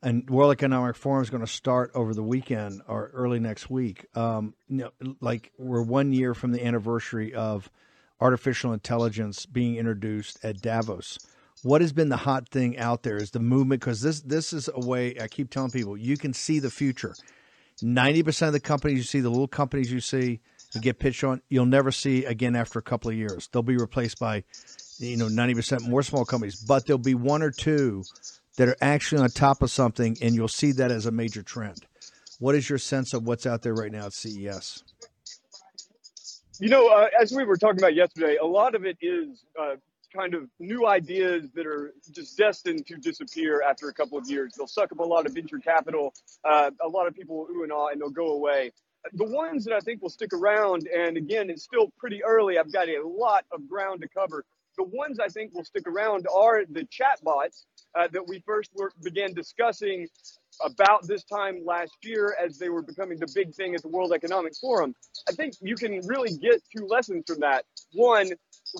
and 0.02 0.30
World 0.30 0.54
Economic 0.54 0.96
Forum 0.96 1.22
is 1.22 1.30
going 1.30 1.46
to 1.46 1.52
start 1.52 1.92
over 1.94 2.14
the 2.14 2.24
weekend 2.24 2.82
or 2.88 3.12
early 3.14 3.40
next 3.40 3.70
week. 3.70 4.06
Um, 4.16 4.54
you 4.70 4.90
know, 5.02 5.16
like 5.20 5.52
we're 5.58 5.82
one 5.82 6.14
year 6.14 6.34
from 6.34 6.52
the 6.52 6.66
anniversary 6.66 7.34
of 7.34 7.70
artificial 8.22 8.72
intelligence 8.72 9.46
being 9.46 9.76
introduced 9.76 10.44
at 10.44 10.62
Davos. 10.62 11.20
What 11.66 11.82
has 11.82 11.92
been 11.92 12.10
the 12.10 12.18
hot 12.18 12.48
thing 12.50 12.78
out 12.78 13.02
there? 13.02 13.18
Is 13.18 13.32
the 13.32 13.40
movement 13.40 13.82
because 13.82 14.00
this 14.00 14.22
this 14.22 14.54
is 14.54 14.70
a 14.72 14.86
way 14.86 15.16
I 15.20 15.28
keep 15.28 15.50
telling 15.50 15.72
people 15.72 15.98
you 15.98 16.16
can 16.16 16.32
see 16.32 16.60
the 16.60 16.70
future. 16.70 17.16
Ninety 17.82 18.22
percent 18.22 18.50
of 18.50 18.54
the 18.54 18.60
companies 18.60 18.98
you 18.98 19.04
see, 19.04 19.20
the 19.20 19.32
little 19.32 19.48
companies 19.48 19.92
you 19.92 20.00
see, 20.00 20.42
and 20.76 20.84
get 20.84 21.00
pitched 21.00 21.24
on, 21.24 21.42
you'll 21.50 21.66
never 21.66 21.90
see 21.90 22.24
again 22.24 22.56
after 22.56 22.78
a 22.78 22.84
couple 22.84 23.10
of 23.10 23.18
years. 23.18 23.50
They'll 23.52 23.64
be 23.64 23.78
replaced 23.78 24.20
by, 24.20 24.44
you 25.00 25.18
know, 25.18 25.28
ninety 25.28 25.56
percent 25.56 25.82
more 25.90 26.04
small 26.04 26.24
companies. 26.24 26.56
But 26.56 26.86
there'll 26.86 27.00
be 27.00 27.16
one 27.16 27.42
or 27.42 27.50
two 27.50 28.04
that 28.58 28.68
are 28.68 28.78
actually 28.80 29.24
on 29.24 29.30
top 29.32 29.64
of 29.64 29.72
something, 29.72 30.16
and 30.22 30.36
you'll 30.36 30.48
see 30.48 30.72
that 30.74 30.92
as 30.92 31.08
a 31.08 31.12
major 31.12 31.42
trend. 31.42 31.88
What 32.38 32.54
is 32.54 32.70
your 32.70 32.78
sense 32.78 33.12
of 33.12 33.24
what's 33.24 33.48
out 33.48 33.64
there 33.64 33.74
right 33.74 33.92
now 33.92 34.06
at 34.06 34.14
CES? 34.14 34.84
You 36.60 36.70
know, 36.70 36.90
uh, 36.90 37.08
as 37.20 37.32
we 37.32 37.44
were 37.44 37.58
talking 37.58 37.80
about 37.80 37.96
yesterday, 37.96 38.38
a 38.40 38.46
lot 38.46 38.76
of 38.76 38.86
it 38.86 38.98
is 39.02 39.44
uh, 39.60 39.78
kind 40.14 40.34
of 40.34 40.50
new 40.60 40.88
ideas 40.88 41.50
that 41.56 41.66
are 41.66 41.94
just 42.12 42.38
destined 42.38 42.86
to 42.88 42.96
disappear 42.98 43.62
after 43.62 43.90
a 43.90 43.94
couple 43.94 44.18
of 44.18 44.30
years. 44.30 44.54
They'll 44.58 44.68
suck 44.68 44.92
up 44.92 45.00
a 45.00 45.04
lot 45.04 45.26
of 45.26 45.34
venture 45.34 45.60
capital, 45.60 46.14
uh, 46.44 46.72
a 46.84 46.88
lot 46.88 47.08
of 47.08 47.16
people 47.16 47.38
will 47.38 47.48
ooh 47.52 47.64
and 47.64 47.72
ah, 47.72 47.88
and 47.88 48.02
they'll 48.02 48.10
go 48.10 48.34
away. 48.34 48.72
The 49.14 49.26
ones 49.26 49.66
that 49.66 49.74
I 49.74 49.80
think 49.80 50.02
will 50.02 50.10
stick 50.10 50.34
around, 50.34 50.88
and 50.88 51.16
again, 51.16 51.50
it's 51.50 51.64
still 51.64 51.92
pretty 51.98 52.24
early. 52.24 52.58
I've 52.58 52.74
got 52.74 52.90
a 52.90 53.02
lot 53.06 53.46
of 53.52 53.70
ground 53.70 54.02
to 54.02 54.08
cover. 54.08 54.44
the 54.78 54.84
ones 54.84 55.20
I 55.20 55.28
think 55.28 55.54
will 55.54 55.64
stick 55.64 55.88
around 55.88 56.28
are 56.34 56.66
the 56.66 56.86
chatbots 56.86 57.66
uh, 57.98 58.08
that 58.12 58.28
we 58.28 58.44
first 58.46 58.72
were, 58.76 58.92
began 59.04 59.34
discussing 59.34 60.08
about 60.64 61.08
this 61.08 61.24
time 61.24 61.64
last 61.66 61.94
year 62.04 62.36
as 62.44 62.58
they 62.58 62.70
were 62.70 62.82
becoming 62.82 63.20
the 63.20 63.32
big 63.34 63.54
thing 63.54 63.76
at 63.76 63.82
the 63.82 63.88
World 63.88 64.14
Economic 64.14 64.56
Forum. 64.56 64.96
I 65.28 65.34
think 65.34 65.54
you 65.62 65.76
can 65.76 66.00
really 66.06 66.36
get 66.38 66.62
two 66.76 66.86
lessons 66.88 67.24
from 67.28 67.42
that. 67.42 67.66
One, 67.94 68.32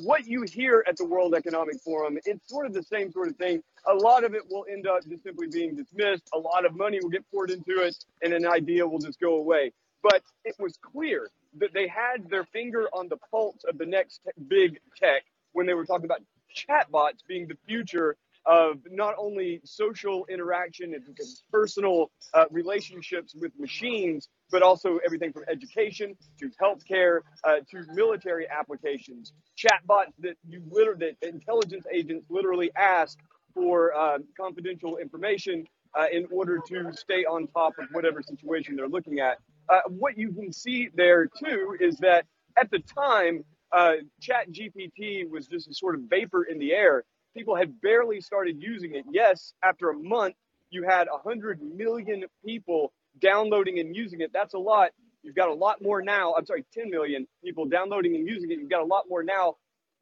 what 0.04 0.28
you 0.28 0.44
hear 0.44 0.84
at 0.88 0.98
the 0.98 1.06
World 1.06 1.36
Economic 1.36 1.80
Forum, 1.82 2.18
it's 2.26 2.48
sort 2.50 2.66
of 2.66 2.74
the 2.74 2.84
same 2.84 3.12
sort 3.12 3.30
of 3.30 3.36
thing. 3.38 3.62
A 3.88 3.94
lot 3.94 4.24
of 4.24 4.34
it 4.34 4.44
will 4.50 4.66
end 4.70 4.88
up 4.88 5.04
just 5.08 5.24
simply 5.24 5.48
being 5.48 5.76
dismissed. 5.76 6.30
A 6.34 6.38
lot 6.38 6.66
of 6.66 6.76
money 6.76 7.00
will 7.02 7.10
get 7.10 7.30
poured 7.32 7.52
into 7.52 7.82
it, 7.82 7.96
and 8.22 8.34
an 8.34 8.46
idea 8.46 8.88
will 8.88 9.00
just 9.00 9.20
go 9.20 9.36
away. 9.36 9.72
But 10.02 10.22
it 10.44 10.56
was 10.60 10.78
clear 10.82 11.30
that 11.60 11.74
they 11.74 11.88
had 11.88 12.30
their 12.30 12.46
finger 12.46 12.88
on 12.94 13.08
the 13.08 13.18
pulse 13.32 13.64
of 13.68 13.78
the 13.78 13.86
next 13.86 14.22
big 14.48 14.80
tech 15.00 15.24
when 15.54 15.66
they 15.66 15.74
were 15.74 15.86
talking 15.86 16.06
about 16.06 16.22
chatbots 16.56 17.26
being 17.28 17.48
the 17.48 17.58
future 17.68 18.16
of 18.46 18.78
not 18.92 19.16
only 19.18 19.62
social 19.64 20.26
interaction 20.30 20.94
and 20.94 21.04
personal 21.52 22.12
uh, 22.34 22.46
relationships 22.52 23.36
with 23.36 23.52
machines, 23.60 24.30
but 24.52 24.62
also 24.62 25.00
everything 25.06 25.34
from 25.34 25.44
education 25.50 26.16
to 26.40 26.50
healthcare 26.62 27.20
uh, 27.44 27.58
to 27.70 27.84
military 27.94 28.48
applications. 28.50 29.34
Chatbots 29.58 30.14
that 30.20 30.36
you 30.48 30.62
literally, 30.70 31.16
that 31.22 31.28
intelligence 31.28 31.86
agents 31.92 32.26
literally 32.30 32.72
ask 32.76 33.18
for 33.54 33.96
uh, 33.96 34.18
confidential 34.40 34.98
information 34.98 35.66
uh, 35.98 36.06
in 36.12 36.28
order 36.32 36.60
to 36.68 36.92
stay 36.94 37.26
on 37.26 37.48
top 37.48 37.74
of 37.80 37.86
whatever 37.92 38.22
situation 38.22 38.76
they're 38.76 38.88
looking 38.88 39.20
at. 39.20 39.38
Uh, 39.70 39.80
what 39.88 40.18
you 40.18 40.32
can 40.32 40.52
see 40.52 40.90
there 40.94 41.26
too 41.26 41.76
is 41.80 41.98
that 41.98 42.26
at 42.58 42.70
the 42.70 42.80
time, 42.80 43.44
uh, 43.72 43.94
was 45.30 45.48
just 45.48 45.68
a 45.68 45.74
sort 45.74 45.96
of 45.96 46.02
vapor 46.10 46.44
in 46.44 46.60
the 46.60 46.72
air 46.74 47.04
people 47.36 47.56
had 47.56 47.82
barely 47.82 48.22
started 48.22 48.62
using 48.62 48.96
it. 48.96 49.06
Yes, 49.12 49.54
after 49.64 49.90
a 49.90 49.98
month, 49.98 50.36
you 50.70 50.84
had 50.84 51.08
100 51.12 51.62
million 51.62 52.26
people 52.46 52.94
downloading 53.20 53.80
and 53.80 53.96
using 53.96 54.22
it. 54.22 54.32
That's 54.34 54.54
a 54.54 54.60
lot. 54.60 54.92
You've 55.24 55.36
got 55.36 55.50
a 55.50 55.54
lot 55.54 55.82
more 55.82 56.02
now. 56.02 56.34
I'm 56.36 56.46
sorry, 56.46 56.66
10 56.74 56.90
million 56.90 57.28
people 57.44 57.66
downloading 57.66 58.16
and 58.16 58.28
using 58.28 58.52
it. 58.52 58.60
You've 58.60 58.70
got 58.70 58.82
a 58.82 58.86
lot 58.86 59.06
more 59.10 59.24
now, 59.24 59.56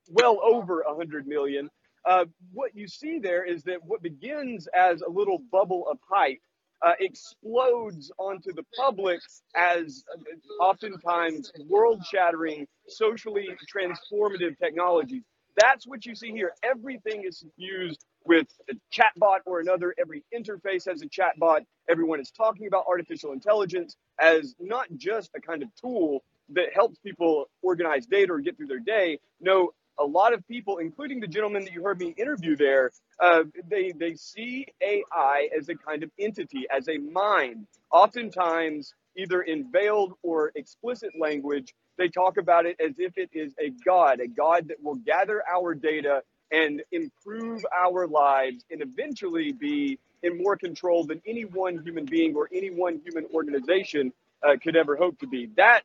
well 0.10 0.40
over 0.44 0.84
100 0.86 1.28
million. 1.28 1.70
Uh, 2.06 2.26
what 2.52 2.76
you 2.76 2.88
see 2.88 3.20
there 3.20 3.46
is 3.46 3.64
that 3.64 3.78
what 3.86 4.02
begins 4.02 4.68
as 4.76 5.02
a 5.02 5.10
little 5.10 5.40
bubble 5.52 5.88
of 5.90 5.98
hype 6.10 6.40
uh, 6.82 6.92
explodes 7.00 8.12
onto 8.18 8.52
the 8.54 8.64
public 8.76 9.22
as 9.56 10.04
uh, 10.14 10.64
oftentimes 10.64 11.52
world 11.70 12.02
shattering, 12.12 12.68
socially 12.90 13.48
transformative 13.74 14.58
technologies. 14.60 15.24
That's 15.62 15.86
what 15.88 16.06
you 16.06 16.16
see 16.16 16.32
here. 16.32 16.54
Everything 16.64 17.24
is 17.28 17.46
used 17.58 18.06
with 18.26 18.48
a 18.70 18.74
chatbot 18.92 19.40
or 19.46 19.60
another. 19.60 19.94
Every 20.00 20.24
interface 20.36 20.86
has 20.90 21.02
a 21.02 21.08
chatbot. 21.08 21.62
Everyone 21.90 22.20
is 22.20 22.32
talking 22.32 22.68
about 22.68 22.86
artificial 22.88 23.34
intelligence 23.34 23.96
as 24.20 24.56
not 24.60 24.88
just 24.98 25.32
a 25.36 25.42
kind 25.42 25.64
of 25.64 25.70
tool 25.80 26.24
that 26.50 26.74
helps 26.74 26.98
people 27.00 27.46
organize 27.62 28.06
data 28.06 28.34
or 28.34 28.40
get 28.40 28.58
through 28.58 28.68
their 28.68 28.80
day. 28.80 29.20
No, 29.42 29.72
a 30.00 30.06
lot 30.06 30.34
of 30.34 30.46
people, 30.48 30.80
including 30.80 31.20
the 31.20 31.28
gentleman 31.28 31.64
that 31.66 31.74
you 31.74 31.84
heard 31.84 32.00
me 32.00 32.14
interview 32.18 32.56
there, 32.56 32.92
uh, 33.20 33.44
they 33.70 33.94
they 33.98 34.16
see 34.16 34.66
AI 34.82 35.50
as 35.58 35.70
a 35.70 35.76
kind 35.76 36.04
of 36.04 36.12
entity, 36.20 36.66
as 36.76 36.88
a 36.90 36.98
mind. 36.98 37.68
Oftentimes, 37.92 38.94
either 39.18 39.42
in 39.42 39.72
veiled 39.72 40.14
or 40.24 40.52
explicit 40.56 41.12
language, 41.20 41.74
they 41.98 42.10
talk 42.10 42.38
about 42.38 42.66
it 42.66 42.78
as 42.80 42.94
if 42.98 43.18
it 43.18 43.30
is 43.34 43.54
a 43.60 43.70
God, 43.86 44.20
a 44.20 44.28
God 44.28 44.70
that 44.70 44.84
will 44.84 44.96
gather 44.96 45.44
our 45.52 45.76
data 45.76 46.24
and 46.52 46.82
improve 46.92 47.66
our 47.76 48.08
lives 48.08 48.64
and 48.72 48.82
eventually 48.82 49.52
be 49.52 50.00
in 50.22 50.38
more 50.42 50.56
control 50.56 51.06
than 51.06 51.22
any 51.26 51.44
one 51.46 51.84
human 51.84 52.06
being 52.06 52.36
or 52.36 52.50
any 52.54 52.70
one 52.70 53.02
human 53.04 53.26
organization 53.34 54.12
uh, 54.44 54.56
could 54.62 54.76
ever 54.76 54.96
hope 54.96 55.20
to 55.20 55.28
be. 55.28 55.50
That, 55.58 55.82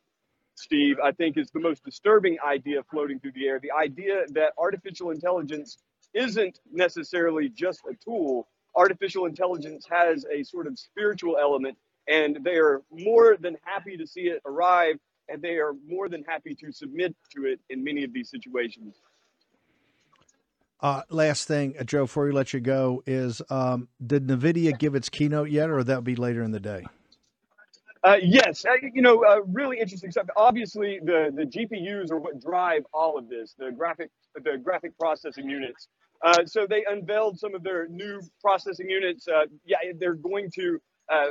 Steve, 0.55 0.97
I 1.03 1.11
think 1.11 1.37
is 1.37 1.49
the 1.51 1.59
most 1.59 1.83
disturbing 1.83 2.37
idea 2.45 2.83
floating 2.89 3.19
through 3.19 3.33
the 3.33 3.47
air. 3.47 3.59
The 3.59 3.71
idea 3.71 4.25
that 4.33 4.53
artificial 4.57 5.11
intelligence 5.11 5.77
isn't 6.13 6.59
necessarily 6.71 7.49
just 7.49 7.81
a 7.89 7.95
tool. 8.03 8.47
Artificial 8.75 9.25
intelligence 9.25 9.85
has 9.89 10.25
a 10.25 10.43
sort 10.43 10.67
of 10.67 10.77
spiritual 10.77 11.37
element, 11.37 11.77
and 12.07 12.39
they 12.43 12.55
are 12.55 12.81
more 12.91 13.37
than 13.39 13.57
happy 13.63 13.97
to 13.97 14.07
see 14.07 14.21
it 14.21 14.41
arrive 14.45 14.97
and 15.31 15.41
they 15.41 15.57
are 15.57 15.73
more 15.87 16.09
than 16.09 16.23
happy 16.23 16.55
to 16.55 16.71
submit 16.71 17.15
to 17.35 17.45
it 17.45 17.59
in 17.69 17.83
many 17.83 18.03
of 18.03 18.13
these 18.13 18.29
situations. 18.29 18.95
Uh, 20.81 21.01
last 21.09 21.47
thing, 21.47 21.75
uh, 21.77 21.83
Joe, 21.83 22.03
before 22.03 22.25
we 22.25 22.31
let 22.31 22.53
you 22.53 22.61
go, 22.61 23.03
is 23.05 23.41
um, 23.49 23.89
did 24.05 24.27
NVIDIA 24.27 24.77
give 24.77 24.95
its 24.95 25.09
keynote 25.09 25.49
yet, 25.49 25.69
or 25.69 25.83
that'll 25.83 26.01
be 26.01 26.15
later 26.15 26.41
in 26.41 26.51
the 26.51 26.59
day? 26.59 26.85
Uh, 28.01 28.15
yes, 28.21 28.63
uh, 28.63 28.75
you 28.93 29.01
know, 29.01 29.25
uh, 29.25 29.41
really 29.47 29.77
interesting 29.77 30.09
stuff. 30.09 30.27
Obviously, 30.37 31.01
the, 31.03 31.31
the 31.35 31.43
GPUs 31.43 32.11
are 32.11 32.17
what 32.17 32.39
drive 32.39 32.83
all 32.93 33.17
of 33.17 33.27
this, 33.27 33.55
the 33.59 33.71
graphic 33.71 34.09
the 34.35 34.57
graphic 34.57 34.97
processing 34.97 35.49
units. 35.49 35.89
Uh, 36.23 36.45
so 36.45 36.65
they 36.65 36.85
unveiled 36.89 37.37
some 37.37 37.53
of 37.55 37.63
their 37.63 37.87
new 37.89 38.21
processing 38.41 38.89
units. 38.89 39.27
yeah, 39.65 39.77
they're 39.97 40.13
going 40.13 40.49
to 40.51 40.79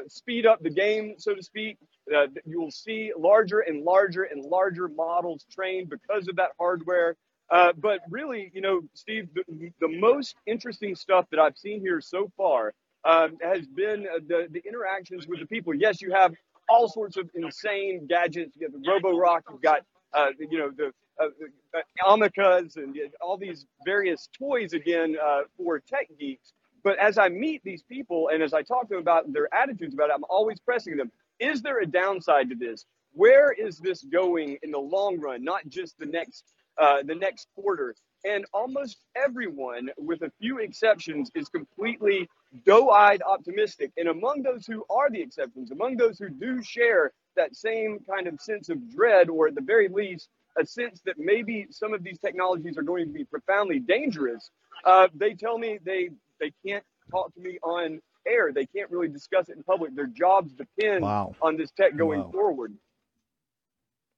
speed 0.08 0.44
up 0.44 0.62
the 0.62 0.70
game, 0.70 1.14
so 1.16 1.34
to 1.34 1.42
speak. 1.42 1.78
Uh, 2.14 2.26
you 2.44 2.60
will 2.60 2.70
see 2.70 3.12
larger 3.16 3.60
and 3.60 3.84
larger 3.84 4.24
and 4.24 4.44
larger 4.44 4.88
models 4.88 5.44
trained 5.50 5.90
because 5.90 6.28
of 6.28 6.36
that 6.36 6.50
hardware. 6.58 7.16
Uh, 7.50 7.72
but 7.78 8.00
really, 8.10 8.50
you 8.54 8.60
know, 8.60 8.80
Steve, 8.94 9.28
the, 9.34 9.70
the, 9.80 9.88
most 9.88 10.36
interesting 10.46 10.94
stuff 10.94 11.24
that 11.30 11.40
I've 11.40 11.56
seen 11.56 11.80
here 11.80 12.00
so 12.00 12.30
far 12.36 12.74
um, 13.04 13.38
has 13.42 13.66
been 13.66 14.06
uh, 14.06 14.18
the, 14.26 14.48
the 14.50 14.62
interactions 14.66 15.26
with 15.26 15.40
the 15.40 15.46
people. 15.46 15.74
Yes, 15.74 16.02
you 16.02 16.12
have 16.12 16.34
all 16.68 16.88
sorts 16.88 17.16
of 17.16 17.30
insane 17.34 18.06
gadgets. 18.06 18.54
You 18.56 18.66
have 18.70 18.72
the 18.72 18.86
Roborock, 18.86 19.42
you've 19.50 19.62
got, 19.62 19.80
uh, 20.12 20.26
you 20.38 20.58
know, 20.58 20.70
the 20.70 20.92
uh, 21.20 21.28
uh, 21.74 21.80
Amecas 22.06 22.76
and 22.76 22.96
all 23.20 23.36
these 23.36 23.66
various 23.84 24.28
toys 24.38 24.72
again 24.72 25.16
uh, 25.22 25.40
for 25.56 25.80
tech 25.80 26.08
geeks. 26.18 26.52
But 26.84 26.98
as 26.98 27.18
I 27.18 27.28
meet 27.28 27.62
these 27.64 27.82
people 27.82 28.28
and 28.32 28.42
as 28.42 28.52
I 28.54 28.62
talk 28.62 28.82
to 28.88 28.94
them 28.94 29.00
about 29.00 29.32
their 29.32 29.52
attitudes 29.54 29.94
about 29.94 30.10
it, 30.10 30.12
I'm 30.14 30.24
always 30.28 30.60
pressing 30.60 30.96
them. 30.96 31.10
Is 31.40 31.62
there 31.62 31.80
a 31.80 31.86
downside 31.86 32.48
to 32.50 32.56
this? 32.56 32.84
Where 33.12 33.52
is 33.52 33.78
this 33.78 34.02
going 34.04 34.58
in 34.62 34.70
the 34.70 34.78
long 34.78 35.18
run, 35.18 35.44
not 35.44 35.66
just 35.68 35.98
the 35.98 36.06
next 36.06 36.44
uh, 36.80 37.02
the 37.04 37.14
next 37.14 37.48
quarter? 37.54 37.94
And 38.24 38.44
almost 38.52 38.98
everyone, 39.16 39.90
with 39.96 40.22
a 40.22 40.32
few 40.40 40.58
exceptions, 40.58 41.30
is 41.34 41.48
completely 41.48 42.28
doe-eyed 42.66 43.22
optimistic. 43.22 43.92
And 43.96 44.08
among 44.08 44.42
those 44.42 44.66
who 44.66 44.84
are 44.90 45.08
the 45.08 45.20
exceptions, 45.20 45.70
among 45.70 45.96
those 45.96 46.18
who 46.18 46.28
do 46.28 46.62
share 46.62 47.12
that 47.36 47.54
same 47.54 48.00
kind 48.10 48.26
of 48.26 48.40
sense 48.40 48.68
of 48.68 48.90
dread, 48.90 49.28
or 49.28 49.48
at 49.48 49.54
the 49.54 49.60
very 49.60 49.88
least, 49.88 50.28
a 50.58 50.66
sense 50.66 51.00
that 51.04 51.14
maybe 51.18 51.68
some 51.70 51.94
of 51.94 52.02
these 52.02 52.18
technologies 52.18 52.76
are 52.76 52.82
going 52.82 53.06
to 53.06 53.12
be 53.12 53.24
profoundly 53.24 53.78
dangerous, 53.78 54.50
uh, 54.84 55.06
they 55.14 55.34
tell 55.34 55.58
me 55.58 55.78
they 55.84 56.10
they 56.40 56.52
can't 56.66 56.84
talk 57.10 57.32
to 57.34 57.40
me 57.40 57.58
on 57.62 58.00
air. 58.26 58.52
They 58.52 58.66
can't 58.66 58.90
really 58.90 59.08
discuss 59.08 59.48
it 59.48 59.56
in 59.56 59.62
public. 59.62 59.94
Their 59.94 60.06
jobs 60.06 60.52
depend 60.52 61.02
wow. 61.02 61.34
on 61.40 61.56
this 61.56 61.70
tech 61.70 61.96
going 61.96 62.20
wow. 62.20 62.30
forward. 62.30 62.74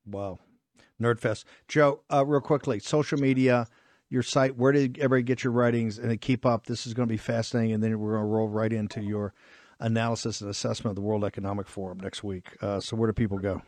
Wow. 0.07 0.39
Nerdfest. 1.01 1.45
Joe, 1.69 2.03
uh, 2.13 2.25
real 2.27 2.41
quickly, 2.41 2.79
social 2.79 3.19
media, 3.19 3.67
your 4.11 4.23
site, 4.23 4.57
where 4.57 4.73
did 4.73 4.99
everybody 4.99 5.23
get 5.23 5.45
your 5.45 5.53
writings 5.53 5.99
and 5.99 6.21
keep 6.21 6.45
up? 6.45 6.67
This 6.67 6.87
is 6.87 6.95
going 6.95 7.09
to 7.09 7.13
be 7.13 7.17
fascinating. 7.17 7.73
And 7.73 7.83
then 7.83 7.99
we're 7.99 8.13
going 8.13 8.23
to 8.23 8.27
roll 8.27 8.49
right 8.49 8.73
into 8.73 9.03
your 9.03 9.33
analysis 9.79 10.41
and 10.41 10.51
assessment 10.51 10.93
of 10.93 10.97
the 10.97 11.03
World 11.03 11.25
Economic 11.25 11.69
Forum 11.69 11.99
next 12.01 12.23
week. 12.23 12.57
Uh, 12.61 12.81
so, 12.81 12.97
where 12.97 13.09
do 13.09 13.15
people 13.15 13.39
go? 13.39 13.63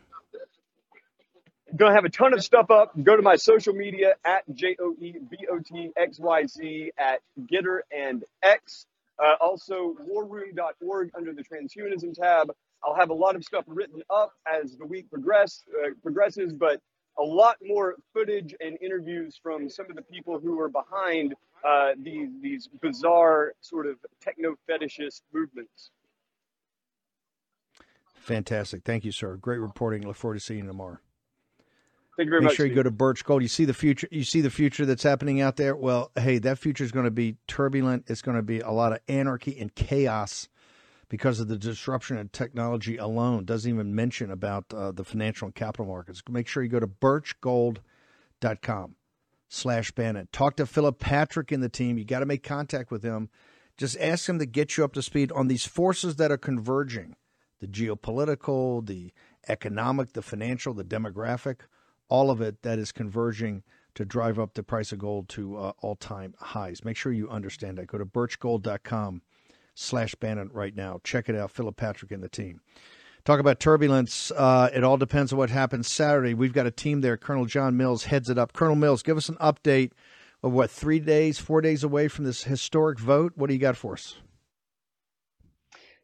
Going 1.75 1.91
to 1.91 1.95
have 1.95 2.05
a 2.05 2.09
ton 2.09 2.33
of 2.33 2.43
stuff 2.43 2.69
up. 2.69 2.91
Go 3.01 3.15
to 3.15 3.23
my 3.23 3.35
social 3.35 3.73
media 3.73 4.13
at 4.23 4.43
J 4.53 4.75
O 4.79 4.93
E 4.99 5.15
B 5.27 5.37
O 5.51 5.57
T 5.57 5.89
X 5.97 6.19
Y 6.19 6.45
Z 6.45 6.91
at 6.99 7.21
Gettr 7.51 7.79
and 7.91 8.23
X. 8.43 8.85
Uh, 9.19 9.35
also, 9.39 9.95
warroom.org 10.09 11.11
under 11.15 11.33
the 11.33 11.43
transhumanism 11.43 12.13
tab. 12.13 12.51
I'll 12.83 12.95
have 12.95 13.09
a 13.09 13.13
lot 13.13 13.35
of 13.35 13.43
stuff 13.43 13.63
written 13.67 14.01
up 14.09 14.33
as 14.47 14.75
the 14.75 14.85
week 14.85 15.09
progress, 15.09 15.63
uh, 15.83 15.91
progresses, 16.01 16.53
but 16.53 16.81
a 17.19 17.23
lot 17.23 17.57
more 17.63 17.95
footage 18.13 18.55
and 18.59 18.77
interviews 18.81 19.39
from 19.41 19.69
some 19.69 19.85
of 19.89 19.95
the 19.95 20.01
people 20.01 20.39
who 20.39 20.59
are 20.59 20.69
behind 20.69 21.35
uh, 21.63 21.91
these, 22.01 22.29
these 22.41 22.67
bizarre 22.81 23.53
sort 23.61 23.85
of 23.85 23.97
techno 24.21 24.55
fetishist 24.69 25.21
movements. 25.31 25.91
Fantastic. 28.15 28.83
Thank 28.83 29.05
you, 29.05 29.11
sir. 29.11 29.35
Great 29.35 29.59
reporting. 29.59 30.07
Look 30.07 30.15
forward 30.15 30.35
to 30.35 30.39
seeing 30.39 30.61
you 30.61 30.67
tomorrow. 30.67 30.97
Thank 32.15 32.27
you 32.27 32.29
very 32.29 32.41
Make 32.41 32.49
much. 32.49 32.57
Sure 32.57 32.65
you 32.65 32.75
go 32.75 32.83
to 32.83 32.91
Birch 32.91 33.25
Gold. 33.25 33.41
You 33.41 33.47
see 33.47 33.65
the 33.65 33.73
future. 33.73 34.07
You 34.11 34.23
see 34.23 34.41
the 34.41 34.51
future 34.51 34.85
that's 34.85 35.03
happening 35.03 35.41
out 35.41 35.55
there. 35.55 35.75
Well, 35.75 36.11
hey, 36.15 36.37
that 36.39 36.59
future 36.59 36.83
is 36.83 36.91
going 36.91 37.05
to 37.05 37.11
be 37.11 37.37
turbulent. 37.47 38.05
It's 38.07 38.21
going 38.21 38.37
to 38.37 38.43
be 38.43 38.59
a 38.59 38.71
lot 38.71 38.91
of 38.91 38.99
anarchy 39.07 39.57
and 39.59 39.73
chaos 39.73 40.47
because 41.09 41.39
of 41.39 41.47
the 41.47 41.57
disruption 41.57 42.17
in 42.17 42.29
technology 42.29 42.97
alone. 42.97 43.45
Doesn't 43.45 43.71
even 43.71 43.95
mention 43.95 44.31
about 44.31 44.65
uh, 44.73 44.91
the 44.91 45.03
financial 45.03 45.47
and 45.47 45.55
capital 45.55 45.87
markets. 45.87 46.21
Make 46.29 46.47
sure 46.47 46.61
you 46.61 46.69
go 46.69 46.79
to 46.79 46.87
birchgold.com. 46.87 48.95
slash 49.49 49.91
Bannon. 49.91 50.27
Talk 50.31 50.55
to 50.57 50.65
Philip 50.65 50.99
Patrick 50.99 51.51
in 51.51 51.61
the 51.61 51.69
team. 51.69 51.97
You 51.97 52.05
got 52.05 52.19
to 52.19 52.25
make 52.25 52.43
contact 52.43 52.91
with 52.91 53.03
him. 53.03 53.29
Just 53.77 53.97
ask 53.99 54.29
him 54.29 54.39
to 54.39 54.45
get 54.45 54.77
you 54.77 54.83
up 54.83 54.93
to 54.93 55.01
speed 55.01 55.31
on 55.31 55.47
these 55.47 55.65
forces 55.65 56.17
that 56.17 56.31
are 56.31 56.37
converging 56.37 57.15
the 57.59 57.67
geopolitical, 57.67 58.85
the 58.85 59.11
economic, 59.47 60.13
the 60.13 60.21
financial, 60.21 60.73
the 60.73 60.83
demographic, 60.83 61.61
all 62.09 62.31
of 62.31 62.41
it 62.41 62.61
that 62.63 62.79
is 62.79 62.91
converging 62.91 63.63
to 63.95 64.05
drive 64.05 64.39
up 64.39 64.53
the 64.53 64.63
price 64.63 64.91
of 64.91 64.99
gold 64.99 65.29
to 65.29 65.57
uh, 65.57 65.71
all-time 65.81 66.33
highs. 66.39 66.83
Make 66.83 66.97
sure 66.97 67.11
you 67.11 67.29
understand 67.29 67.77
that. 67.77 67.87
Go 67.87 67.97
to 67.97 68.05
birchgold.com 68.05 69.21
slash 69.75 70.15
Bannon 70.15 70.49
right 70.53 70.75
now. 70.75 70.99
Check 71.03 71.29
it 71.29 71.35
out. 71.35 71.51
Philip 71.51 71.77
Patrick 71.77 72.11
and 72.11 72.23
the 72.23 72.29
team. 72.29 72.61
Talk 73.25 73.39
about 73.39 73.59
turbulence. 73.59 74.31
Uh, 74.31 74.69
it 74.73 74.83
all 74.83 74.97
depends 74.97 75.31
on 75.31 75.37
what 75.37 75.49
happens 75.49 75.87
Saturday. 75.87 76.33
We've 76.33 76.53
got 76.53 76.67
a 76.67 76.71
team 76.71 77.01
there. 77.01 77.15
Colonel 77.17 77.45
John 77.45 77.77
Mills 77.77 78.05
heads 78.05 78.29
it 78.29 78.37
up. 78.37 78.53
Colonel 78.53 78.75
Mills, 78.75 79.01
give 79.01 79.15
us 79.15 79.29
an 79.29 79.35
update 79.35 79.91
of 80.41 80.51
what, 80.51 80.69
three 80.69 80.99
days, 80.99 81.39
four 81.39 81.61
days 81.61 81.83
away 81.83 82.09
from 82.09 82.25
this 82.25 82.43
historic 82.43 82.99
vote? 82.99 83.33
What 83.35 83.47
do 83.47 83.53
you 83.53 83.59
got 83.59 83.77
for 83.77 83.93
us? 83.93 84.17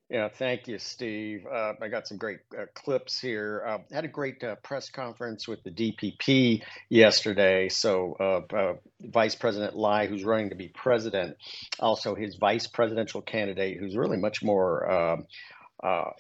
Yeah, 0.10 0.30
thank 0.30 0.68
you, 0.68 0.80
Steve. 0.80 1.46
Uh, 1.46 1.74
I 1.82 1.90
got 1.90 2.08
some 2.08 2.18
great 2.18 2.40
uh, 2.58 2.66
clips 2.74 3.22
here. 3.22 3.64
Uh, 3.68 3.78
had 3.94 4.06
a 4.06 4.08
great 4.08 4.44
uh, 4.44 4.56
press 4.56 4.90
conference 4.90 5.48
with 5.48 5.64
the 5.64 5.70
DPP 5.70 6.64
yesterday. 6.90 7.70
So, 7.70 8.18
uh, 8.20 8.56
uh, 8.56 8.74
Vice 9.02 9.36
President 9.36 9.76
Lai, 9.76 10.08
who's 10.08 10.24
running 10.24 10.50
to 10.50 10.56
be 10.56 10.70
president, 10.70 11.38
also 11.80 12.16
his 12.16 12.38
vice 12.38 12.66
presidential 12.66 13.22
candidate, 13.22 13.78
who's 13.78 13.96
really 13.96 14.18
much 14.18 14.42
more 14.42 14.92
um, 14.92 15.26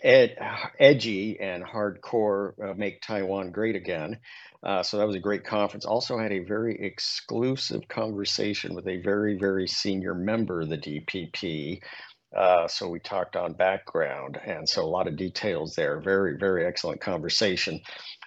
ed- 0.03 0.37
edgy 0.79 1.39
and 1.39 1.63
hardcore, 1.63 2.77
make 2.77 3.01
Taiwan 3.01 3.51
great 3.51 3.75
again. 3.75 4.19
so 4.83 4.99
that 4.99 5.07
was 5.07 5.15
a 5.15 5.19
great 5.19 5.43
conference. 5.45 5.85
Also 5.85 6.19
had 6.19 6.31
a 6.31 6.39
very 6.39 6.79
exclusive 6.79 7.87
conversation 7.87 8.75
with 8.75 8.87
a 8.87 8.97
very, 8.97 9.35
very 9.39 9.67
senior 9.67 10.13
member 10.13 10.61
of 10.61 10.69
the 10.69 10.77
DPP. 10.77 11.81
Uh, 12.35 12.67
so 12.67 12.89
we 12.89 12.99
talked 12.99 13.35
on 13.35 13.53
background, 13.53 14.39
and 14.45 14.67
so 14.69 14.83
a 14.83 14.87
lot 14.87 15.07
of 15.07 15.17
details 15.17 15.75
there. 15.75 15.99
Very, 15.99 16.37
very 16.37 16.65
excellent 16.65 17.01
conversation. 17.01 17.81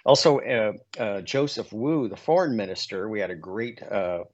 Also, 0.05 0.39
uh, 0.41 0.73
uh, 0.99 1.21
Joseph 1.21 1.73
Wu, 1.73 2.09
the 2.09 2.17
foreign 2.17 2.57
minister, 2.57 3.09
we 3.09 3.19
had 3.21 3.31
a 3.31 3.35
great 3.35 3.81
uh, 3.83 4.25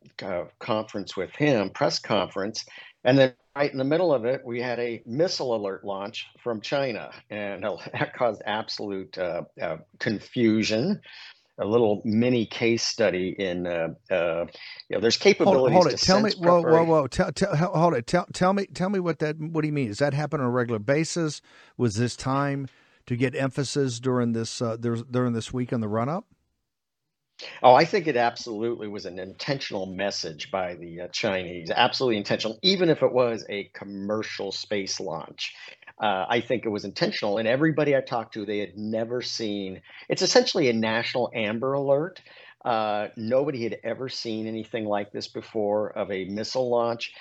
conference 0.59 1.17
with 1.17 1.31
him, 1.35 1.69
press 1.71 1.99
conference, 1.99 2.65
and 3.03 3.17
then 3.17 3.33
right 3.55 3.71
in 3.71 3.77
the 3.77 3.83
middle 3.85 4.13
of 4.13 4.25
it, 4.25 4.41
we 4.45 4.61
had 4.61 4.79
a 4.79 5.01
missile 5.05 5.55
alert 5.55 5.85
launch 5.85 6.25
from 6.39 6.61
China, 6.61 7.11
and 7.29 7.63
that 7.93 8.15
caused 8.15 8.41
absolute 8.45 9.17
uh, 9.17 9.43
uh, 9.61 9.77
confusion 9.99 10.99
a 11.59 11.65
little 11.65 12.01
mini 12.05 12.45
case 12.45 12.83
study 12.83 13.35
in 13.37 13.67
uh, 13.67 13.89
uh, 14.11 14.45
you 14.89 14.95
know 14.95 14.99
there's 14.99 15.17
capabilities 15.17 15.73
hold, 15.73 15.85
hold 15.85 15.93
it 15.93 15.99
tell 15.99 16.21
me 16.21 16.31
whoa 16.37 16.61
whoa 16.61 16.83
whoa. 16.83 17.07
Tell, 17.07 17.31
tell, 17.31 17.55
hold 17.55 17.93
it. 17.93 18.07
Tell, 18.07 18.25
tell 18.33 18.53
me 18.53 18.65
tell 18.67 18.89
me 18.89 18.99
what 18.99 19.19
that 19.19 19.39
what 19.39 19.61
do 19.61 19.67
you 19.67 19.73
mean? 19.73 19.87
Does 19.89 19.99
that 19.99 20.13
happen 20.13 20.39
on 20.39 20.47
a 20.47 20.51
regular 20.51 20.79
basis? 20.79 21.41
Was 21.77 21.95
this 21.95 22.15
time 22.15 22.67
to 23.05 23.15
get 23.15 23.35
emphasis 23.35 23.99
during 23.99 24.33
this 24.33 24.61
uh, 24.61 24.77
during 24.77 25.33
this 25.33 25.53
week 25.53 25.71
in 25.71 25.81
the 25.81 25.87
run 25.87 26.09
up 26.09 26.25
Oh, 27.63 27.73
I 27.73 27.85
think 27.85 28.07
it 28.07 28.17
absolutely 28.17 28.87
was 28.87 29.05
an 29.05 29.19
intentional 29.19 29.85
message 29.85 30.51
by 30.51 30.75
the 30.75 31.01
uh, 31.01 31.07
Chinese, 31.09 31.71
absolutely 31.71 32.17
intentional, 32.17 32.59
even 32.61 32.89
if 32.89 33.01
it 33.01 33.11
was 33.11 33.45
a 33.49 33.65
commercial 33.73 34.51
space 34.51 34.99
launch 34.99 35.55
uh, 35.99 36.25
I 36.29 36.41
think 36.41 36.65
it 36.65 36.69
was 36.69 36.85
intentional. 36.85 37.37
And 37.37 37.47
everybody 37.47 37.95
I 37.95 38.01
talked 38.01 38.33
to, 38.35 38.45
they 38.45 38.59
had 38.59 38.77
never 38.77 39.21
seen. 39.21 39.81
It's 40.09 40.21
essentially 40.21 40.69
a 40.69 40.73
national 40.73 41.31
Amber 41.33 41.73
Alert. 41.73 42.21
Uh, 42.63 43.07
nobody 43.15 43.63
had 43.63 43.77
ever 43.83 44.09
seen 44.09 44.47
anything 44.47 44.85
like 44.85 45.11
this 45.11 45.27
before 45.27 45.91
of 45.91 46.11
a 46.11 46.25
missile 46.25 46.69
launch. 46.69 47.13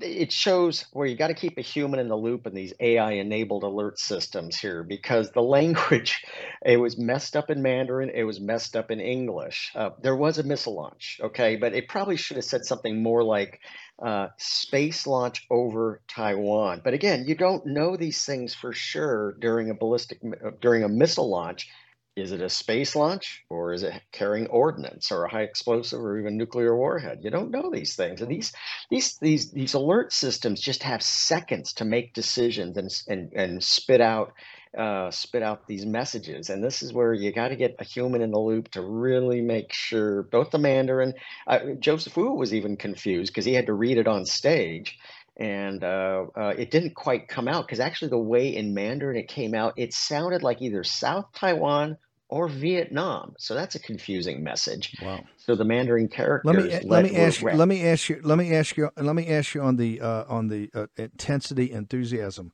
It 0.00 0.32
shows 0.32 0.86
where 0.92 1.06
you 1.06 1.16
got 1.16 1.28
to 1.28 1.34
keep 1.34 1.58
a 1.58 1.62
human 1.62 2.00
in 2.00 2.08
the 2.08 2.16
loop 2.16 2.46
in 2.46 2.54
these 2.54 2.72
AI 2.80 3.12
enabled 3.12 3.64
alert 3.64 3.98
systems 3.98 4.58
here 4.58 4.82
because 4.82 5.30
the 5.32 5.42
language, 5.58 6.24
it 6.64 6.78
was 6.78 6.98
messed 6.98 7.36
up 7.36 7.50
in 7.50 7.62
Mandarin, 7.62 8.10
it 8.10 8.24
was 8.24 8.40
messed 8.40 8.76
up 8.76 8.90
in 8.90 9.00
English. 9.00 9.72
Uh, 9.74 9.90
there 10.02 10.16
was 10.16 10.38
a 10.38 10.42
missile 10.44 10.74
launch, 10.74 11.20
okay, 11.22 11.56
but 11.56 11.74
it 11.74 11.88
probably 11.88 12.16
should 12.16 12.36
have 12.36 12.44
said 12.44 12.64
something 12.64 13.02
more 13.02 13.22
like 13.24 13.60
uh, 14.04 14.28
space 14.36 15.06
launch 15.06 15.46
over 15.50 16.00
Taiwan. 16.08 16.80
But 16.82 16.94
again, 16.94 17.24
you 17.26 17.34
don't 17.34 17.66
know 17.66 17.96
these 17.96 18.24
things 18.24 18.54
for 18.54 18.72
sure 18.72 19.36
during 19.40 19.70
a 19.70 19.74
ballistic 19.74 20.18
uh, 20.24 20.50
during 20.60 20.82
a 20.82 20.88
missile 20.88 21.30
launch. 21.30 21.68
Is 22.14 22.32
it 22.32 22.42
a 22.42 22.50
space 22.50 22.94
launch 22.94 23.42
or 23.48 23.72
is 23.72 23.82
it 23.82 24.02
carrying 24.12 24.46
ordnance 24.48 25.10
or 25.10 25.24
a 25.24 25.30
high 25.30 25.44
explosive 25.44 26.00
or 26.00 26.18
even 26.18 26.36
nuclear 26.36 26.76
warhead? 26.76 27.20
You 27.22 27.30
don't 27.30 27.50
know 27.50 27.70
these 27.70 27.96
things. 27.96 28.20
And 28.20 28.30
these 28.30 28.52
these 28.90 29.16
these 29.18 29.50
these 29.50 29.74
alert 29.74 30.12
systems 30.12 30.60
just 30.60 30.82
have 30.82 31.02
seconds 31.02 31.72
to 31.74 31.84
make 31.84 32.12
decisions 32.12 32.76
and 32.76 32.90
and, 33.08 33.32
and 33.32 33.64
spit 33.64 34.00
out 34.00 34.34
uh, 34.76 35.10
spit 35.10 35.42
out 35.42 35.66
these 35.66 35.84
messages. 35.84 36.50
And 36.50 36.62
this 36.62 36.82
is 36.82 36.92
where 36.92 37.12
you 37.12 37.32
got 37.32 37.48
to 37.48 37.56
get 37.56 37.76
a 37.78 37.84
human 37.84 38.22
in 38.22 38.30
the 38.30 38.38
loop 38.38 38.70
to 38.72 38.82
really 38.82 39.40
make 39.40 39.72
sure 39.72 40.22
both 40.24 40.50
the 40.50 40.58
Mandarin, 40.58 41.14
uh, 41.46 41.60
Joseph 41.78 42.16
Wu 42.16 42.32
was 42.32 42.54
even 42.54 42.76
confused 42.76 43.32
because 43.32 43.44
he 43.44 43.54
had 43.54 43.66
to 43.66 43.74
read 43.74 43.98
it 43.98 44.08
on 44.08 44.24
stage. 44.24 44.98
And 45.36 45.82
uh, 45.82 46.26
uh 46.36 46.54
it 46.58 46.70
didn't 46.70 46.94
quite 46.94 47.26
come 47.26 47.48
out 47.48 47.66
because 47.66 47.80
actually, 47.80 48.10
the 48.10 48.18
way 48.18 48.54
in 48.54 48.74
Mandarin 48.74 49.16
it 49.16 49.28
came 49.28 49.54
out, 49.54 49.74
it 49.78 49.94
sounded 49.94 50.42
like 50.42 50.60
either 50.60 50.84
South 50.84 51.24
Taiwan 51.34 51.96
or 52.32 52.48
Vietnam. 52.48 53.34
So 53.38 53.54
that's 53.54 53.74
a 53.74 53.78
confusing 53.78 54.42
message. 54.42 54.94
Wow. 55.02 55.22
So 55.36 55.54
the 55.54 55.64
Mandarin 55.64 56.08
characters. 56.08 56.54
Let 56.54 56.82
me 56.82 56.88
let 56.88 57.04
me 57.04 57.16
ask 57.16 57.42
you. 57.42 57.50
Let 57.50 57.68
me 57.68 57.86
ask 57.86 58.08
you. 58.08 58.20
Let 58.22 58.38
me 58.38 58.54
ask 58.54 58.76
you. 58.76 58.90
Let 58.96 59.14
me 59.14 59.28
ask 59.28 59.54
you 59.54 59.62
on 59.62 59.76
the 59.76 60.00
uh, 60.00 60.24
on 60.28 60.48
the 60.48 60.70
uh, 60.74 60.86
intensity 60.96 61.72
enthusiasm. 61.72 62.52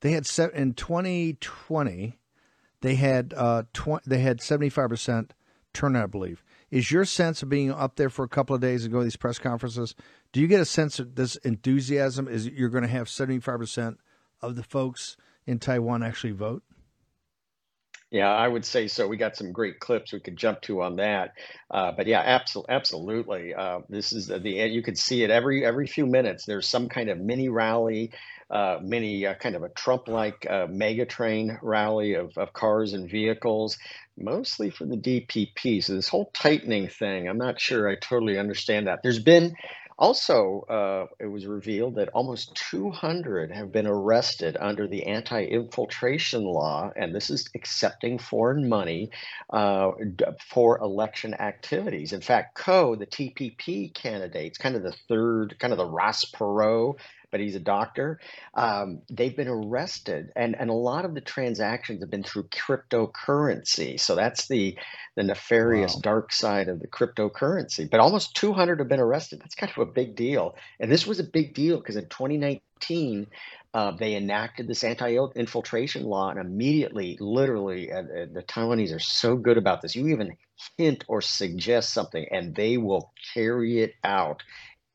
They 0.00 0.12
had 0.12 0.26
set 0.26 0.52
in 0.54 0.74
2020. 0.74 2.18
They 2.80 2.94
had 2.94 3.34
uh, 3.36 3.64
tw- 3.72 4.02
they 4.06 4.20
had 4.20 4.40
75 4.40 4.88
percent 4.88 5.34
turnout, 5.72 6.04
I 6.04 6.06
believe. 6.06 6.42
Is 6.70 6.90
your 6.90 7.04
sense 7.04 7.42
of 7.42 7.48
being 7.48 7.70
up 7.70 7.96
there 7.96 8.10
for 8.10 8.24
a 8.24 8.28
couple 8.28 8.54
of 8.54 8.62
days 8.62 8.84
and 8.84 8.92
going 8.92 9.02
to 9.02 9.06
these 9.06 9.16
press 9.16 9.38
conferences? 9.38 9.94
Do 10.32 10.40
you 10.40 10.46
get 10.46 10.60
a 10.60 10.64
sense 10.64 10.98
of 10.98 11.16
this 11.16 11.36
enthusiasm? 11.36 12.28
Is 12.28 12.46
you're 12.46 12.68
going 12.68 12.82
to 12.82 12.88
have 12.88 13.08
75 13.08 13.58
percent 13.58 14.00
of 14.40 14.56
the 14.56 14.62
folks 14.62 15.16
in 15.46 15.58
Taiwan 15.58 16.02
actually 16.02 16.32
vote? 16.32 16.62
Yeah, 18.10 18.30
I 18.30 18.48
would 18.48 18.64
say 18.64 18.88
so. 18.88 19.06
We 19.06 19.18
got 19.18 19.36
some 19.36 19.52
great 19.52 19.80
clips 19.80 20.12
we 20.14 20.20
could 20.20 20.38
jump 20.38 20.62
to 20.62 20.82
on 20.82 20.96
that. 20.96 21.32
Uh, 21.70 21.92
but 21.92 22.06
yeah, 22.08 22.22
absolutely, 22.24 22.74
absolutely. 22.74 23.54
Uh, 23.54 23.80
this 23.90 24.12
is 24.14 24.28
the, 24.28 24.40
the 24.40 24.50
you 24.50 24.82
could 24.82 24.98
see 24.98 25.24
it 25.24 25.30
every 25.30 25.64
every 25.66 25.86
few 25.86 26.06
minutes. 26.06 26.46
There's 26.46 26.68
some 26.68 26.88
kind 26.88 27.10
of 27.10 27.18
mini 27.18 27.50
rally, 27.50 28.12
uh, 28.50 28.78
mini 28.82 29.26
uh, 29.26 29.34
kind 29.34 29.56
of 29.56 29.62
a 29.62 29.68
Trump-like 29.70 30.46
uh, 30.50 30.66
mega 30.70 31.06
train 31.06 31.58
rally 31.62 32.14
of, 32.14 32.36
of 32.38 32.52
cars 32.54 32.94
and 32.94 33.10
vehicles, 33.10 33.78
mostly 34.18 34.70
for 34.70 34.86
the 34.86 34.96
DPP. 34.96 35.84
So 35.84 35.94
this 35.94 36.08
whole 36.08 36.32
tightening 36.34 36.88
thing, 36.88 37.28
I'm 37.28 37.38
not 37.38 37.60
sure 37.60 37.88
I 37.88 37.96
totally 37.96 38.38
understand 38.38 38.88
that. 38.88 39.00
There's 39.04 39.20
been 39.22 39.54
also, 40.00 40.62
uh, 40.62 41.06
it 41.20 41.26
was 41.26 41.46
revealed 41.46 41.96
that 41.96 42.08
almost 42.10 42.54
200 42.70 43.52
have 43.52 43.70
been 43.70 43.86
arrested 43.86 44.56
under 44.58 44.88
the 44.88 45.04
anti 45.06 45.44
infiltration 45.44 46.42
law, 46.42 46.90
and 46.96 47.14
this 47.14 47.28
is 47.28 47.50
accepting 47.54 48.18
foreign 48.18 48.66
money 48.68 49.10
uh, 49.50 49.90
for 50.48 50.78
election 50.78 51.34
activities. 51.34 52.14
In 52.14 52.22
fact, 52.22 52.56
Ko, 52.56 52.96
the 52.96 53.06
TPP 53.06 53.92
candidates, 53.92 54.56
kind 54.56 54.74
of 54.74 54.82
the 54.82 54.96
third, 55.06 55.58
kind 55.58 55.72
of 55.72 55.78
the 55.78 55.86
Ross 55.86 56.24
Perot 56.24 56.96
but 57.30 57.40
he's 57.40 57.54
a 57.54 57.60
doctor. 57.60 58.20
Um, 58.54 59.02
they've 59.10 59.36
been 59.36 59.48
arrested, 59.48 60.30
and 60.36 60.56
and 60.58 60.70
a 60.70 60.74
lot 60.74 61.04
of 61.04 61.14
the 61.14 61.20
transactions 61.20 62.00
have 62.00 62.10
been 62.10 62.22
through 62.22 62.44
cryptocurrency. 62.44 63.98
So 63.98 64.14
that's 64.14 64.48
the 64.48 64.76
the 65.16 65.22
nefarious 65.22 65.94
wow. 65.94 66.00
dark 66.02 66.32
side 66.32 66.68
of 66.68 66.80
the 66.80 66.88
cryptocurrency. 66.88 67.90
But 67.90 68.00
almost 68.00 68.34
200 68.36 68.78
have 68.78 68.88
been 68.88 69.00
arrested. 69.00 69.40
That's 69.40 69.54
kind 69.54 69.72
of 69.72 69.88
a 69.88 69.92
big 69.92 70.16
deal. 70.16 70.56
And 70.78 70.90
this 70.90 71.06
was 71.06 71.20
a 71.20 71.24
big 71.24 71.54
deal 71.54 71.78
because 71.78 71.96
in 71.96 72.08
2019. 72.08 73.26
Uh, 73.72 73.92
they 73.92 74.16
enacted 74.16 74.66
this 74.66 74.82
anti-infiltration 74.82 76.02
law, 76.02 76.28
and 76.28 76.40
immediately, 76.40 77.16
literally, 77.20 77.92
uh, 77.92 78.00
uh, 78.00 78.26
the 78.32 78.42
Taiwanese 78.42 78.92
are 78.92 78.98
so 78.98 79.36
good 79.36 79.56
about 79.56 79.80
this. 79.80 79.94
You 79.94 80.08
even 80.08 80.36
hint 80.76 81.04
or 81.08 81.20
suggest 81.20 81.92
something, 81.92 82.26
and 82.30 82.54
they 82.54 82.78
will 82.78 83.12
carry 83.32 83.80
it 83.80 83.94
out 84.02 84.42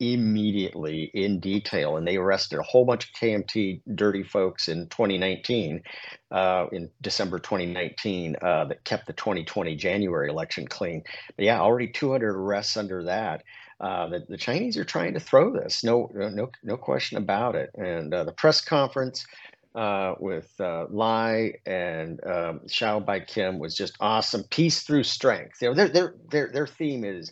immediately 0.00 1.10
in 1.14 1.40
detail, 1.40 1.96
and 1.96 2.06
they 2.06 2.16
arrested 2.16 2.58
a 2.58 2.62
whole 2.62 2.84
bunch 2.84 3.04
of 3.04 3.12
KMT 3.14 3.80
dirty 3.94 4.22
folks 4.22 4.68
in 4.68 4.88
2019, 4.88 5.82
uh, 6.30 6.66
in 6.72 6.90
December 7.00 7.38
2019, 7.38 8.36
uh, 8.42 8.64
that 8.66 8.84
kept 8.84 9.06
the 9.06 9.12
2020 9.12 9.74
January 9.76 10.28
election 10.28 10.66
clean. 10.66 11.02
But 11.36 11.44
yeah, 11.44 11.60
already 11.60 11.88
200 11.88 12.36
arrests 12.36 12.76
under 12.76 13.04
that. 13.04 13.42
Uh, 13.80 14.08
the, 14.08 14.24
the 14.28 14.38
Chinese 14.38 14.76
are 14.76 14.84
trying 14.84 15.14
to 15.14 15.20
throw 15.20 15.52
this, 15.52 15.84
no, 15.84 16.10
no, 16.14 16.50
no 16.62 16.76
question 16.76 17.18
about 17.18 17.54
it. 17.54 17.70
And 17.74 18.12
uh, 18.12 18.24
the 18.24 18.32
press 18.32 18.60
conference. 18.60 19.26
Uh, 19.74 20.14
with 20.20 20.58
uh, 20.58 20.86
Lai 20.88 21.52
and 21.66 22.18
um, 22.24 22.60
Hsiao 22.66 23.04
Bi-khim 23.04 23.58
was 23.58 23.74
just 23.74 23.94
awesome. 24.00 24.42
Peace 24.44 24.80
through 24.84 25.02
strength. 25.02 25.60
You 25.60 25.68
know, 25.68 25.74
their 25.74 25.88
their 25.88 26.14
their 26.30 26.50
their 26.50 26.66
theme 26.66 27.04
is 27.04 27.30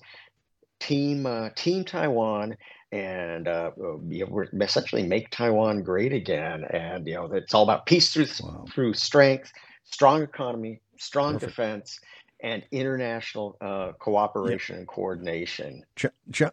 team 0.84 1.26
uh, 1.26 1.50
Team 1.54 1.84
Taiwan, 1.84 2.56
and 2.92 3.48
uh, 3.48 3.70
you 4.08 4.26
know, 4.26 4.44
essentially 4.60 5.02
make 5.02 5.30
Taiwan 5.30 5.82
great 5.82 6.12
again. 6.12 6.64
And 6.70 7.06
you 7.06 7.14
know, 7.14 7.26
it's 7.32 7.54
all 7.54 7.62
about 7.62 7.86
peace 7.86 8.12
through 8.12 8.26
wow. 8.42 8.66
through 8.72 8.94
strength, 8.94 9.52
strong 9.84 10.22
economy, 10.22 10.80
strong 10.98 11.34
Perfect. 11.34 11.50
defense, 11.50 12.00
and 12.40 12.62
international 12.70 13.56
uh, 13.62 13.92
cooperation 13.98 14.74
yeah. 14.74 14.80
and 14.80 14.88
coordination. 14.88 15.82
John, 16.30 16.50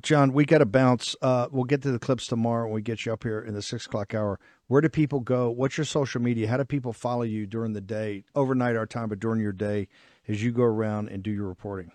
John 0.00 0.32
we 0.32 0.46
got 0.46 0.58
to 0.58 0.66
bounce. 0.66 1.14
Uh, 1.20 1.48
we'll 1.50 1.64
get 1.64 1.82
to 1.82 1.92
the 1.92 1.98
clips 1.98 2.26
tomorrow 2.26 2.64
when 2.64 2.74
we 2.74 2.82
get 2.82 3.04
you 3.04 3.12
up 3.12 3.22
here 3.22 3.40
in 3.40 3.54
the 3.54 3.62
six 3.62 3.86
o'clock 3.86 4.14
hour. 4.14 4.40
Where 4.68 4.80
do 4.80 4.88
people 4.88 5.20
go? 5.20 5.50
What's 5.50 5.76
your 5.76 5.84
social 5.84 6.20
media? 6.20 6.48
How 6.48 6.56
do 6.56 6.64
people 6.64 6.92
follow 6.92 7.22
you 7.22 7.46
during 7.46 7.72
the 7.72 7.80
day, 7.80 8.24
overnight 8.34 8.76
our 8.76 8.86
time, 8.86 9.08
but 9.10 9.20
during 9.20 9.40
your 9.40 9.52
day 9.52 9.88
as 10.26 10.42
you 10.42 10.52
go 10.52 10.62
around 10.62 11.08
and 11.08 11.22
do 11.22 11.30
your 11.30 11.46
reporting? 11.46 11.92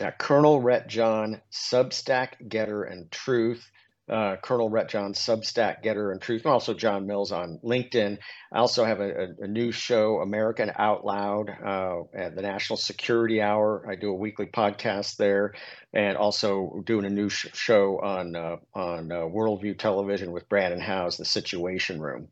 Yeah, 0.00 0.12
Colonel 0.12 0.60
Ret 0.60 0.88
John, 0.88 1.40
Substack, 1.50 2.48
Gettr, 2.48 2.90
and 2.90 3.10
Truth 3.10 3.70
uh, 4.08 4.36
Colonel 4.36 4.70
Ret 4.70 4.88
John 4.88 5.12
Substack, 5.12 5.84
Gettr, 5.84 6.12
and 6.12 6.20
Truth, 6.20 6.44
and 6.44 6.52
also 6.52 6.74
John 6.74 7.06
Mills 7.06 7.32
on 7.32 7.60
LinkedIn. 7.62 8.18
I 8.52 8.58
also 8.58 8.84
have 8.84 9.00
a, 9.00 9.08
a, 9.10 9.44
a 9.44 9.46
new 9.46 9.70
show, 9.70 10.20
American 10.20 10.72
Out 10.76 11.04
Loud, 11.04 11.50
uh, 11.50 12.02
at 12.14 12.34
the 12.34 12.42
National 12.42 12.76
Security 12.76 13.42
Hour. 13.42 13.86
I 13.88 13.96
do 13.96 14.10
a 14.10 14.14
weekly 14.14 14.46
podcast 14.46 15.16
there, 15.16 15.54
and 15.92 16.16
also 16.16 16.82
doing 16.84 17.04
a 17.04 17.10
new 17.10 17.28
sh- 17.28 17.48
show 17.52 18.00
on 18.02 18.34
uh, 18.34 18.56
on 18.74 19.12
uh, 19.12 19.16
Worldview 19.16 19.78
Television 19.78 20.32
with 20.32 20.48
Brannon 20.48 20.80
Howse, 20.80 21.18
The 21.18 21.24
Situation 21.24 22.00
Room. 22.00 22.28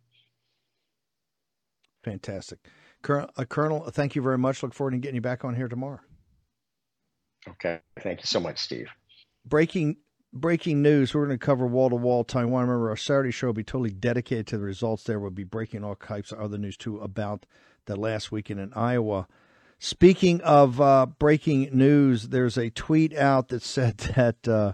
Fantastic, 2.05 2.61
Colonel. 3.03 3.31
Uh, 3.37 3.45
Colonel, 3.45 3.91
thank 3.91 4.17
you 4.17 4.23
very 4.23 4.39
much. 4.39 4.63
Look 4.63 4.73
forward 4.73 4.93
to 4.93 4.99
getting 4.99 5.17
you 5.17 5.21
back 5.21 5.45
on 5.45 5.55
here 5.55 5.69
tomorrow. 5.69 6.01
Okay, 7.49 7.81
thank 8.01 8.21
you 8.21 8.27
so 8.27 8.41
much, 8.41 8.59
Steve 8.59 8.89
breaking 9.47 9.97
breaking 10.33 10.83
news. 10.83 11.15
We're 11.15 11.27
going 11.27 11.39
to 11.39 11.45
cover 11.45 11.67
wall 11.67 11.91
to 11.91 11.97
wall 11.97 12.25
Taiwan. 12.25 12.67
Remember, 12.67 12.91
our 12.91 12.97
Saturday 12.97 13.31
show 13.31 13.49
will 13.49 13.55
be 13.55 13.65
totally 13.65 13.91
dedicated 13.91 14.47
to 14.49 14.59
the 14.59 14.65
results 14.65 15.05
there. 15.05 15.19
We'll 15.19 15.31
be 15.31 15.45
breaking 15.45 15.85
all 15.85 15.95
types 15.95 16.33
of 16.33 16.41
other 16.41 16.59
news 16.59 16.77
too 16.77 16.99
about 16.99 17.47
the 17.87 17.97
last 17.97 18.33
weekend 18.33 18.61
in 18.61 18.73
Iowa. 18.75 19.29
Speaking 19.79 20.41
of 20.41 20.81
uh, 20.81 21.07
breaking 21.07 21.69
news, 21.73 22.29
there's 22.29 22.57
a 22.57 22.71
tweet 22.71 23.15
out 23.15 23.49
that 23.49 23.63
said 23.63 23.99
that 24.17 24.49
uh, 24.49 24.73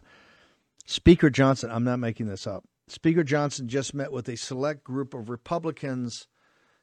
Speaker 0.87 1.31
Johnson, 1.31 1.71
I'm 1.71 1.85
not 1.85 1.99
making 1.99 2.27
this 2.27 2.47
up, 2.47 2.65
Speaker 2.89 3.23
Johnson 3.23 3.69
just 3.69 3.95
met 3.95 4.13
with 4.13 4.29
a 4.29 4.37
select 4.37 4.85
group 4.85 5.15
of 5.15 5.29
Republicans. 5.29 6.27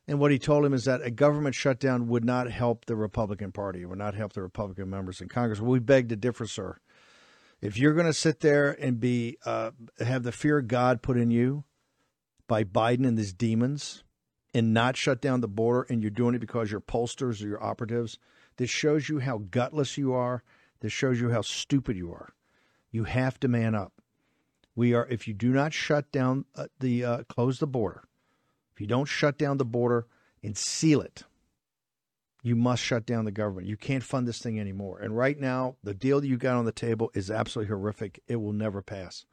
And 0.09 0.19
what 0.19 0.31
he 0.31 0.39
told 0.39 0.65
him 0.65 0.73
is 0.73 0.85
that 0.85 1.03
a 1.03 1.11
government 1.11 1.53
shutdown 1.53 2.07
would 2.07 2.25
not 2.25 2.49
help 2.49 2.85
the 2.85 2.95
Republican 2.95 3.51
Party, 3.51 3.85
would 3.85 3.99
not 3.99 4.15
help 4.15 4.33
the 4.33 4.41
Republican 4.41 4.89
members 4.89 5.21
in 5.21 5.29
Congress. 5.29 5.59
We 5.59 5.77
beg 5.77 6.09
to 6.09 6.15
differ, 6.15 6.47
sir. 6.47 6.79
If 7.61 7.77
you're 7.77 7.93
going 7.93 8.07
to 8.07 8.13
sit 8.13 8.39
there 8.39 8.71
and 8.71 8.99
be 8.99 9.37
uh, 9.45 9.69
have 9.99 10.23
the 10.23 10.31
fear 10.31 10.57
of 10.57 10.67
God 10.67 11.03
put 11.03 11.15
in 11.15 11.29
you 11.29 11.63
by 12.47 12.63
Biden 12.63 13.07
and 13.07 13.19
his 13.19 13.33
demons, 13.33 14.03
and 14.51 14.73
not 14.73 14.97
shut 14.97 15.21
down 15.21 15.41
the 15.41 15.47
border, 15.47 15.85
and 15.91 16.01
you're 16.01 16.09
doing 16.09 16.33
it 16.33 16.39
because 16.39 16.71
your 16.71 16.81
pollsters 16.81 17.43
or 17.43 17.47
your 17.47 17.63
operatives, 17.63 18.17
this 18.57 18.71
shows 18.71 19.09
you 19.09 19.19
how 19.19 19.43
gutless 19.51 19.95
you 19.95 20.13
are. 20.13 20.41
This 20.79 20.91
shows 20.91 21.21
you 21.21 21.29
how 21.29 21.41
stupid 21.41 21.95
you 21.95 22.11
are. 22.11 22.33
You 22.89 23.03
have 23.03 23.39
to 23.41 23.47
man 23.47 23.75
up. 23.75 23.93
We 24.75 24.95
are. 24.95 25.05
If 25.07 25.27
you 25.27 25.35
do 25.35 25.49
not 25.51 25.71
shut 25.71 26.11
down 26.11 26.45
uh, 26.55 26.65
the 26.79 27.05
uh, 27.05 27.23
close 27.25 27.59
the 27.59 27.67
border, 27.67 28.05
if 28.79 28.81
you 28.81 28.87
don't 28.87 29.09
shut 29.09 29.37
down 29.37 29.57
the 29.57 29.65
border 29.65 30.07
and 30.41 30.55
seal 30.55 31.01
it, 31.01 31.23
you 32.43 32.55
must 32.55 32.81
shut 32.81 33.05
down 33.05 33.25
the 33.25 33.31
government. 33.31 33.67
You 33.67 33.75
can't 33.75 34.01
fund 34.01 34.25
this 34.25 34.39
thing 34.39 34.57
anymore. 34.57 34.99
And 34.99 35.17
right 35.17 35.37
now, 35.37 35.75
the 35.83 35.93
deal 35.93 36.21
that 36.21 36.27
you 36.27 36.37
got 36.37 36.55
on 36.55 36.63
the 36.63 36.71
table 36.71 37.11
is 37.13 37.29
absolutely 37.29 37.67
horrific. 37.67 38.23
It 38.29 38.37
will 38.37 38.53
never 38.53 38.81
pass. 38.81 39.25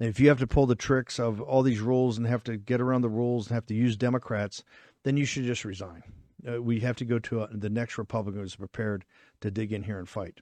And 0.00 0.08
if 0.08 0.18
you 0.18 0.30
have 0.30 0.38
to 0.38 0.46
pull 0.46 0.64
the 0.64 0.74
tricks 0.74 1.20
of 1.20 1.38
all 1.42 1.62
these 1.62 1.80
rules 1.80 2.16
and 2.16 2.26
have 2.26 2.44
to 2.44 2.56
get 2.56 2.80
around 2.80 3.02
the 3.02 3.10
rules 3.10 3.48
and 3.48 3.54
have 3.54 3.66
to 3.66 3.74
use 3.74 3.94
Democrats, 3.94 4.64
then 5.02 5.18
you 5.18 5.26
should 5.26 5.44
just 5.44 5.66
resign. 5.66 6.02
Uh, 6.50 6.62
we 6.62 6.80
have 6.80 6.96
to 6.96 7.04
go 7.04 7.18
to 7.18 7.42
a, 7.42 7.48
the 7.48 7.68
next 7.68 7.98
Republican 7.98 8.40
who's 8.40 8.56
prepared 8.56 9.04
to 9.42 9.50
dig 9.50 9.70
in 9.74 9.82
here 9.82 9.98
and 9.98 10.08
fight. 10.08 10.40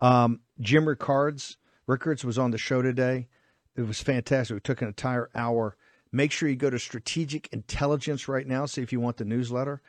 Um, 0.00 0.42
Jim 0.60 0.86
Rickards, 0.86 1.56
Rickards 1.88 2.24
was 2.24 2.38
on 2.38 2.52
the 2.52 2.56
show 2.56 2.82
today. 2.82 3.26
It 3.74 3.82
was 3.82 4.00
fantastic. 4.00 4.54
We 4.54 4.60
took 4.60 4.80
an 4.80 4.86
entire 4.86 5.28
hour. 5.34 5.76
Make 6.14 6.30
sure 6.30 6.48
you 6.48 6.54
go 6.54 6.70
to 6.70 6.78
Strategic 6.78 7.48
Intelligence 7.52 8.28
right 8.28 8.46
now. 8.46 8.66
See 8.66 8.82
if 8.82 8.92
you 8.92 9.00
want 9.00 9.16
the 9.16 9.24
newsletter. 9.24 9.82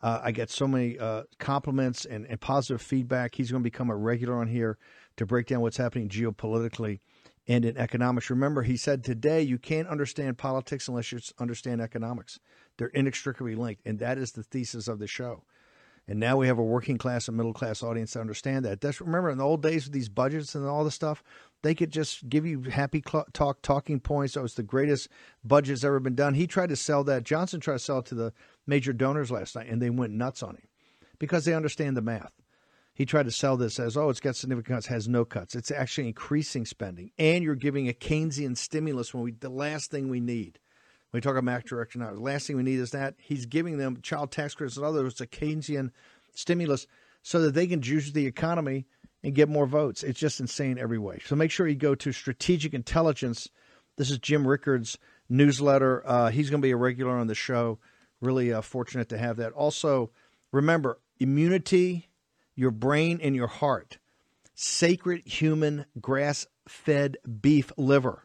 Uh, 0.00 0.20
I 0.22 0.30
get 0.30 0.48
so 0.48 0.68
many 0.68 0.96
uh, 1.00 1.24
compliments 1.40 2.04
and, 2.04 2.26
and 2.26 2.40
positive 2.40 2.80
feedback. 2.80 3.34
He's 3.34 3.50
going 3.50 3.60
to 3.60 3.68
become 3.68 3.90
a 3.90 3.96
regular 3.96 4.36
on 4.36 4.46
here 4.46 4.78
to 5.16 5.26
break 5.26 5.48
down 5.48 5.62
what's 5.62 5.76
happening 5.76 6.08
geopolitically 6.08 7.00
and 7.48 7.64
in 7.64 7.76
economics. 7.76 8.30
Remember, 8.30 8.62
he 8.62 8.76
said 8.76 9.02
today 9.02 9.42
you 9.42 9.58
can't 9.58 9.88
understand 9.88 10.38
politics 10.38 10.86
unless 10.86 11.10
you 11.10 11.18
understand 11.40 11.80
economics. 11.80 12.38
They're 12.78 12.88
inextricably 12.88 13.56
linked, 13.56 13.82
and 13.84 13.98
that 13.98 14.16
is 14.16 14.30
the 14.30 14.44
thesis 14.44 14.86
of 14.86 15.00
the 15.00 15.08
show. 15.08 15.42
And 16.06 16.20
now 16.20 16.36
we 16.36 16.48
have 16.48 16.58
a 16.58 16.62
working 16.62 16.98
class 16.98 17.28
and 17.28 17.36
middle 17.36 17.54
class 17.54 17.82
audience 17.82 18.12
to 18.12 18.20
understand 18.20 18.64
that. 18.66 18.80
That's 18.80 19.00
remember 19.00 19.30
in 19.30 19.38
the 19.38 19.44
old 19.44 19.62
days 19.62 19.84
with 19.84 19.94
these 19.94 20.10
budgets 20.10 20.54
and 20.54 20.66
all 20.66 20.84
the 20.84 20.90
stuff, 20.90 21.22
they 21.62 21.74
could 21.74 21.90
just 21.90 22.28
give 22.28 22.44
you 22.44 22.60
happy 22.62 23.02
cl- 23.06 23.26
talk 23.32 23.62
talking 23.62 24.00
points. 24.00 24.36
Oh, 24.36 24.44
it's 24.44 24.54
the 24.54 24.62
greatest 24.62 25.08
budget's 25.42 25.82
ever 25.82 26.00
been 26.00 26.14
done. 26.14 26.34
He 26.34 26.46
tried 26.46 26.68
to 26.68 26.76
sell 26.76 27.04
that. 27.04 27.24
Johnson 27.24 27.58
tried 27.60 27.74
to 27.74 27.78
sell 27.78 28.00
it 28.00 28.06
to 28.06 28.14
the 28.14 28.34
major 28.66 28.92
donors 28.92 29.30
last 29.30 29.56
night, 29.56 29.68
and 29.68 29.80
they 29.80 29.88
went 29.88 30.12
nuts 30.12 30.42
on 30.42 30.56
him 30.56 30.68
because 31.18 31.46
they 31.46 31.54
understand 31.54 31.96
the 31.96 32.02
math. 32.02 32.32
He 32.92 33.06
tried 33.06 33.24
to 33.24 33.32
sell 33.32 33.56
this 33.56 33.80
as, 33.80 33.96
oh, 33.96 34.08
it's 34.08 34.20
got 34.20 34.36
significant 34.36 34.76
cuts, 34.76 34.86
has 34.86 35.08
no 35.08 35.24
cuts. 35.24 35.56
It's 35.56 35.70
actually 35.70 36.06
increasing 36.06 36.64
spending, 36.66 37.10
and 37.18 37.42
you're 37.42 37.56
giving 37.56 37.88
a 37.88 37.92
Keynesian 37.92 38.56
stimulus 38.56 39.12
when 39.14 39.24
we 39.24 39.32
the 39.32 39.48
last 39.48 39.90
thing 39.90 40.08
we 40.08 40.20
need. 40.20 40.60
When 41.14 41.18
we 41.18 41.22
talk 41.22 41.34
about 41.34 41.44
Max 41.44 41.70
Direction 41.70 42.00
now, 42.00 42.12
the 42.12 42.18
last 42.18 42.44
thing 42.44 42.56
we 42.56 42.64
need 42.64 42.80
is 42.80 42.90
that 42.90 43.14
he's 43.18 43.46
giving 43.46 43.78
them 43.78 44.00
child 44.02 44.32
tax 44.32 44.52
credits 44.56 44.76
and 44.76 44.84
others. 44.84 45.20
A 45.20 45.28
Keynesian 45.28 45.92
stimulus 46.34 46.88
so 47.22 47.40
that 47.42 47.54
they 47.54 47.68
can 47.68 47.82
juice 47.82 48.10
the 48.10 48.26
economy 48.26 48.88
and 49.22 49.32
get 49.32 49.48
more 49.48 49.64
votes. 49.64 50.02
It's 50.02 50.18
just 50.18 50.40
insane 50.40 50.76
every 50.76 50.98
way. 50.98 51.20
So 51.24 51.36
make 51.36 51.52
sure 51.52 51.68
you 51.68 51.76
go 51.76 51.94
to 51.94 52.10
Strategic 52.10 52.74
Intelligence. 52.74 53.48
This 53.96 54.10
is 54.10 54.18
Jim 54.18 54.44
Rickards' 54.44 54.98
newsletter. 55.28 56.02
Uh, 56.04 56.30
he's 56.30 56.50
going 56.50 56.60
to 56.60 56.66
be 56.66 56.72
a 56.72 56.76
regular 56.76 57.12
on 57.12 57.28
the 57.28 57.36
show. 57.36 57.78
Really 58.20 58.52
uh, 58.52 58.60
fortunate 58.60 59.08
to 59.10 59.16
have 59.16 59.36
that. 59.36 59.52
Also, 59.52 60.10
remember 60.50 60.98
immunity, 61.20 62.08
your 62.56 62.72
brain, 62.72 63.20
and 63.22 63.36
your 63.36 63.46
heart. 63.46 63.98
Sacred 64.56 65.22
human 65.24 65.86
grass 66.00 66.48
fed 66.66 67.18
beef 67.40 67.70
liver. 67.76 68.23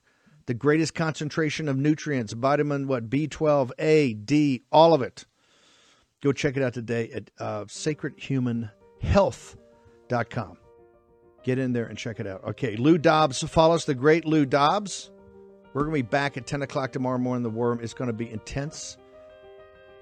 The 0.49 0.55
greatest 0.55 0.95
concentration 0.95 1.69
of 1.69 1.77
nutrients, 1.77 2.33
vitamin 2.33 2.87
what 2.87 3.07
B12, 3.07 3.69
A, 3.77 4.15
D, 4.15 4.63
all 4.71 4.95
of 4.95 5.03
it. 5.03 5.27
Go 6.23 6.31
check 6.31 6.57
it 6.57 6.63
out 6.63 6.73
today 6.73 7.11
at 7.11 7.29
uh, 7.37 7.65
sacredhumanhealth.com. 7.65 10.57
Get 11.43 11.59
in 11.59 11.71
there 11.71 11.85
and 11.85 11.95
check 11.95 12.19
it 12.19 12.25
out. 12.25 12.43
Okay, 12.45 12.75
Lou 12.77 12.97
Dobbs 12.97 13.47
follows 13.47 13.85
the 13.85 13.93
great 13.93 14.25
Lou 14.25 14.47
Dobbs. 14.47 15.11
We're 15.75 15.83
going 15.83 15.93
to 15.93 16.03
be 16.03 16.09
back 16.09 16.35
at 16.35 16.47
10 16.47 16.63
o'clock 16.63 16.93
tomorrow 16.93 17.19
morning. 17.19 17.43
The 17.43 17.51
worm 17.51 17.79
is 17.79 17.93
going 17.93 18.07
to 18.07 18.13
be 18.13 18.31
intense. 18.31 18.97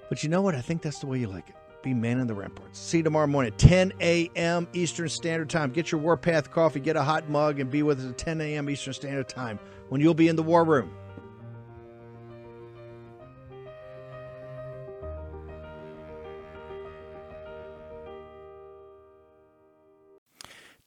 But 0.08 0.22
you 0.22 0.30
know 0.30 0.40
what? 0.40 0.54
I 0.54 0.62
think 0.62 0.80
that's 0.80 1.00
the 1.00 1.08
way 1.08 1.18
you 1.18 1.26
like 1.26 1.50
it. 1.50 1.56
Be 1.82 1.92
man 1.92 2.20
in 2.20 2.26
the 2.26 2.34
ramparts. 2.34 2.78
See 2.78 2.96
you 2.96 3.02
tomorrow 3.02 3.26
morning 3.26 3.52
at 3.52 3.58
10 3.58 3.92
a.m. 4.00 4.66
Eastern 4.72 5.10
Standard 5.10 5.50
Time. 5.50 5.72
Get 5.72 5.92
your 5.92 6.00
Warpath 6.00 6.50
coffee, 6.50 6.80
get 6.80 6.96
a 6.96 7.02
hot 7.02 7.28
mug, 7.28 7.60
and 7.60 7.70
be 7.70 7.82
with 7.82 8.00
us 8.00 8.06
at 8.06 8.16
10 8.16 8.40
a.m. 8.40 8.70
Eastern 8.70 8.94
Standard 8.94 9.28
Time 9.28 9.58
when 9.88 10.00
you'll 10.00 10.14
be 10.14 10.28
in 10.28 10.36
the 10.36 10.42
war 10.42 10.64
room. 10.64 10.90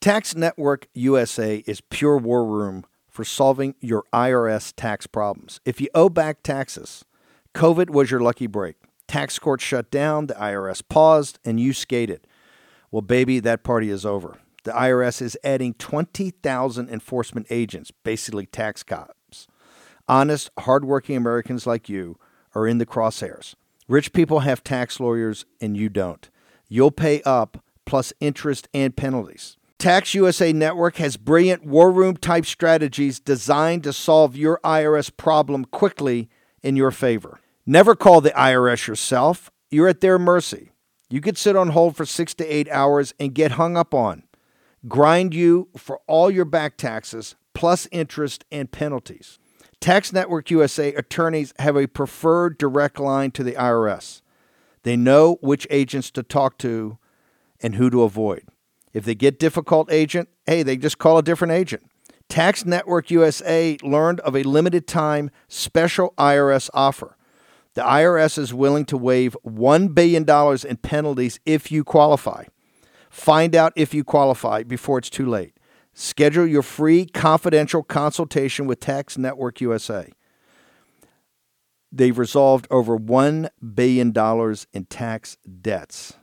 Tax 0.01 0.35
Network 0.35 0.87
USA 0.95 1.57
is 1.67 1.79
pure 1.79 2.17
war 2.17 2.43
room 2.43 2.85
for 3.07 3.23
solving 3.23 3.75
your 3.79 4.03
IRS 4.11 4.73
tax 4.75 5.05
problems. 5.05 5.59
If 5.63 5.79
you 5.79 5.89
owe 5.93 6.09
back 6.09 6.41
taxes, 6.41 7.05
COVID 7.53 7.91
was 7.91 8.09
your 8.09 8.19
lucky 8.19 8.47
break. 8.47 8.77
Tax 9.07 9.37
court 9.37 9.61
shut 9.61 9.91
down, 9.91 10.25
the 10.25 10.33
IRS 10.33 10.81
paused, 10.87 11.37
and 11.45 11.59
you 11.59 11.71
skated. 11.71 12.25
Well, 12.89 13.03
baby, 13.03 13.39
that 13.41 13.63
party 13.63 13.91
is 13.91 14.03
over. 14.03 14.39
The 14.63 14.71
IRS 14.71 15.21
is 15.21 15.37
adding 15.43 15.73
20,000 15.75 16.89
enforcement 16.89 17.47
agents, 17.49 17.91
basically 18.03 18.45
tax 18.45 18.83
cops. 18.83 19.47
Honest, 20.07 20.51
hardworking 20.59 21.17
Americans 21.17 21.65
like 21.65 21.89
you 21.89 22.17
are 22.53 22.67
in 22.67 22.77
the 22.77 22.85
crosshairs. 22.85 23.55
Rich 23.87 24.13
people 24.13 24.41
have 24.41 24.63
tax 24.63 24.99
lawyers, 24.99 25.45
and 25.59 25.75
you 25.75 25.89
don't. 25.89 26.29
You'll 26.67 26.91
pay 26.91 27.21
up 27.23 27.63
plus 27.85 28.13
interest 28.19 28.69
and 28.73 28.95
penalties. 28.95 29.57
Tax 29.79 30.13
USA 30.13 30.53
Network 30.53 30.97
has 30.97 31.17
brilliant 31.17 31.65
war 31.65 31.91
room 31.91 32.15
type 32.15 32.45
strategies 32.45 33.19
designed 33.19 33.83
to 33.83 33.91
solve 33.91 34.37
your 34.37 34.59
IRS 34.63 35.15
problem 35.15 35.65
quickly 35.65 36.29
in 36.61 36.75
your 36.75 36.91
favor. 36.91 37.39
Never 37.65 37.95
call 37.95 38.21
the 38.21 38.29
IRS 38.31 38.87
yourself. 38.87 39.49
You're 39.71 39.87
at 39.87 40.01
their 40.01 40.19
mercy. 40.19 40.71
You 41.09 41.19
could 41.19 41.37
sit 41.37 41.55
on 41.55 41.69
hold 41.69 41.97
for 41.97 42.05
six 42.05 42.33
to 42.35 42.45
eight 42.45 42.69
hours 42.69 43.13
and 43.19 43.33
get 43.33 43.53
hung 43.53 43.75
up 43.75 43.93
on. 43.93 44.23
Grind 44.87 45.33
you 45.33 45.69
for 45.77 45.99
all 46.07 46.31
your 46.31 46.45
back 46.45 46.77
taxes 46.77 47.35
plus 47.53 47.87
interest 47.91 48.45
and 48.51 48.71
penalties. 48.71 49.39
Tax 49.79 50.13
Network 50.13 50.51
USA 50.51 50.93
attorneys 50.93 51.53
have 51.59 51.75
a 51.75 51.87
preferred 51.87 52.57
direct 52.57 52.99
line 52.99 53.31
to 53.31 53.43
the 53.43 53.53
IRS. 53.53 54.21
They 54.83 54.95
know 54.95 55.37
which 55.41 55.67
agents 55.69 56.11
to 56.11 56.23
talk 56.23 56.57
to 56.59 56.97
and 57.61 57.75
who 57.75 57.89
to 57.89 58.03
avoid. 58.03 58.43
If 58.93 59.05
they 59.05 59.15
get 59.15 59.39
difficult 59.39 59.91
agent, 59.91 60.29
hey, 60.45 60.63
they 60.63 60.77
just 60.77 60.97
call 60.97 61.17
a 61.17 61.23
different 61.23 61.53
agent. 61.53 61.83
Tax 62.29 62.65
Network 62.65 63.11
USA 63.11 63.77
learned 63.83 64.19
of 64.21 64.35
a 64.35 64.43
limited 64.43 64.87
time 64.87 65.31
special 65.47 66.13
IRS 66.17 66.69
offer. 66.73 67.17
The 67.73 67.81
IRS 67.81 68.37
is 68.37 68.53
willing 68.53 68.85
to 68.85 68.97
waive 68.97 69.35
$1 69.45 69.93
billion 69.93 70.25
in 70.67 70.77
penalties 70.77 71.39
if 71.45 71.71
you 71.71 71.83
qualify. 71.83 72.45
Find 73.11 73.57
out 73.57 73.73
if 73.75 73.93
you 73.93 74.05
qualify 74.05 74.63
before 74.63 74.97
it's 74.97 75.09
too 75.09 75.25
late. 75.25 75.57
Schedule 75.93 76.47
your 76.47 76.61
free 76.61 77.05
confidential 77.05 77.83
consultation 77.83 78.67
with 78.67 78.79
Tax 78.79 79.17
Network 79.17 79.59
USA. 79.59 80.09
They've 81.91 82.17
resolved 82.17 82.67
over 82.71 82.97
$1 82.97 83.49
billion 83.75 84.13
in 84.71 84.85
tax 84.85 85.37
debts. 85.61 86.13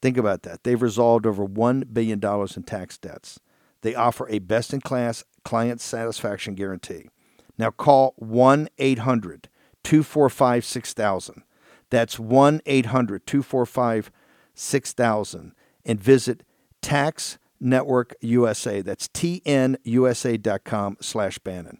Think 0.00 0.16
about 0.16 0.44
that. 0.44 0.64
They've 0.64 0.80
resolved 0.80 1.26
over 1.26 1.46
$1 1.46 1.92
billion 1.92 2.18
in 2.24 2.62
tax 2.62 2.96
debts. 2.96 3.38
They 3.82 3.94
offer 3.94 4.26
a 4.30 4.38
best 4.38 4.72
in 4.72 4.80
class 4.80 5.24
client 5.44 5.82
satisfaction 5.82 6.54
guarantee. 6.54 7.10
Now 7.58 7.70
call 7.70 8.14
1 8.16 8.70
800 8.78 9.50
245 9.82 10.64
6000. 10.64 11.42
That's 11.90 12.18
1 12.18 12.62
800 12.64 13.26
245 13.26 14.10
6000 14.54 15.52
and 15.84 16.00
visit 16.00 16.42
Tax 16.82 17.38
Network 17.60 18.14
USA. 18.20 18.82
That's 18.82 19.08
tnusa.com 19.08 20.96
slash 21.00 21.38
Bannon. 21.38 21.78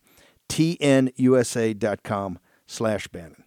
tnusa.com 0.49 2.39
slash 2.67 3.09
Bannon. 3.09 3.45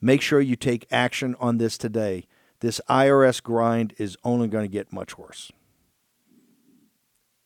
Make 0.00 0.20
sure 0.20 0.40
you 0.40 0.56
take 0.56 0.86
action 0.90 1.36
on 1.38 1.58
this 1.58 1.78
today. 1.78 2.26
This 2.60 2.80
IRS 2.88 3.42
grind 3.42 3.94
is 3.98 4.16
only 4.24 4.48
going 4.48 4.64
to 4.64 4.72
get 4.72 4.92
much 4.92 5.16
worse. 5.16 5.52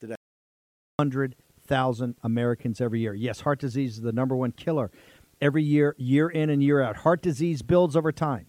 Today, 0.00 0.16
100,000 0.96 2.16
Americans 2.22 2.80
every 2.80 3.00
year. 3.00 3.14
Yes, 3.14 3.40
heart 3.40 3.58
disease 3.60 3.96
is 3.96 4.02
the 4.02 4.12
number 4.12 4.36
one 4.36 4.52
killer 4.52 4.90
every 5.40 5.62
year, 5.62 5.94
year 5.98 6.28
in 6.28 6.48
and 6.50 6.62
year 6.62 6.80
out. 6.80 6.98
Heart 6.98 7.22
disease 7.22 7.62
builds 7.62 7.96
over 7.96 8.12
time. 8.12 8.46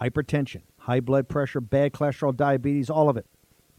Hypertension, 0.00 0.62
high 0.78 1.00
blood 1.00 1.28
pressure, 1.28 1.60
bad 1.60 1.92
cholesterol, 1.92 2.36
diabetes, 2.36 2.90
all 2.90 3.08
of 3.08 3.16
it 3.16 3.26